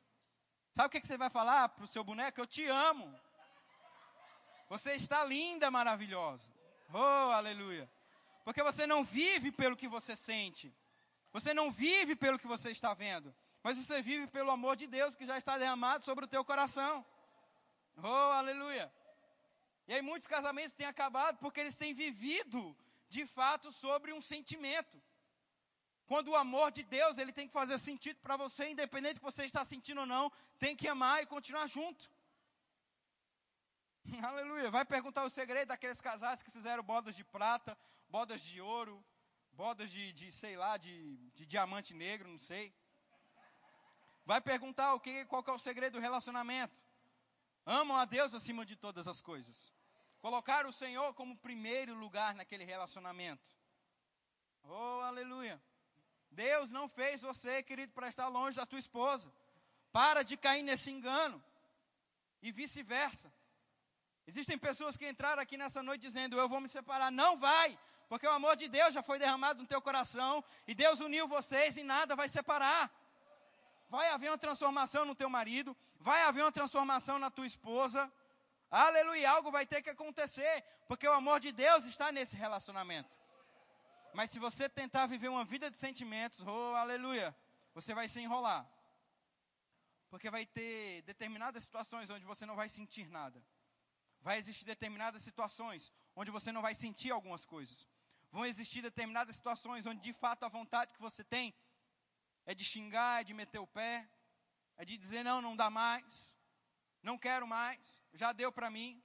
Sabe 0.73 0.88
o 0.88 0.89
que, 0.91 1.01
que 1.01 1.08
você 1.08 1.17
vai 1.17 1.31
falar 1.31 1.69
para 1.69 1.86
o 1.86 1.88
seu 1.88 2.03
boneco? 2.03 2.39
Eu 2.39 2.45
te 2.45 2.63
amo. 2.67 3.19
Você 4.69 4.93
está 4.93 5.23
linda, 5.23 5.69
maravilhosa. 5.69 6.49
Oh, 6.93 7.32
aleluia. 7.32 7.89
Porque 8.43 8.63
você 8.63 8.88
não 8.88 9.04
vive 9.04 9.51
pelo 9.51 9.75
que 9.75 9.88
você 9.88 10.15
sente. 10.15 10.73
Você 11.34 11.54
não 11.54 11.71
vive 11.71 12.15
pelo 12.15 12.39
que 12.39 12.47
você 12.47 12.71
está 12.71 12.93
vendo. 12.93 13.36
Mas 13.62 13.78
você 13.78 14.01
vive 14.01 14.28
pelo 14.28 14.51
amor 14.51 14.75
de 14.75 14.88
Deus 14.88 15.15
que 15.15 15.25
já 15.25 15.38
está 15.38 15.58
derramado 15.58 16.06
sobre 16.06 16.25
o 16.25 16.28
teu 16.28 16.45
coração. 16.45 17.06
Oh, 17.97 18.32
aleluia. 18.34 18.91
E 19.88 19.93
aí 19.93 20.01
muitos 20.01 20.28
casamentos 20.28 20.73
têm 20.73 20.88
acabado 20.88 21.38
porque 21.38 21.60
eles 21.60 21.78
têm 21.78 21.93
vivido, 21.93 22.75
de 23.10 23.25
fato, 23.25 23.71
sobre 23.71 24.13
um 24.13 24.21
sentimento. 24.21 25.01
Quando 26.08 26.30
o 26.30 26.36
amor 26.36 26.71
de 26.71 26.84
Deus, 26.84 27.17
ele 27.17 27.32
tem 27.32 27.47
que 27.47 27.54
fazer 27.54 27.80
sentido 27.80 28.19
para 28.21 28.38
você, 28.38 28.69
independente 28.69 29.19
que 29.19 29.25
você 29.25 29.45
está 29.45 29.65
sentindo 29.65 30.01
ou 30.01 30.06
não, 30.06 30.32
tem 30.60 30.75
que 30.75 30.88
amar 30.88 31.23
e 31.23 31.25
continuar 31.25 31.67
junto. 31.67 32.10
Aleluia. 34.24 34.70
Vai 34.70 34.86
perguntar 34.86 35.24
o 35.26 35.30
segredo 35.30 35.70
daqueles 35.70 36.02
casais 36.02 36.44
que 36.44 36.52
fizeram 36.52 36.84
bodas 36.84 37.15
de 37.15 37.24
prata, 37.24 37.78
bodas 38.10 38.41
de 38.41 38.62
ouro, 38.62 39.04
bodas 39.54 39.89
de, 39.89 40.13
de 40.13 40.32
sei 40.32 40.56
lá, 40.56 40.78
de, 40.78 41.18
de 41.34 41.46
diamante 41.46 41.94
negro, 41.94 42.30
não 42.30 42.39
sei. 42.39 42.74
Vai 44.26 44.41
perguntar 44.41 44.94
o 44.94 45.00
que, 45.00 45.26
qual 45.26 45.44
que 45.44 45.50
é 45.50 45.54
o 45.54 45.60
segredo 45.60 45.94
do 45.94 46.00
relacionamento. 46.00 46.84
Amam 47.65 47.98
a 47.98 48.06
Deus 48.06 48.34
acima 48.34 48.65
de 48.65 48.76
todas 48.76 49.08
as 49.08 49.22
coisas. 49.22 49.74
Colocar 50.20 50.65
o 50.65 50.74
Senhor 50.74 51.13
como 51.13 51.38
primeiro 51.38 51.94
lugar 51.96 52.34
naquele 52.36 52.63
relacionamento. 52.63 53.44
Oh, 54.63 55.02
aleluia. 55.02 55.62
Deus 56.32 56.72
não 56.72 56.89
fez 56.89 57.22
você, 57.22 57.62
querido, 57.63 57.94
para 57.94 58.10
estar 58.10 58.28
longe 58.28 58.58
da 58.58 58.65
tua 58.65 58.80
esposa. 58.80 59.32
Para 59.91 60.24
de 60.24 60.36
cair 60.36 60.63
nesse 60.63 60.89
engano. 60.89 61.44
E 62.41 62.52
vice-versa. 62.52 63.32
Existem 64.28 64.58
pessoas 64.58 64.98
que 64.98 65.08
entraram 65.08 65.42
aqui 65.42 65.58
nessa 65.58 65.84
noite 65.84 66.02
dizendo: 66.02 66.38
Eu 66.38 66.50
vou 66.50 66.60
me 66.60 66.68
separar. 66.68 67.12
Não 67.12 67.38
vai, 67.38 67.78
porque 68.10 68.28
o 68.28 68.32
amor 68.32 68.56
de 68.56 68.68
Deus 68.68 68.94
já 68.94 69.04
foi 69.04 69.20
derramado 69.20 69.62
no 69.62 69.68
teu 69.68 69.82
coração. 69.82 70.44
E 70.68 70.74
Deus 70.74 71.00
uniu 71.00 71.28
vocês 71.28 71.78
e 71.78 71.84
nada 71.84 72.16
vai 72.16 72.28
separar. 72.28 72.92
Vai 73.90 74.10
haver 74.10 74.30
uma 74.32 74.38
transformação 74.38 75.06
no 75.06 75.16
teu 75.16 75.30
marido. 75.30 75.76
Vai 76.00 76.24
haver 76.24 76.42
uma 76.42 76.52
transformação 76.52 77.20
na 77.20 77.30
tua 77.30 77.46
esposa. 77.46 78.12
Aleluia, 78.70 79.30
algo 79.32 79.52
vai 79.52 79.66
ter 79.66 79.82
que 79.82 79.90
acontecer. 79.90 80.64
Porque 80.88 81.08
o 81.08 81.14
amor 81.14 81.40
de 81.40 81.52
Deus 81.52 81.86
está 81.86 82.12
nesse 82.12 82.36
relacionamento. 82.36 83.10
Mas 84.14 84.32
se 84.32 84.40
você 84.40 84.70
tentar 84.70 85.08
viver 85.08 85.28
uma 85.28 85.46
vida 85.46 85.70
de 85.70 85.78
sentimentos, 85.78 86.42
oh, 86.48 86.76
aleluia, 86.76 87.36
você 87.74 87.94
vai 87.94 88.08
se 88.08 88.20
enrolar. 88.22 88.66
Porque 90.10 90.30
vai 90.30 90.46
ter 90.46 91.02
determinadas 91.02 91.64
situações 91.64 92.10
onde 92.10 92.26
você 92.26 92.46
não 92.46 92.56
vai 92.56 92.70
sentir 92.70 93.10
nada. 93.10 93.44
Vai 94.26 94.38
existir 94.38 94.66
determinadas 94.66 95.22
situações 95.22 95.92
onde 96.16 96.32
você 96.32 96.52
não 96.52 96.62
vai 96.62 96.74
sentir 96.74 97.12
algumas 97.12 97.46
coisas. 97.46 97.88
Vão 98.32 98.46
existir 98.46 98.82
determinadas 98.82 99.36
situações 99.36 99.86
onde 99.86 100.02
de 100.02 100.14
fato 100.14 100.44
a 100.44 100.50
vontade 100.50 100.94
que 100.94 101.00
você 101.08 101.24
tem 101.24 101.54
é 102.46 102.54
de 102.54 102.66
xingar, 102.66 103.22
é 103.22 103.24
de 103.24 103.34
meter 103.34 103.60
o 103.60 103.68
pé, 103.68 104.10
é 104.76 104.84
de 104.84 104.98
dizer 104.98 105.24
não, 105.24 105.42
não 105.42 105.56
dá 105.56 105.70
mais, 105.70 106.36
não 107.02 107.18
quero 107.18 107.48
mais, 107.48 108.02
já 108.14 108.34
deu 108.34 108.52
para 108.52 108.70
mim. 108.70 109.02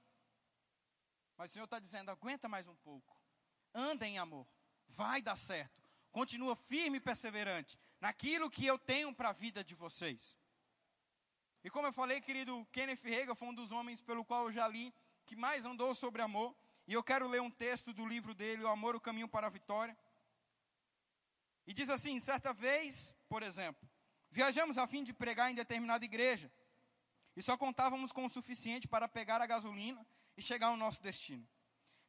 Mas 1.37 1.51
o 1.51 1.53
Senhor 1.53 1.65
está 1.65 1.79
dizendo: 1.79 2.09
aguenta 2.09 2.49
mais 2.49 2.67
um 2.67 2.75
pouco, 2.77 3.15
anda 3.73 4.05
em 4.07 4.17
amor 4.17 4.47
vai 4.91 5.21
dar 5.21 5.35
certo. 5.35 5.81
Continua 6.11 6.55
firme 6.55 6.97
e 6.97 7.01
perseverante 7.01 7.79
naquilo 7.99 8.49
que 8.49 8.65
eu 8.65 8.77
tenho 8.77 9.13
para 9.13 9.29
a 9.29 9.33
vida 9.33 9.63
de 9.63 9.73
vocês. 9.73 10.37
E 11.63 11.69
como 11.69 11.87
eu 11.87 11.93
falei, 11.93 12.19
querido, 12.19 12.65
Kenneth 12.71 13.05
Hagel 13.05 13.35
foi 13.35 13.47
um 13.47 13.53
dos 13.53 13.71
homens 13.71 14.01
pelo 14.01 14.25
qual 14.25 14.47
eu 14.47 14.51
já 14.51 14.67
li 14.67 14.93
que 15.31 15.35
mais 15.37 15.63
andou 15.63 15.95
sobre 15.95 16.21
amor. 16.21 16.53
E 16.85 16.91
eu 16.91 17.01
quero 17.01 17.25
ler 17.25 17.41
um 17.41 17.49
texto 17.49 17.93
do 17.93 18.05
livro 18.05 18.33
dele, 18.33 18.65
O 18.65 18.67
Amor, 18.67 18.97
o 18.97 18.99
Caminho 18.99 19.29
para 19.29 19.47
a 19.47 19.49
Vitória. 19.49 19.97
E 21.65 21.73
diz 21.73 21.89
assim: 21.89 22.19
certa 22.19 22.51
vez, 22.51 23.15
por 23.29 23.41
exemplo, 23.41 23.87
viajamos 24.29 24.77
a 24.77 24.85
fim 24.85 25.05
de 25.05 25.13
pregar 25.13 25.49
em 25.49 25.55
determinada 25.55 26.03
igreja. 26.03 26.51
E 27.33 27.41
só 27.41 27.55
contávamos 27.55 28.11
com 28.11 28.25
o 28.25 28.29
suficiente 28.29 28.89
para 28.89 29.07
pegar 29.07 29.41
a 29.41 29.45
gasolina 29.45 30.05
e 30.35 30.41
chegar 30.41 30.67
ao 30.67 30.75
nosso 30.75 31.01
destino. 31.01 31.47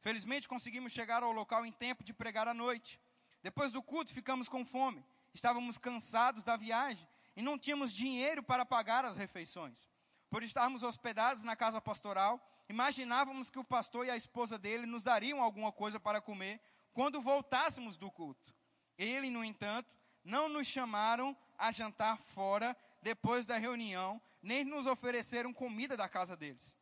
Felizmente 0.01 0.49
conseguimos 0.49 0.93
chegar 0.93 1.23
ao 1.23 1.31
local 1.31 1.65
em 1.65 1.71
tempo 1.71 2.03
de 2.03 2.13
pregar 2.13 2.49
à 2.49 2.55
noite. 2.55 2.99
Depois 3.41 3.71
do 3.71 3.81
culto, 3.81 4.13
ficamos 4.13 4.49
com 4.49 4.67
fome. 4.67 5.07
Estávamos 5.33 5.79
cansados 5.79 6.43
da 6.43 6.57
viagem 6.57 7.07
e 7.37 7.43
não 7.43 7.57
tínhamos 7.57 7.93
dinheiro 7.93 8.43
para 8.43 8.67
pagar 8.67 9.05
as 9.05 9.17
refeições. 9.17 9.87
Por 10.29 10.43
estarmos 10.43 10.83
hospedados 10.83 11.45
na 11.45 11.55
casa 11.55 11.81
pastoral, 11.81 12.49
imaginávamos 12.73 13.51
que 13.51 13.59
o 13.59 13.65
pastor 13.65 14.07
e 14.07 14.11
a 14.11 14.17
esposa 14.17 14.59
dele 14.59 14.87
nos 14.87 15.03
dariam 15.03 15.43
alguma 15.43 15.71
coisa 15.71 16.01
para 16.01 16.23
comer 16.23 16.59
quando 16.95 17.21
voltássemos 17.21 17.99
do 17.99 18.11
culto. 18.11 18.55
Ele, 18.97 19.31
no 19.31 19.45
entanto, 19.45 19.95
não 20.25 20.49
nos 20.49 20.67
chamaram 20.67 21.37
a 21.59 21.71
jantar 21.71 22.17
fora 22.17 22.75
depois 23.03 23.45
da 23.45 23.59
reunião, 23.59 24.21
nem 24.43 24.65
nos 24.65 24.87
ofereceram 24.87 25.53
comida 25.53 25.99
da 25.99 26.09
casa 26.09 26.35
deles. 26.35 26.75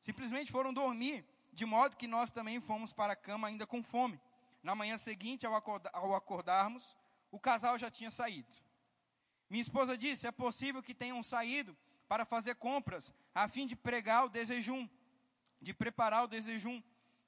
Simplesmente 0.00 0.50
foram 0.50 0.72
dormir 0.72 1.26
de 1.52 1.66
modo 1.66 1.96
que 1.96 2.06
nós 2.06 2.30
também 2.30 2.58
fomos 2.58 2.92
para 2.92 3.12
a 3.12 3.16
cama 3.16 3.48
ainda 3.48 3.66
com 3.66 3.82
fome. 3.82 4.18
Na 4.62 4.74
manhã 4.74 4.96
seguinte, 4.96 5.44
ao, 5.44 5.54
acordar, 5.54 5.90
ao 5.92 6.14
acordarmos, 6.14 6.96
o 7.30 7.38
casal 7.38 7.78
já 7.78 7.90
tinha 7.90 8.10
saído. 8.10 8.52
Minha 9.50 9.62
esposa 9.62 9.96
disse: 9.96 10.26
é 10.26 10.32
possível 10.32 10.82
que 10.82 10.94
tenham 10.94 11.22
saído 11.22 11.76
para 12.08 12.24
fazer 12.24 12.54
compras, 12.54 13.12
a 13.34 13.46
fim 13.46 13.66
de 13.66 13.76
pregar 13.76 14.24
o 14.24 14.28
desejum, 14.28 14.88
de 15.64 15.74
preparar 15.74 16.22
o 16.22 16.28
desejum. 16.28 16.80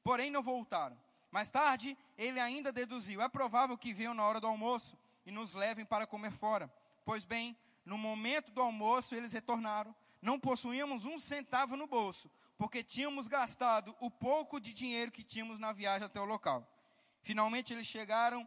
Porém, 0.04 0.30
não 0.30 0.42
voltaram. 0.42 0.96
Mais 1.32 1.50
tarde, 1.50 1.98
ele 2.16 2.38
ainda 2.38 2.70
deduziu: 2.70 3.20
é 3.20 3.28
provável 3.28 3.76
que 3.76 3.92
venham 3.92 4.14
na 4.14 4.24
hora 4.24 4.40
do 4.40 4.46
almoço 4.46 4.96
e 5.24 5.30
nos 5.32 5.52
levem 5.52 5.84
para 5.84 6.06
comer 6.06 6.30
fora. 6.30 6.72
Pois 7.04 7.24
bem, 7.24 7.56
no 7.84 7.98
momento 7.98 8.52
do 8.52 8.62
almoço, 8.62 9.14
eles 9.14 9.32
retornaram. 9.32 9.94
Não 10.22 10.38
possuíamos 10.38 11.04
um 11.04 11.18
centavo 11.18 11.76
no 11.76 11.86
bolso, 11.86 12.30
porque 12.56 12.82
tínhamos 12.82 13.28
gastado 13.28 13.94
o 14.00 14.10
pouco 14.10 14.60
de 14.60 14.72
dinheiro 14.72 15.12
que 15.12 15.22
tínhamos 15.22 15.58
na 15.58 15.72
viagem 15.72 16.06
até 16.06 16.20
o 16.20 16.24
local. 16.24 16.66
Finalmente 17.22 17.72
eles 17.72 17.86
chegaram 17.86 18.46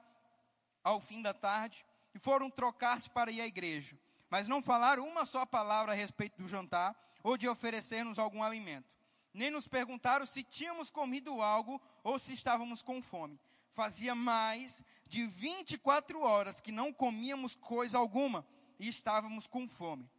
ao 0.83 0.99
fim 0.99 1.21
da 1.21 1.33
tarde 1.33 1.85
e 2.13 2.19
foram 2.19 2.49
trocar-se 2.49 3.09
para 3.09 3.31
ir 3.31 3.41
à 3.41 3.47
igreja, 3.47 3.97
mas 4.29 4.47
não 4.47 4.61
falaram 4.61 5.07
uma 5.07 5.25
só 5.25 5.45
palavra 5.45 5.91
a 5.91 5.95
respeito 5.95 6.41
do 6.41 6.47
jantar 6.47 6.95
ou 7.21 7.37
de 7.37 7.47
oferecer-nos 7.47 8.17
algum 8.17 8.41
alimento. 8.41 8.99
Nem 9.39 9.49
nos 9.49 9.69
perguntaram 9.69 10.25
se 10.25 10.43
tínhamos 10.43 10.89
comido 10.89 11.41
algo 11.41 11.81
ou 12.03 12.19
se 12.19 12.33
estávamos 12.33 12.81
com 12.81 13.01
fome. 13.01 13.39
Fazia 13.71 14.13
mais 14.13 14.83
de 15.07 15.25
24 15.27 16.19
horas 16.19 16.59
que 16.59 16.73
não 16.73 16.91
comíamos 16.91 17.55
coisa 17.55 17.97
alguma 17.97 18.45
e 18.77 18.89
estávamos 18.89 19.47
com 19.47 19.65
fome. 19.65 20.11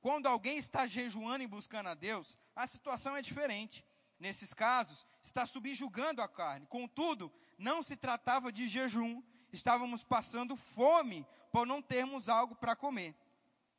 Quando 0.00 0.28
alguém 0.28 0.58
está 0.58 0.86
jejuando 0.86 1.42
e 1.42 1.48
buscando 1.48 1.88
a 1.88 1.94
Deus, 1.94 2.38
a 2.54 2.68
situação 2.68 3.16
é 3.16 3.20
diferente. 3.20 3.84
nesses 4.20 4.54
casos, 4.54 5.04
está 5.24 5.44
subjugando 5.44 6.22
a 6.22 6.28
carne. 6.28 6.64
Contudo, 6.68 7.32
não 7.58 7.82
se 7.82 7.96
tratava 7.96 8.52
de 8.52 8.68
jejum, 8.68 9.20
estávamos 9.52 10.04
passando 10.04 10.56
fome 10.56 11.26
por 11.50 11.66
não 11.66 11.82
termos 11.82 12.28
algo 12.28 12.54
para 12.54 12.76
comer. 12.76 13.16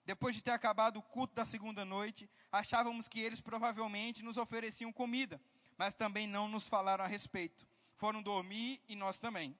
Depois 0.10 0.34
de 0.34 0.42
ter 0.42 0.50
acabado 0.50 0.98
o 0.98 1.04
culto 1.04 1.36
da 1.36 1.46
segunda 1.46 1.86
noite, 1.86 2.28
achávamos 2.52 3.08
que 3.08 3.20
eles 3.20 3.42
provavelmente 3.42 4.24
nos 4.24 4.38
ofereciam 4.38 4.92
comida, 4.92 5.40
mas 5.78 5.94
também 5.94 6.26
não 6.26 6.48
nos 6.48 6.68
falaram 6.68 7.04
a 7.06 7.08
respeito. 7.08 7.68
Foram 7.96 8.20
dormir 8.24 8.82
e 8.90 8.96
nós 8.96 9.20
também. 9.20 9.56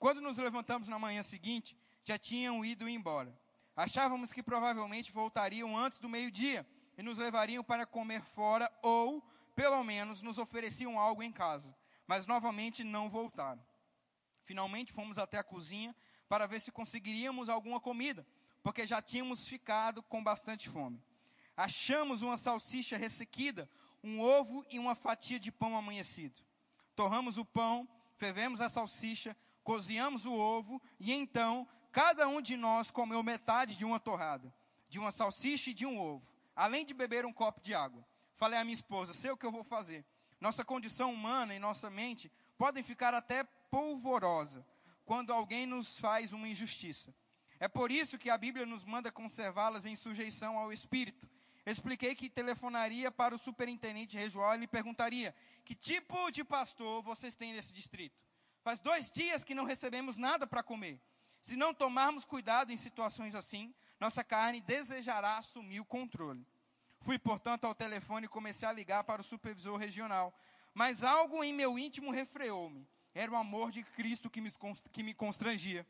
Quando 0.00 0.20
nos 0.20 0.38
levantamos 0.38 0.88
na 0.88 0.98
manhã 0.98 1.22
seguinte, 1.22 1.76
já 2.02 2.18
tinham 2.18 2.64
ido 2.64 2.88
embora. 2.88 3.32
Achávamos 3.76 4.32
que 4.32 4.42
provavelmente 4.42 5.12
voltariam 5.12 5.78
antes 5.78 5.98
do 5.98 6.08
meio-dia 6.08 6.66
e 6.98 7.02
nos 7.04 7.18
levariam 7.18 7.62
para 7.62 7.86
comer 7.86 8.22
fora 8.22 8.68
ou, 8.82 9.22
pelo 9.54 9.84
menos, 9.84 10.20
nos 10.20 10.36
ofereciam 10.36 10.98
algo 10.98 11.22
em 11.22 11.30
casa. 11.30 11.72
Mas 12.08 12.26
novamente 12.26 12.82
não 12.82 13.08
voltaram. 13.08 13.64
Finalmente 14.42 14.92
fomos 14.92 15.16
até 15.16 15.38
a 15.38 15.44
cozinha 15.44 15.94
para 16.28 16.48
ver 16.48 16.60
se 16.60 16.72
conseguiríamos 16.72 17.48
alguma 17.48 17.78
comida, 17.78 18.26
porque 18.62 18.86
já 18.86 19.02
tínhamos 19.02 19.46
ficado 19.46 20.02
com 20.02 20.22
bastante 20.22 20.68
fome. 20.68 21.02
Achamos 21.56 22.22
uma 22.22 22.36
salsicha 22.36 22.96
ressequida, 22.96 23.68
um 24.02 24.20
ovo 24.20 24.64
e 24.70 24.78
uma 24.78 24.94
fatia 24.94 25.38
de 25.38 25.50
pão 25.50 25.76
amanhecido. 25.76 26.40
Torramos 26.94 27.36
o 27.36 27.44
pão, 27.44 27.88
fervemos 28.16 28.60
a 28.60 28.68
salsicha, 28.68 29.36
cozinhamos 29.62 30.24
o 30.24 30.32
ovo 30.32 30.80
e 30.98 31.12
então 31.12 31.66
cada 31.90 32.26
um 32.28 32.40
de 32.40 32.56
nós 32.56 32.90
comeu 32.90 33.22
metade 33.22 33.76
de 33.76 33.84
uma 33.84 34.00
torrada, 34.00 34.52
de 34.88 34.98
uma 34.98 35.12
salsicha 35.12 35.70
e 35.70 35.74
de 35.74 35.84
um 35.84 35.98
ovo, 35.98 36.26
além 36.54 36.84
de 36.84 36.94
beber 36.94 37.26
um 37.26 37.32
copo 37.32 37.60
de 37.60 37.74
água. 37.74 38.04
Falei 38.36 38.58
à 38.58 38.64
minha 38.64 38.74
esposa: 38.74 39.12
sei 39.12 39.30
o 39.30 39.36
que 39.36 39.46
eu 39.46 39.52
vou 39.52 39.64
fazer. 39.64 40.04
Nossa 40.40 40.64
condição 40.64 41.12
humana 41.12 41.54
e 41.54 41.58
nossa 41.58 41.88
mente 41.88 42.30
podem 42.58 42.82
ficar 42.82 43.14
até 43.14 43.44
polvorosa 43.70 44.66
quando 45.04 45.32
alguém 45.32 45.66
nos 45.66 45.98
faz 45.98 46.32
uma 46.32 46.48
injustiça. 46.48 47.14
É 47.62 47.68
por 47.68 47.92
isso 47.92 48.18
que 48.18 48.28
a 48.28 48.36
Bíblia 48.36 48.66
nos 48.66 48.84
manda 48.84 49.12
conservá-las 49.12 49.86
em 49.86 49.94
sujeição 49.94 50.58
ao 50.58 50.72
Espírito. 50.72 51.28
Expliquei 51.64 52.12
que 52.12 52.28
telefonaria 52.28 53.08
para 53.08 53.36
o 53.36 53.38
superintendente 53.38 54.16
regional 54.16 54.56
e 54.56 54.58
lhe 54.58 54.66
perguntaria: 54.66 55.32
que 55.64 55.76
tipo 55.76 56.28
de 56.32 56.42
pastor 56.42 57.04
vocês 57.04 57.36
têm 57.36 57.52
nesse 57.52 57.72
distrito? 57.72 58.20
Faz 58.64 58.80
dois 58.80 59.12
dias 59.12 59.44
que 59.44 59.54
não 59.54 59.64
recebemos 59.64 60.16
nada 60.16 60.44
para 60.44 60.60
comer. 60.60 61.00
Se 61.40 61.54
não 61.54 61.72
tomarmos 61.72 62.24
cuidado 62.24 62.72
em 62.72 62.76
situações 62.76 63.32
assim, 63.32 63.72
nossa 64.00 64.24
carne 64.24 64.60
desejará 64.60 65.38
assumir 65.38 65.78
o 65.78 65.84
controle. 65.84 66.44
Fui, 67.00 67.16
portanto, 67.16 67.64
ao 67.64 67.76
telefone 67.76 68.26
e 68.26 68.28
comecei 68.28 68.66
a 68.66 68.72
ligar 68.72 69.04
para 69.04 69.20
o 69.20 69.24
supervisor 69.24 69.78
regional. 69.78 70.36
Mas 70.74 71.04
algo 71.04 71.44
em 71.44 71.54
meu 71.54 71.78
íntimo 71.78 72.10
refreou-me. 72.10 72.84
Era 73.14 73.30
o 73.30 73.36
amor 73.36 73.70
de 73.70 73.84
Cristo 73.84 74.28
que 74.28 74.40
me, 74.40 75.14
constrangia. 75.14 75.86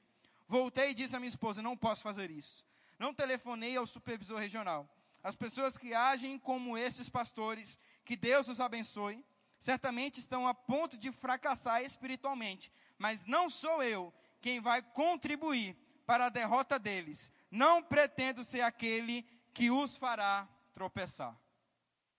Voltei 0.53 0.91
e 0.91 0.95
disse 0.95 1.17
à 1.17 1.19
minha 1.19 1.31
esposa: 1.31 1.63
Não 1.63 1.75
posso 1.75 2.03
fazer 2.03 2.31
isso. 2.31 2.67
Não 2.99 3.15
telefonei 3.15 3.75
ao 3.75 3.87
supervisor 3.87 4.39
regional. 4.39 4.87
As 5.23 5.35
pessoas 5.35 5.79
que 5.79 5.95
agem 5.95 6.39
como 6.39 6.77
esses 6.77 7.09
pastores, 7.09 7.79
que 8.05 8.19
Deus 8.19 8.49
os 8.49 8.61
abençoe, 8.61 9.25
certamente 9.59 10.21
estão 10.21 10.47
a 10.47 10.53
ponto 10.53 10.99
de 10.99 11.11
fracassar 11.11 11.83
espiritualmente, 11.83 12.71
mas 12.99 13.25
não 13.25 13.49
sou 13.49 13.83
eu 13.83 14.13
quem 14.43 14.61
vai 14.61 14.83
contribuir 14.83 15.75
para 16.05 16.27
a 16.27 16.29
derrota 16.29 16.79
deles. 16.79 17.33
Não 17.51 17.83
pretendo 17.83 18.45
ser 18.45 18.61
aquele 18.61 19.27
que 19.55 19.71
os 19.71 19.97
fará 19.97 20.47
tropeçar. 20.75 21.35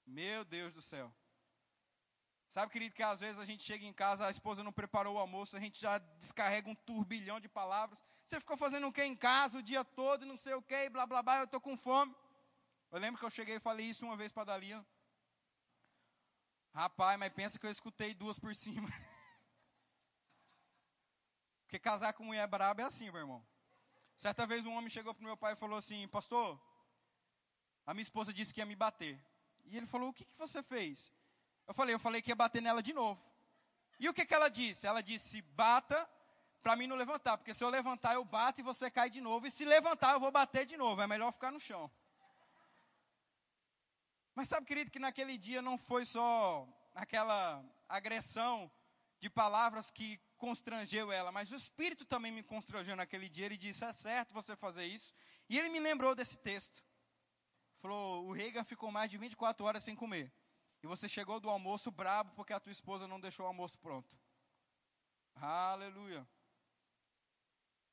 Meu 0.07 0.43
Deus 0.43 0.73
do 0.73 0.81
céu. 0.81 1.13
Sabe, 2.54 2.72
querido, 2.72 2.93
que 2.93 3.01
às 3.01 3.20
vezes 3.20 3.39
a 3.39 3.45
gente 3.45 3.64
chega 3.64 3.84
em 3.84 3.91
casa, 3.91 4.28
a 4.28 4.30
esposa 4.30 4.64
não 4.64 4.72
preparou 4.72 5.16
o 5.16 5.18
almoço, 5.18 5.58
a 5.58 5.60
gente 5.60 5.82
já 5.82 5.97
descarrega 5.97 6.70
um 6.70 6.76
turbilhão 6.76 7.39
de 7.39 7.49
palavras. 7.49 8.06
Você 8.24 8.39
ficou 8.39 8.56
fazendo 8.56 8.86
o 8.86 8.93
que 8.93 9.04
em 9.04 9.16
casa 9.16 9.58
o 9.58 9.64
dia 9.64 9.84
todo, 9.84 10.24
não 10.24 10.38
sei 10.38 10.54
o 10.54 10.62
que, 10.62 10.88
blá 10.88 11.08
blá 11.08 11.24
blá, 11.24 11.39
eu 11.39 11.45
estou 11.45 11.60
com 11.60 11.76
fome. 11.76 12.16
Eu 12.91 12.99
lembro 12.99 13.20
que 13.20 13.26
eu 13.26 13.32
cheguei 13.32 13.56
e 13.56 13.60
falei 13.60 13.88
isso 13.88 14.06
uma 14.06 14.16
vez 14.16 14.32
para 14.32 14.43
a 14.43 14.45
Dalila. 14.45 14.86
Rapaz, 16.76 17.18
mas 17.18 17.34
pensa 17.34 17.58
que 17.58 17.66
eu 17.66 17.72
escutei 17.72 18.14
duas 18.14 18.38
por 18.38 18.54
cima. 18.54 18.88
Porque 21.66 21.80
casar 21.80 22.14
com 22.14 22.24
mulher 22.24 22.45
braba 22.45 22.84
é 22.84 22.86
assim, 22.86 23.10
meu 23.10 23.22
irmão. 23.22 23.43
Certa 24.16 24.45
vez 24.45 24.64
um 24.64 24.76
homem 24.76 24.91
chegou 24.91 25.16
para 25.16 25.26
meu 25.26 25.36
pai 25.36 25.54
e 25.54 25.56
falou 25.56 25.80
assim: 25.80 26.08
Pastor, 26.08 26.62
a 27.84 27.95
minha 27.95 28.04
esposa 28.04 28.32
disse 28.32 28.54
que 28.54 28.62
ia 28.62 28.66
me 28.68 28.76
bater. 28.76 29.20
E 29.66 29.76
ele 29.76 29.88
falou: 29.88 30.10
O 30.10 30.14
que, 30.14 30.24
que 30.24 30.38
você 30.38 30.62
fez? 30.62 31.12
Eu 31.68 31.74
falei: 31.74 31.95
Eu 31.95 31.99
falei 31.99 32.22
que 32.22 32.32
ia 32.32 32.36
bater 32.36 32.61
nela 32.61 32.82
de 32.82 32.93
novo. 32.93 33.24
E 33.99 34.09
o 34.09 34.14
que, 34.14 34.26
que 34.26 34.34
ela 34.34 34.49
disse? 34.49 34.86
Ela 34.88 35.01
disse: 35.01 35.41
Bata 35.41 36.09
para 36.64 36.76
mim 36.78 36.88
não 36.88 36.95
levantar. 36.95 37.38
Porque 37.38 37.53
se 37.53 37.64
eu 37.64 37.70
levantar, 37.70 38.14
eu 38.14 38.24
bato 38.24 38.61
e 38.61 38.64
você 38.64 38.89
cai 38.89 39.09
de 39.09 39.20
novo. 39.20 39.45
E 39.45 39.51
se 39.51 39.66
levantar, 39.66 40.14
eu 40.14 40.20
vou 40.20 40.32
bater 40.32 40.66
de 40.66 40.78
novo. 40.78 41.01
É 41.01 41.07
melhor 41.07 41.32
ficar 41.34 41.51
no 41.51 41.59
chão. 41.59 41.91
Mas 44.34 44.47
sabe, 44.47 44.66
querido, 44.66 44.89
que 44.89 44.97
naquele 44.97 45.38
dia 45.38 45.61
não 45.61 45.78
foi 45.78 46.05
só 46.05 46.68
aquela 46.95 47.64
agressão 47.88 48.72
de 49.20 49.30
palavras 49.30 49.91
que 49.91 50.20
constrangeu 50.38 51.11
ela, 51.11 51.32
mas 51.32 51.51
o 51.51 51.55
Espírito 51.55 52.03
também 52.03 52.32
me 52.32 52.43
constrangeu 52.43 52.95
naquele 52.95 53.30
dia. 53.30 53.45
Ele 53.45 53.57
disse: 53.57 53.84
É 53.84 53.91
certo 53.91 54.34
você 54.34 54.55
fazer 54.55 54.86
isso. 54.86 55.14
E 55.49 55.59
ele 55.59 55.70
me 55.70 55.80
lembrou 55.80 56.16
desse 56.16 56.38
texto. 56.38 56.84
Falou: 57.82 58.26
O 58.26 58.34
Reagan 58.34 58.64
ficou 58.64 58.91
mais 58.91 59.11
de 59.11 59.18
24 59.18 59.66
horas 59.66 59.84
sem 59.84 59.95
comer. 59.95 60.32
E 60.84 60.88
você 60.88 61.07
chegou 61.07 61.39
do 61.39 61.49
almoço 61.49 61.89
brabo 61.89 62.34
porque 62.36 62.51
a 62.51 62.59
tua 62.59 62.71
esposa 62.71 63.07
não 63.07 63.19
deixou 63.19 63.45
o 63.45 63.47
almoço 63.47 63.79
pronto. 63.79 64.19
Aleluia. 65.36 66.27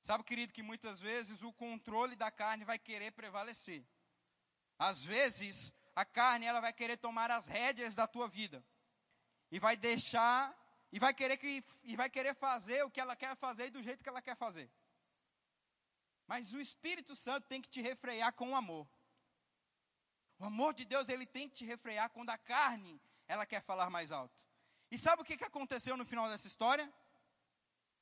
Sabe, 0.00 0.24
querido, 0.24 0.52
que 0.52 0.62
muitas 0.62 1.00
vezes 1.00 1.42
o 1.42 1.52
controle 1.52 2.16
da 2.16 2.32
carne 2.32 2.64
vai 2.64 2.80
querer 2.80 3.12
prevalecer. 3.12 3.86
Às 4.76 5.04
vezes, 5.04 5.72
a 5.94 6.04
carne 6.04 6.46
ela 6.46 6.60
vai 6.60 6.72
querer 6.72 6.96
tomar 6.96 7.30
as 7.30 7.46
rédeas 7.46 7.94
da 7.94 8.08
tua 8.08 8.26
vida 8.26 8.64
e 9.52 9.60
vai 9.60 9.76
deixar 9.76 10.56
e 10.90 10.98
vai 10.98 11.14
querer 11.14 11.36
que 11.36 11.62
e 11.84 11.94
vai 11.94 12.10
querer 12.10 12.34
fazer 12.34 12.82
o 12.84 12.90
que 12.90 13.00
ela 13.00 13.14
quer 13.14 13.36
fazer 13.36 13.66
e 13.66 13.70
do 13.70 13.82
jeito 13.82 14.02
que 14.02 14.08
ela 14.08 14.22
quer 14.22 14.36
fazer. 14.36 14.68
Mas 16.26 16.52
o 16.54 16.60
Espírito 16.60 17.14
Santo 17.14 17.46
tem 17.46 17.62
que 17.62 17.68
te 17.68 17.80
refrear 17.80 18.32
com 18.32 18.50
o 18.50 18.56
amor. 18.56 18.88
O 20.40 20.46
amor 20.46 20.72
de 20.72 20.86
Deus 20.86 21.06
ele 21.10 21.26
tem 21.26 21.46
que 21.50 21.56
te 21.56 21.64
refrear 21.66 22.08
quando 22.08 22.30
a 22.30 22.38
carne 22.38 22.98
ela 23.28 23.44
quer 23.44 23.60
falar 23.60 23.90
mais 23.90 24.10
alto. 24.10 24.42
E 24.90 24.96
sabe 24.96 25.20
o 25.20 25.24
que, 25.24 25.36
que 25.36 25.44
aconteceu 25.44 25.98
no 25.98 26.04
final 26.06 26.30
dessa 26.30 26.46
história? 26.46 26.90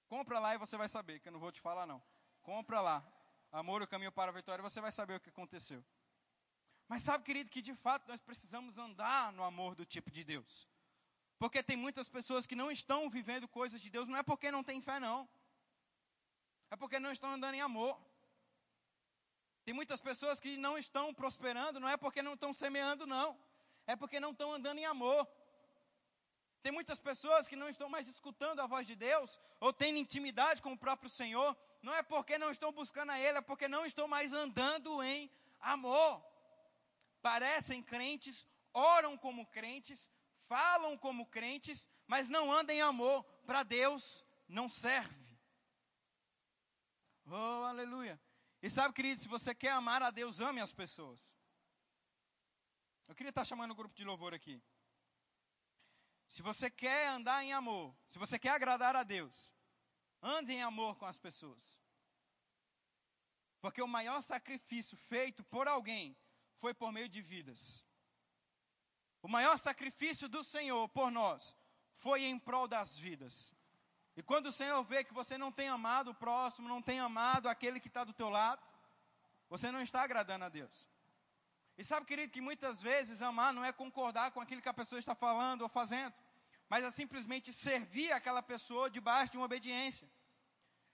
Compra 0.06 0.38
lá 0.38 0.54
e 0.54 0.58
você 0.58 0.76
vai 0.76 0.88
saber, 0.88 1.18
que 1.18 1.28
eu 1.28 1.32
não 1.32 1.40
vou 1.40 1.50
te 1.50 1.60
falar 1.60 1.84
não. 1.84 2.00
Compra 2.40 2.80
lá. 2.80 3.04
Amor, 3.50 3.82
o 3.82 3.88
caminho 3.88 4.12
para 4.12 4.30
a 4.30 4.34
vitória, 4.34 4.62
você 4.62 4.80
vai 4.80 4.92
saber 4.92 5.16
o 5.16 5.20
que 5.20 5.30
aconteceu. 5.30 5.84
Mas 6.86 7.02
sabe, 7.02 7.24
querido, 7.24 7.50
que 7.50 7.60
de 7.60 7.74
fato 7.74 8.06
nós 8.06 8.20
precisamos 8.20 8.78
andar 8.78 9.32
no 9.32 9.42
amor 9.42 9.74
do 9.74 9.84
tipo 9.84 10.08
de 10.08 10.22
Deus. 10.22 10.68
Porque 11.40 11.60
tem 11.60 11.76
muitas 11.76 12.08
pessoas 12.08 12.46
que 12.46 12.54
não 12.54 12.70
estão 12.70 13.10
vivendo 13.10 13.48
coisas 13.48 13.80
de 13.80 13.90
Deus, 13.90 14.06
não 14.06 14.16
é 14.16 14.22
porque 14.22 14.52
não 14.52 14.62
têm 14.62 14.80
fé, 14.80 15.00
não. 15.00 15.28
É 16.70 16.76
porque 16.76 17.00
não 17.00 17.10
estão 17.10 17.30
andando 17.32 17.54
em 17.54 17.60
amor. 17.60 18.00
Tem 19.68 19.74
muitas 19.74 20.00
pessoas 20.00 20.40
que 20.40 20.56
não 20.56 20.78
estão 20.78 21.12
prosperando, 21.12 21.78
não 21.78 21.90
é 21.90 21.98
porque 21.98 22.22
não 22.22 22.32
estão 22.32 22.54
semeando, 22.54 23.06
não. 23.06 23.38
É 23.86 23.94
porque 23.94 24.18
não 24.18 24.30
estão 24.30 24.50
andando 24.54 24.78
em 24.78 24.86
amor. 24.86 25.28
Tem 26.62 26.72
muitas 26.72 26.98
pessoas 27.00 27.46
que 27.46 27.54
não 27.54 27.68
estão 27.68 27.86
mais 27.86 28.08
escutando 28.08 28.60
a 28.60 28.66
voz 28.66 28.86
de 28.86 28.96
Deus, 28.96 29.38
ou 29.60 29.70
tendo 29.70 29.98
intimidade 29.98 30.62
com 30.62 30.72
o 30.72 30.78
próprio 30.78 31.10
Senhor, 31.10 31.54
não 31.82 31.94
é 31.94 32.02
porque 32.02 32.38
não 32.38 32.50
estão 32.50 32.72
buscando 32.72 33.12
a 33.12 33.20
Ele, 33.20 33.36
é 33.36 33.42
porque 33.42 33.68
não 33.68 33.84
estão 33.84 34.08
mais 34.08 34.32
andando 34.32 35.02
em 35.02 35.30
amor 35.60 36.24
parecem 37.20 37.82
crentes, 37.82 38.46
oram 38.72 39.18
como 39.18 39.44
crentes, 39.48 40.10
falam 40.46 40.96
como 40.96 41.26
crentes, 41.26 41.86
mas 42.06 42.30
não 42.30 42.50
andam 42.50 42.74
em 42.74 42.80
amor, 42.80 43.22
para 43.44 43.62
Deus 43.62 44.24
não 44.48 44.66
serve. 44.66 45.28
Oh, 47.26 47.64
aleluia. 47.66 48.18
E 48.60 48.68
sabe, 48.68 48.94
querido, 48.94 49.20
se 49.20 49.28
você 49.28 49.54
quer 49.54 49.72
amar 49.72 50.02
a 50.02 50.10
Deus, 50.10 50.40
ame 50.40 50.60
as 50.60 50.72
pessoas. 50.72 51.34
Eu 53.06 53.14
queria 53.14 53.30
estar 53.30 53.44
chamando 53.44 53.70
o 53.70 53.74
grupo 53.74 53.94
de 53.94 54.04
louvor 54.04 54.34
aqui. 54.34 54.62
Se 56.28 56.42
você 56.42 56.70
quer 56.70 57.08
andar 57.08 57.42
em 57.42 57.52
amor, 57.52 57.96
se 58.08 58.18
você 58.18 58.38
quer 58.38 58.50
agradar 58.50 58.94
a 58.94 59.02
Deus, 59.02 59.52
ande 60.20 60.52
em 60.52 60.62
amor 60.62 60.96
com 60.96 61.06
as 61.06 61.18
pessoas. 61.18 61.80
Porque 63.60 63.80
o 63.80 63.88
maior 63.88 64.22
sacrifício 64.22 64.96
feito 64.96 65.42
por 65.44 65.66
alguém 65.66 66.16
foi 66.56 66.74
por 66.74 66.92
meio 66.92 67.08
de 67.08 67.22
vidas. 67.22 67.84
O 69.22 69.28
maior 69.28 69.58
sacrifício 69.58 70.28
do 70.28 70.44
Senhor 70.44 70.88
por 70.90 71.10
nós 71.10 71.56
foi 71.94 72.24
em 72.24 72.38
prol 72.38 72.68
das 72.68 72.96
vidas. 72.96 73.52
E 74.18 74.22
quando 74.30 74.46
o 74.46 74.52
Senhor 74.52 74.82
vê 74.82 75.04
que 75.04 75.14
você 75.14 75.38
não 75.38 75.52
tem 75.52 75.68
amado 75.68 76.10
o 76.10 76.14
próximo, 76.14 76.68
não 76.68 76.82
tem 76.82 76.98
amado 76.98 77.48
aquele 77.48 77.78
que 77.78 77.86
está 77.86 78.02
do 78.02 78.12
teu 78.12 78.28
lado, 78.28 78.60
você 79.48 79.70
não 79.70 79.80
está 79.80 80.02
agradando 80.02 80.44
a 80.44 80.48
Deus. 80.48 80.88
E 81.76 81.84
sabe, 81.84 82.04
querido, 82.04 82.32
que 82.32 82.40
muitas 82.40 82.82
vezes 82.82 83.22
amar 83.22 83.52
não 83.52 83.64
é 83.64 83.70
concordar 83.70 84.32
com 84.32 84.40
aquilo 84.40 84.60
que 84.60 84.68
a 84.68 84.74
pessoa 84.74 84.98
está 84.98 85.14
falando 85.14 85.62
ou 85.62 85.68
fazendo, 85.68 86.12
mas 86.68 86.82
é 86.82 86.90
simplesmente 86.90 87.52
servir 87.52 88.10
aquela 88.10 88.42
pessoa 88.42 88.90
debaixo 88.90 89.30
de 89.30 89.38
uma 89.38 89.44
obediência. 89.44 90.10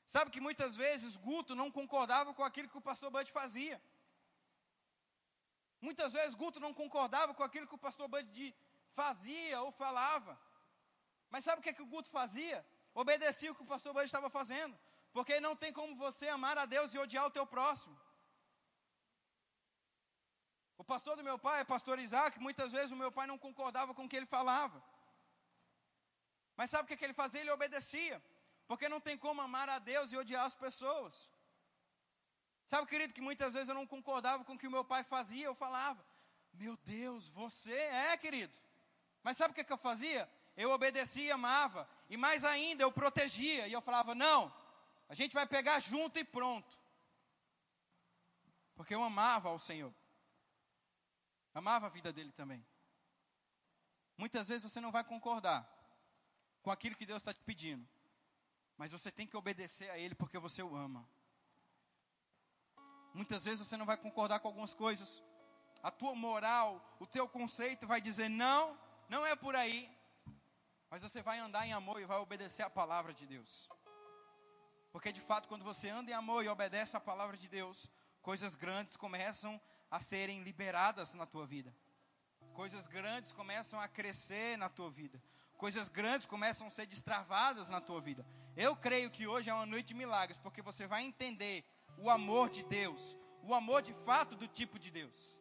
Sabe 0.07 0.31
que 0.31 0.39
muitas 0.39 0.77
vezes 0.77 1.16
Guto 1.16 1.55
não 1.55 1.70
concordava 1.70 2.35
com 2.35 2.45
aquilo 2.45 2.68
que 2.68 2.77
o 2.77 2.83
pastor 2.91 3.11
Bud 3.11 3.33
fazia. 3.33 3.81
Muitas 5.81 6.12
vezes 6.12 6.35
Guto 6.35 6.61
não 6.61 6.75
concordava 6.75 7.33
com 7.33 7.43
aquilo 7.43 7.66
que 7.66 7.75
o 7.75 7.79
pastor 7.79 8.07
Bud 8.07 8.55
fazia 8.93 9.62
ou 9.62 9.72
falava. 9.72 10.39
Mas 11.31 11.43
sabe 11.43 11.61
o 11.61 11.62
que, 11.62 11.70
é 11.70 11.72
que 11.72 11.83
o 11.83 11.87
Guto 11.87 12.11
fazia? 12.11 12.62
Obedecia 12.95 13.51
o 13.51 13.55
que 13.55 13.62
o 13.62 13.66
pastor 13.66 13.92
Bud 13.92 14.05
estava 14.05 14.30
fazendo. 14.30 14.78
Porque 15.12 15.40
não 15.40 15.55
tem 15.57 15.72
como 15.72 15.97
você 15.97 16.28
amar 16.28 16.57
a 16.59 16.66
Deus 16.66 16.95
e 16.95 16.99
odiar 16.99 17.26
o 17.26 17.30
teu 17.30 17.47
próximo. 17.47 17.99
O 20.76 20.84
pastor 20.84 21.16
do 21.16 21.24
meu 21.24 21.38
pai, 21.38 21.61
é 21.61 21.64
pastor 21.64 21.99
Isaac, 21.99 22.38
muitas 22.38 22.72
vezes 22.72 22.92
o 22.92 22.97
meu 22.97 23.11
pai 23.11 23.26
não 23.26 23.38
concordava 23.38 23.95
com 23.95 24.05
o 24.05 24.09
que 24.09 24.16
ele 24.16 24.26
falava. 24.26 24.82
Mas 26.57 26.70
sabe 26.70 26.84
o 26.84 26.86
que, 26.86 26.97
que 26.97 27.05
ele 27.05 27.14
fazia? 27.14 27.40
Ele 27.40 27.51
obedecia. 27.51 28.22
Porque 28.66 28.88
não 28.88 29.01
tem 29.01 29.16
como 29.16 29.40
amar 29.40 29.68
a 29.68 29.78
Deus 29.78 30.12
e 30.12 30.16
odiar 30.16 30.45
as 30.45 30.55
pessoas. 30.55 31.30
Sabe, 32.66 32.86
querido, 32.86 33.12
que 33.12 33.20
muitas 33.20 33.53
vezes 33.53 33.68
eu 33.68 33.74
não 33.74 33.86
concordava 33.86 34.45
com 34.45 34.55
o 34.55 34.59
que 34.59 34.66
o 34.66 34.70
meu 34.70 34.84
pai 34.84 35.05
fazia, 35.05 35.47
eu 35.47 35.55
falava, 35.55 36.05
meu 36.53 36.76
Deus, 36.78 37.28
você 37.28 37.72
é, 37.72 38.16
querido. 38.16 38.53
Mas 39.22 39.36
sabe 39.36 39.53
o 39.53 39.55
que, 39.55 39.64
que 39.64 39.72
eu 39.72 39.78
fazia? 39.78 40.28
Eu 40.57 40.71
obedecia 40.71 41.25
e 41.25 41.31
amava. 41.31 41.89
E 42.09 42.17
mais 42.17 42.45
ainda, 42.45 42.83
eu 42.83 42.93
protegia. 42.93 43.67
E 43.67 43.73
eu 43.73 43.83
falava, 43.83 44.15
não, 44.15 44.53
a 45.09 45.15
gente 45.15 45.35
vai 45.35 45.47
pegar 45.47 45.81
junto 45.81 46.19
e 46.19 46.25
pronto. 46.25 46.79
Porque 48.75 48.95
eu 48.95 49.03
amava 49.03 49.49
ao 49.49 49.59
Senhor. 49.59 49.93
Amava 51.55 51.87
a 51.87 51.91
vida 51.91 52.13
dele 52.13 52.33
também. 52.33 52.65
Muitas 54.17 54.49
vezes 54.49 54.63
você 54.71 54.81
não 54.81 54.93
vai 54.93 55.05
concordar 55.05 55.69
com 56.63 56.71
aquilo 56.71 56.97
que 56.97 57.07
Deus 57.07 57.19
está 57.19 57.33
te 57.33 57.43
pedindo. 57.43 57.87
Mas 58.77 58.93
você 58.93 59.11
tem 59.11 59.27
que 59.27 59.37
obedecer 59.37 59.91
a 59.91 59.99
Ele 59.99 60.15
porque 60.15 60.39
você 60.39 60.63
o 60.63 60.75
ama. 60.75 61.09
Muitas 63.13 63.45
vezes 63.45 63.67
você 63.67 63.77
não 63.77 63.87
vai 63.87 63.97
concordar 63.97 64.41
com 64.41 64.49
algumas 64.49 64.75
coisas. 64.75 65.23
A 65.83 65.91
tua 65.91 66.15
moral, 66.15 66.97
o 66.99 67.07
teu 67.07 67.29
conceito 67.29 67.87
vai 67.87 68.01
dizer 68.01 68.29
não, 68.29 68.77
não 69.09 69.25
é 69.25 69.37
por 69.37 69.55
aí. 69.55 69.89
Mas 70.95 71.03
você 71.03 71.20
vai 71.20 71.40
andar 71.40 71.66
em 71.66 71.72
amor 71.72 72.01
e 72.01 72.05
vai 72.05 72.18
obedecer 72.18 72.62
a 72.62 72.70
palavra 72.70 73.12
de 73.12 73.26
Deus. 73.26 73.68
Porque 74.92 75.11
de 75.11 75.20
fato, 75.20 75.49
quando 75.49 75.64
você 75.64 75.88
anda 75.88 76.12
em 76.12 76.14
amor 76.14 76.45
e 76.45 76.49
obedece 76.49 76.97
a 76.97 77.01
palavra 77.01 77.36
de 77.36 77.49
Deus, 77.49 77.90
coisas 78.22 78.55
grandes 78.55 78.97
começam 78.97 79.61
a 79.90 79.99
serem 79.99 80.45
liberadas 80.45 81.12
na 81.14 81.26
tua 81.26 81.49
vida. 81.49 81.74
Coisas 82.53 82.86
grandes 82.86 83.32
começam 83.32 83.80
a 83.80 83.88
crescer 83.88 84.57
na 84.57 84.68
tua 84.68 84.88
vida. 84.88 85.20
Coisas 85.57 85.88
grandes 85.88 86.28
começam 86.28 86.68
a 86.68 86.70
ser 86.70 86.86
destravadas 86.86 87.68
na 87.68 87.80
tua 87.80 88.01
vida. 88.01 88.24
Eu 88.57 88.76
creio 88.76 89.11
que 89.11 89.26
hoje 89.26 89.51
é 89.51 89.55
uma 89.55 89.66
noite 89.66 89.88
de 89.88 89.95
milagres, 89.95 90.38
porque 90.38 90.62
você 90.62 90.86
vai 90.86 91.03
entender 91.03 91.64
o 91.99 92.09
amor 92.09 92.51
de 92.51 92.62
Deus, 92.62 93.16
o 93.42 93.53
amor 93.53 93.82
de 93.82 93.92
fato 94.05 94.36
do 94.36 94.47
tipo 94.47 94.78
de 94.78 94.92
Deus. 94.92 95.40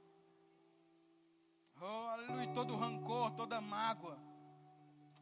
Oh, 1.80 2.08
aleluia, 2.08 2.52
todo 2.56 2.76
rancor, 2.76 3.30
toda 3.36 3.62
mágoa 3.62 4.33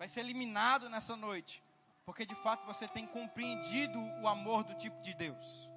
vai 0.02 0.10
ser 0.10 0.22
eliminado 0.22 0.90
nessa 0.90 1.16
noite, 1.16 1.62
porque 2.04 2.26
de 2.26 2.34
fato 2.34 2.66
você 2.66 2.88
tem 2.88 3.06
compreendido 3.06 4.00
o 4.24 4.28
amor 4.28 4.64
do 4.64 4.74
tipo 4.74 5.00
de 5.00 5.14
Deus. 5.14 5.70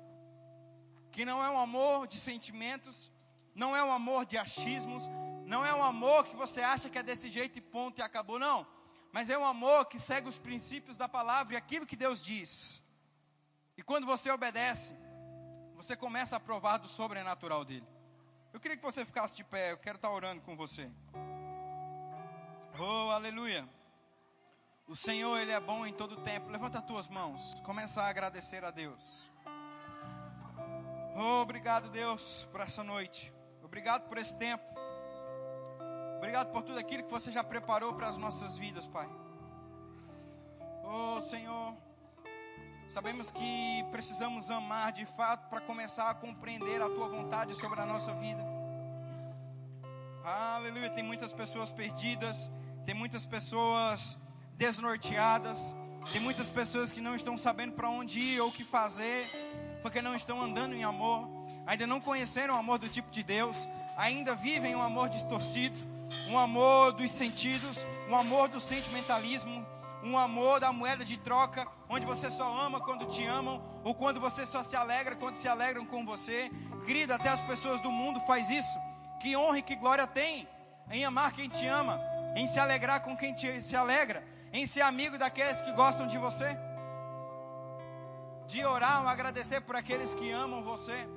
Que 1.13 1.27
não 1.27 1.45
é 1.45 1.51
um 1.51 1.59
amor 1.59 2.07
de 2.07 2.19
sentimentos, 2.19 3.13
não 3.55 3.77
é 3.77 3.85
um 3.85 3.93
amor 3.93 4.25
de 4.25 4.39
achismos, 4.39 5.11
não 5.45 5.63
é 5.63 5.75
um 5.75 5.85
amor 5.85 6.25
que 6.25 6.35
você 6.35 6.63
acha 6.63 6.89
que 6.89 6.97
é 6.97 7.03
desse 7.03 7.31
jeito 7.31 7.59
e 7.59 7.61
ponto 7.61 7.99
e 7.99 8.03
acabou, 8.03 8.39
não. 8.39 8.67
Mas 9.13 9.29
é 9.29 9.37
um 9.37 9.45
amor 9.45 9.85
que 9.91 10.01
segue 10.01 10.27
os 10.27 10.39
princípios 10.39 10.97
da 10.97 11.07
palavra 11.07 11.53
e 11.53 11.57
aquilo 11.59 11.85
que 11.85 11.95
Deus 11.95 12.19
diz. 12.19 12.83
E 13.77 13.83
quando 13.83 14.07
você 14.07 14.31
obedece, 14.31 14.97
você 15.77 15.95
começa 15.95 16.37
a 16.37 16.41
provar 16.41 16.79
do 16.79 16.89
sobrenatural 16.89 17.63
dele. 17.63 17.87
Eu 18.55 18.59
queria 18.59 18.79
que 18.79 18.83
você 18.83 19.05
ficasse 19.05 19.37
de 19.37 19.45
pé, 19.45 19.73
eu 19.73 19.77
quero 19.77 19.97
estar 19.97 20.11
orando 20.11 20.41
com 20.41 20.57
você. 20.57 20.91
Oh, 22.79 23.11
aleluia. 23.11 23.69
O 24.87 24.95
Senhor, 24.95 25.39
Ele 25.39 25.51
é 25.51 25.59
bom 25.59 25.87
em 25.87 25.93
todo 25.93 26.17
tempo. 26.19 26.51
Levanta 26.51 26.79
as 26.79 26.85
tuas 26.85 27.09
mãos, 27.09 27.59
começa 27.65 28.03
a 28.03 28.09
agradecer 28.09 28.65
a 28.65 28.71
Deus. 28.71 29.31
Oh, 31.17 31.41
obrigado, 31.41 31.89
Deus, 31.89 32.47
por 32.53 32.61
essa 32.61 32.85
noite. 32.85 33.33
Obrigado 33.63 34.09
por 34.09 34.19
esse 34.19 34.37
tempo. 34.37 34.65
Obrigado 36.19 36.53
por 36.53 36.63
tudo 36.63 36.79
aquilo 36.79 37.03
que 37.03 37.11
você 37.11 37.33
já 37.33 37.43
preparou 37.43 37.95
para 37.95 38.09
as 38.09 38.17
nossas 38.19 38.59
vidas, 38.59 38.87
Pai. 38.87 39.09
Oh, 40.83 41.21
Senhor, 41.23 41.77
sabemos 42.87 43.31
que 43.31 43.85
precisamos 43.91 44.51
amar 44.51 44.93
de 44.93 45.07
fato 45.07 45.49
para 45.49 45.63
começar 45.63 46.11
a 46.11 46.15
compreender 46.15 46.83
a 46.83 46.91
tua 46.91 47.09
vontade 47.09 47.55
sobre 47.55 47.81
a 47.81 47.87
nossa 47.87 48.13
vida. 48.15 48.45
Aleluia. 50.23 50.91
Tem 50.91 51.03
muitas 51.03 51.33
pessoas 51.33 51.73
perdidas, 51.73 52.51
tem 52.85 52.95
muitas 52.95 53.25
pessoas 53.25 54.19
desnorteadas, 54.57 55.59
tem 56.13 56.21
muitas 56.21 56.51
pessoas 56.51 56.93
que 56.93 57.01
não 57.01 57.15
estão 57.15 57.37
sabendo 57.39 57.73
para 57.73 57.89
onde 57.89 58.19
ir 58.19 58.41
ou 58.41 58.49
o 58.49 58.53
que 58.53 58.65
fazer, 58.65 59.27
porque 59.83 60.03
não 60.03 60.15
estão 60.15 60.41
andando 60.41 60.75
em 60.75 60.85
amor, 60.85 61.29
ainda 61.67 61.87
não 61.87 62.01
conheceram 62.01 62.55
o 62.55 62.59
amor 62.59 62.79
do 62.79 62.89
tipo 62.89 63.11
de 63.11 63.23
Deus, 63.23 63.69
ainda 63.97 64.35
vivem 64.35 64.75
um 64.75 64.83
amor 64.83 65.09
distorcido 65.09 65.95
um 66.29 66.39
amor 66.39 66.93
dos 66.93 67.11
sentidos, 67.11 67.87
um 68.09 68.17
amor 68.17 68.49
do 68.49 68.61
sentimentalismo, 68.61 69.67
um 70.03 70.19
amor 70.19 70.61
da 70.61 70.73
moeda 70.73 71.05
de 71.05 71.17
troca, 71.17 71.67
onde 71.89 72.07
você 72.07 72.31
só 72.31 72.47
ama 72.61 72.81
quando 72.81 73.07
te 73.07 73.25
amam, 73.25 73.63
ou 73.83 73.95
quando 73.95 74.21
você 74.21 74.45
só 74.45 74.63
se 74.63 74.77
alegra 74.77 75.17
quando 75.17 75.37
se 75.37 75.49
alegram 75.49 75.85
com 75.87 76.05
você. 76.05 76.51
Querido, 76.85 77.15
até 77.15 77.29
as 77.31 77.43
pessoas 77.43 77.81
do 77.81 77.91
mundo 77.91 78.21
faz 78.21 78.51
isso. 78.51 78.79
Que 79.21 79.37
honra 79.37 79.59
e 79.59 79.63
que 79.63 79.77
glória 79.77 80.07
tem 80.07 80.47
em 80.91 81.05
amar 81.05 81.33
quem 81.33 81.49
te 81.49 81.67
ama, 81.67 81.99
em 82.37 82.47
se 82.47 82.59
alegrar 82.59 83.01
com 83.01 83.17
quem 83.17 83.33
te, 83.33 83.63
se 83.63 83.75
alegra, 83.75 84.23
em 84.55 84.67
ser 84.69 84.83
amigo 84.83 85.19
daqueles 85.19 85.61
que 85.61 85.73
gostam 85.73 86.07
de 86.07 86.17
você, 86.17 86.57
de 88.47 88.65
orar 88.65 89.03
ou 89.03 89.09
agradecer 89.09 89.61
por 89.61 89.75
aqueles 89.75 90.15
que 90.15 90.31
amam 90.31 90.63
você. 90.63 91.09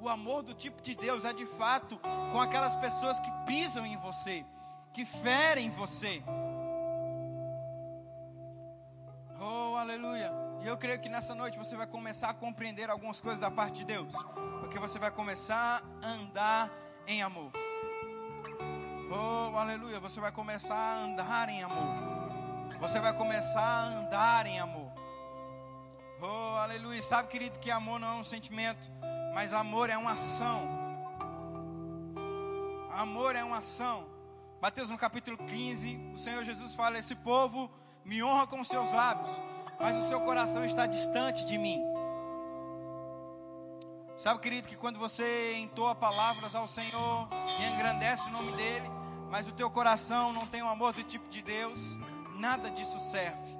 O 0.00 0.08
amor 0.08 0.42
do 0.42 0.52
tipo 0.54 0.82
de 0.82 0.96
Deus 0.96 1.24
é 1.24 1.32
de 1.32 1.46
fato 1.46 1.98
com 2.32 2.40
aquelas 2.40 2.74
pessoas 2.76 3.20
que 3.20 3.30
pisam 3.46 3.86
em 3.86 3.96
você, 3.96 4.44
que 4.92 5.04
ferem 5.04 5.70
você. 5.70 6.20
Oh, 9.40 9.76
aleluia. 9.76 10.32
E 10.60 10.66
eu 10.66 10.76
creio 10.76 11.00
que 11.00 11.08
nessa 11.08 11.36
noite 11.36 11.56
você 11.56 11.76
vai 11.76 11.86
começar 11.86 12.30
a 12.30 12.34
compreender 12.34 12.90
algumas 12.90 13.20
coisas 13.20 13.38
da 13.38 13.52
parte 13.52 13.78
de 13.78 13.84
Deus, 13.84 14.12
porque 14.60 14.80
você 14.80 14.98
vai 14.98 15.12
começar 15.12 15.80
a 16.02 16.08
andar 16.08 16.70
em 17.06 17.22
amor. 17.22 17.52
Oh, 19.10 19.56
aleluia. 19.56 20.00
Você 20.00 20.20
vai 20.20 20.32
começar 20.32 20.76
a 20.76 21.04
andar 21.04 21.48
em 21.48 21.62
amor. 21.62 22.07
Você 22.80 23.00
vai 23.00 23.12
começar 23.12 23.60
a 23.60 23.84
andar 23.86 24.46
em 24.46 24.58
amor. 24.58 24.92
Oh, 26.20 26.56
aleluia. 26.58 27.02
Sabe, 27.02 27.28
querido, 27.28 27.58
que 27.58 27.70
amor 27.70 27.98
não 28.00 28.08
é 28.08 28.20
um 28.20 28.24
sentimento 28.24 28.98
mas 29.38 29.52
amor 29.52 29.88
é 29.90 29.96
uma 29.96 30.12
ação. 30.12 30.68
Amor 32.90 33.36
é 33.36 33.44
uma 33.44 33.58
ação. 33.58 34.04
Mateus 34.60 34.90
no 34.90 34.98
capítulo 34.98 35.38
15, 35.38 36.12
o 36.12 36.18
Senhor 36.18 36.44
Jesus 36.44 36.74
fala: 36.74 36.98
Esse 36.98 37.14
povo 37.14 37.70
me 38.04 38.20
honra 38.20 38.48
com 38.48 38.64
seus 38.64 38.90
lábios, 38.90 39.30
mas 39.78 39.96
o 39.96 40.08
seu 40.08 40.20
coração 40.22 40.64
está 40.64 40.86
distante 40.86 41.44
de 41.46 41.56
mim. 41.56 41.80
Sabe, 44.16 44.40
querido, 44.40 44.66
que 44.66 44.74
quando 44.74 44.98
você 44.98 45.56
entoa 45.58 45.94
palavras 45.94 46.56
ao 46.56 46.66
Senhor 46.66 47.28
e 47.60 47.72
engrandece 47.72 48.28
o 48.28 48.32
nome 48.32 48.50
dEle, 48.56 48.90
mas 49.30 49.46
o 49.46 49.52
teu 49.52 49.70
coração 49.70 50.32
não 50.32 50.48
tem 50.48 50.62
o 50.62 50.68
amor 50.68 50.92
do 50.92 51.04
tipo 51.04 51.28
de 51.28 51.42
Deus, 51.42 51.96
nada 52.38 52.70
disso 52.70 52.98
serve. 53.00 53.58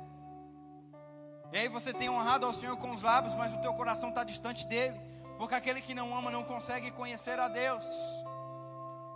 E 1.52 1.58
aí 1.58 1.68
você 1.68 1.92
tem 1.92 2.08
honrado 2.08 2.46
ao 2.46 2.52
Senhor 2.52 2.76
com 2.76 2.92
os 2.92 3.02
lábios, 3.02 3.34
mas 3.34 3.54
o 3.54 3.58
teu 3.58 3.72
coração 3.74 4.10
está 4.10 4.22
distante 4.22 4.66
dEle. 4.66 5.00
Porque 5.38 5.54
aquele 5.54 5.80
que 5.80 5.94
não 5.94 6.16
ama 6.16 6.30
não 6.30 6.44
consegue 6.44 6.90
conhecer 6.90 7.38
a 7.38 7.48
Deus. 7.48 7.86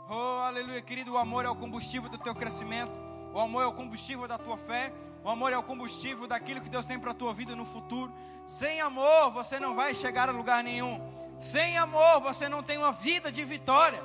Oh, 0.08 0.42
aleluia, 0.42 0.80
querido. 0.80 1.12
O 1.12 1.18
amor 1.18 1.44
é 1.44 1.48
o 1.48 1.56
combustível 1.56 2.08
do 2.08 2.18
teu 2.18 2.34
crescimento. 2.34 2.98
O 3.34 3.40
amor 3.40 3.62
é 3.64 3.66
o 3.66 3.72
combustível 3.72 4.28
da 4.28 4.38
tua 4.38 4.56
fé. 4.56 4.92
O 5.24 5.30
amor 5.30 5.52
é 5.52 5.58
o 5.58 5.62
combustível 5.62 6.26
daquilo 6.26 6.60
que 6.60 6.68
Deus 6.68 6.86
tem 6.86 6.98
para 6.98 7.12
a 7.12 7.14
tua 7.14 7.32
vida 7.32 7.54
no 7.54 7.64
futuro. 7.64 8.12
Sem 8.46 8.80
amor, 8.80 9.30
você 9.30 9.60
não 9.60 9.74
vai 9.74 9.94
chegar 9.94 10.28
a 10.28 10.32
lugar 10.32 10.62
nenhum. 10.64 11.00
Sem 11.38 11.76
amor, 11.76 12.20
você 12.20 12.48
não 12.48 12.62
tem 12.62 12.78
uma 12.78 12.92
vida 12.92 13.30
de 13.30 13.44
vitória. 13.44 14.02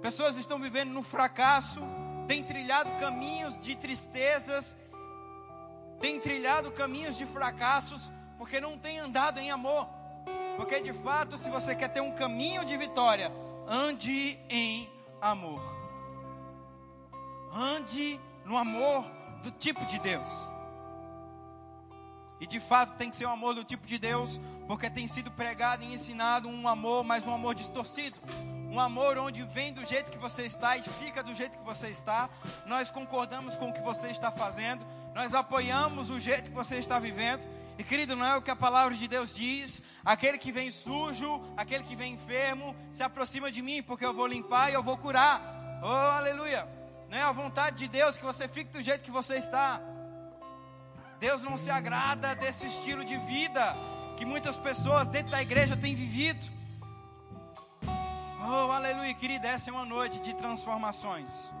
Pessoas 0.00 0.36
estão 0.36 0.58
vivendo 0.58 0.90
no 0.90 1.02
fracasso, 1.02 1.80
têm 2.26 2.42
trilhado 2.42 2.90
caminhos 2.98 3.58
de 3.58 3.76
tristezas, 3.76 4.76
têm 6.00 6.20
trilhado 6.20 6.70
caminhos 6.72 7.16
de 7.16 7.26
fracassos, 7.26 8.10
porque 8.38 8.60
não 8.60 8.76
têm 8.76 8.98
andado 8.98 9.38
em 9.38 9.50
amor. 9.50 9.88
Porque 10.56 10.80
de 10.80 10.92
fato, 10.92 11.36
se 11.36 11.50
você 11.50 11.74
quer 11.74 11.88
ter 11.88 12.00
um 12.00 12.12
caminho 12.12 12.64
de 12.64 12.76
vitória, 12.76 13.30
ande 13.66 14.38
em 14.48 14.88
amor. 15.20 15.62
Ande 17.52 18.20
no 18.44 18.56
amor 18.56 19.04
do 19.42 19.50
tipo 19.50 19.84
de 19.86 19.98
Deus. 19.98 20.28
E 22.40 22.46
de 22.46 22.60
fato 22.60 22.96
tem 22.96 23.10
que 23.10 23.16
ser 23.16 23.26
um 23.26 23.30
amor 23.30 23.54
do 23.54 23.64
tipo 23.64 23.86
de 23.86 23.98
Deus, 23.98 24.38
porque 24.66 24.90
tem 24.90 25.08
sido 25.08 25.30
pregado 25.30 25.84
e 25.84 25.94
ensinado 25.94 26.48
um 26.48 26.68
amor, 26.68 27.04
mas 27.04 27.26
um 27.26 27.32
amor 27.32 27.54
distorcido. 27.54 28.18
Um 28.70 28.80
amor 28.80 29.16
onde 29.18 29.42
vem 29.42 29.72
do 29.72 29.84
jeito 29.84 30.10
que 30.10 30.18
você 30.18 30.42
está 30.42 30.76
e 30.76 30.82
fica 30.82 31.22
do 31.22 31.34
jeito 31.34 31.56
que 31.56 31.64
você 31.64 31.88
está. 31.88 32.28
Nós 32.66 32.90
concordamos 32.90 33.54
com 33.54 33.70
o 33.70 33.72
que 33.72 33.80
você 33.80 34.08
está 34.08 34.30
fazendo, 34.30 34.84
nós 35.14 35.34
apoiamos 35.34 36.10
o 36.10 36.20
jeito 36.20 36.50
que 36.50 36.56
você 36.56 36.76
está 36.76 36.98
vivendo. 36.98 37.40
E 37.78 37.84
querido, 37.84 38.16
não 38.16 38.24
é 38.24 38.36
o 38.36 38.42
que 38.42 38.50
a 38.50 38.56
palavra 38.56 38.94
de 38.94 39.06
Deus 39.06 39.34
diz. 39.34 39.82
Aquele 40.04 40.38
que 40.38 40.50
vem 40.50 40.70
sujo, 40.70 41.42
aquele 41.56 41.84
que 41.84 41.94
vem 41.94 42.14
enfermo, 42.14 42.74
se 42.92 43.02
aproxima 43.02 43.50
de 43.50 43.60
mim, 43.60 43.82
porque 43.82 44.04
eu 44.04 44.14
vou 44.14 44.26
limpar 44.26 44.70
e 44.70 44.74
eu 44.74 44.82
vou 44.82 44.96
curar. 44.96 45.42
Oh, 45.82 46.16
aleluia! 46.16 46.66
Não 47.10 47.18
é 47.18 47.22
a 47.22 47.32
vontade 47.32 47.76
de 47.76 47.88
Deus 47.88 48.16
que 48.16 48.24
você 48.24 48.48
fique 48.48 48.72
do 48.72 48.82
jeito 48.82 49.04
que 49.04 49.10
você 49.10 49.36
está. 49.36 49.80
Deus 51.20 51.42
não 51.42 51.56
se 51.56 51.70
agrada 51.70 52.34
desse 52.34 52.66
estilo 52.66 53.04
de 53.04 53.16
vida 53.18 53.76
que 54.16 54.24
muitas 54.24 54.56
pessoas 54.56 55.08
dentro 55.08 55.30
da 55.30 55.40
igreja 55.40 55.76
têm 55.76 55.94
vivido. 55.94 56.55
Oh, 58.48 58.70
aleluia, 58.70 59.12
querida, 59.12 59.48
essa 59.48 59.70
é 59.70 59.72
uma 59.72 59.84
noite 59.84 60.20
de 60.20 60.32
transformações. 60.32 61.52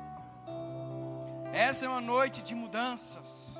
Essa 1.52 1.86
é 1.86 1.88
uma 1.88 2.00
noite 2.00 2.42
de 2.42 2.54
mudanças. 2.54 3.58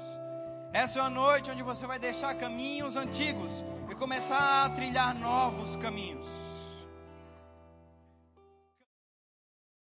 Essa 0.73 1.01
é 1.01 1.03
uma 1.03 1.11
noite 1.11 1.51
onde 1.51 1.61
você 1.61 1.89
vai 1.89 1.99
deixar 1.99 2.37
caminhos 2.37 2.95
antigos 2.95 3.65
e 3.91 3.97
começar 3.97 4.65
a 4.65 4.71
trilhar 4.71 5.13
novos 5.13 5.75
caminhos. 5.75 6.56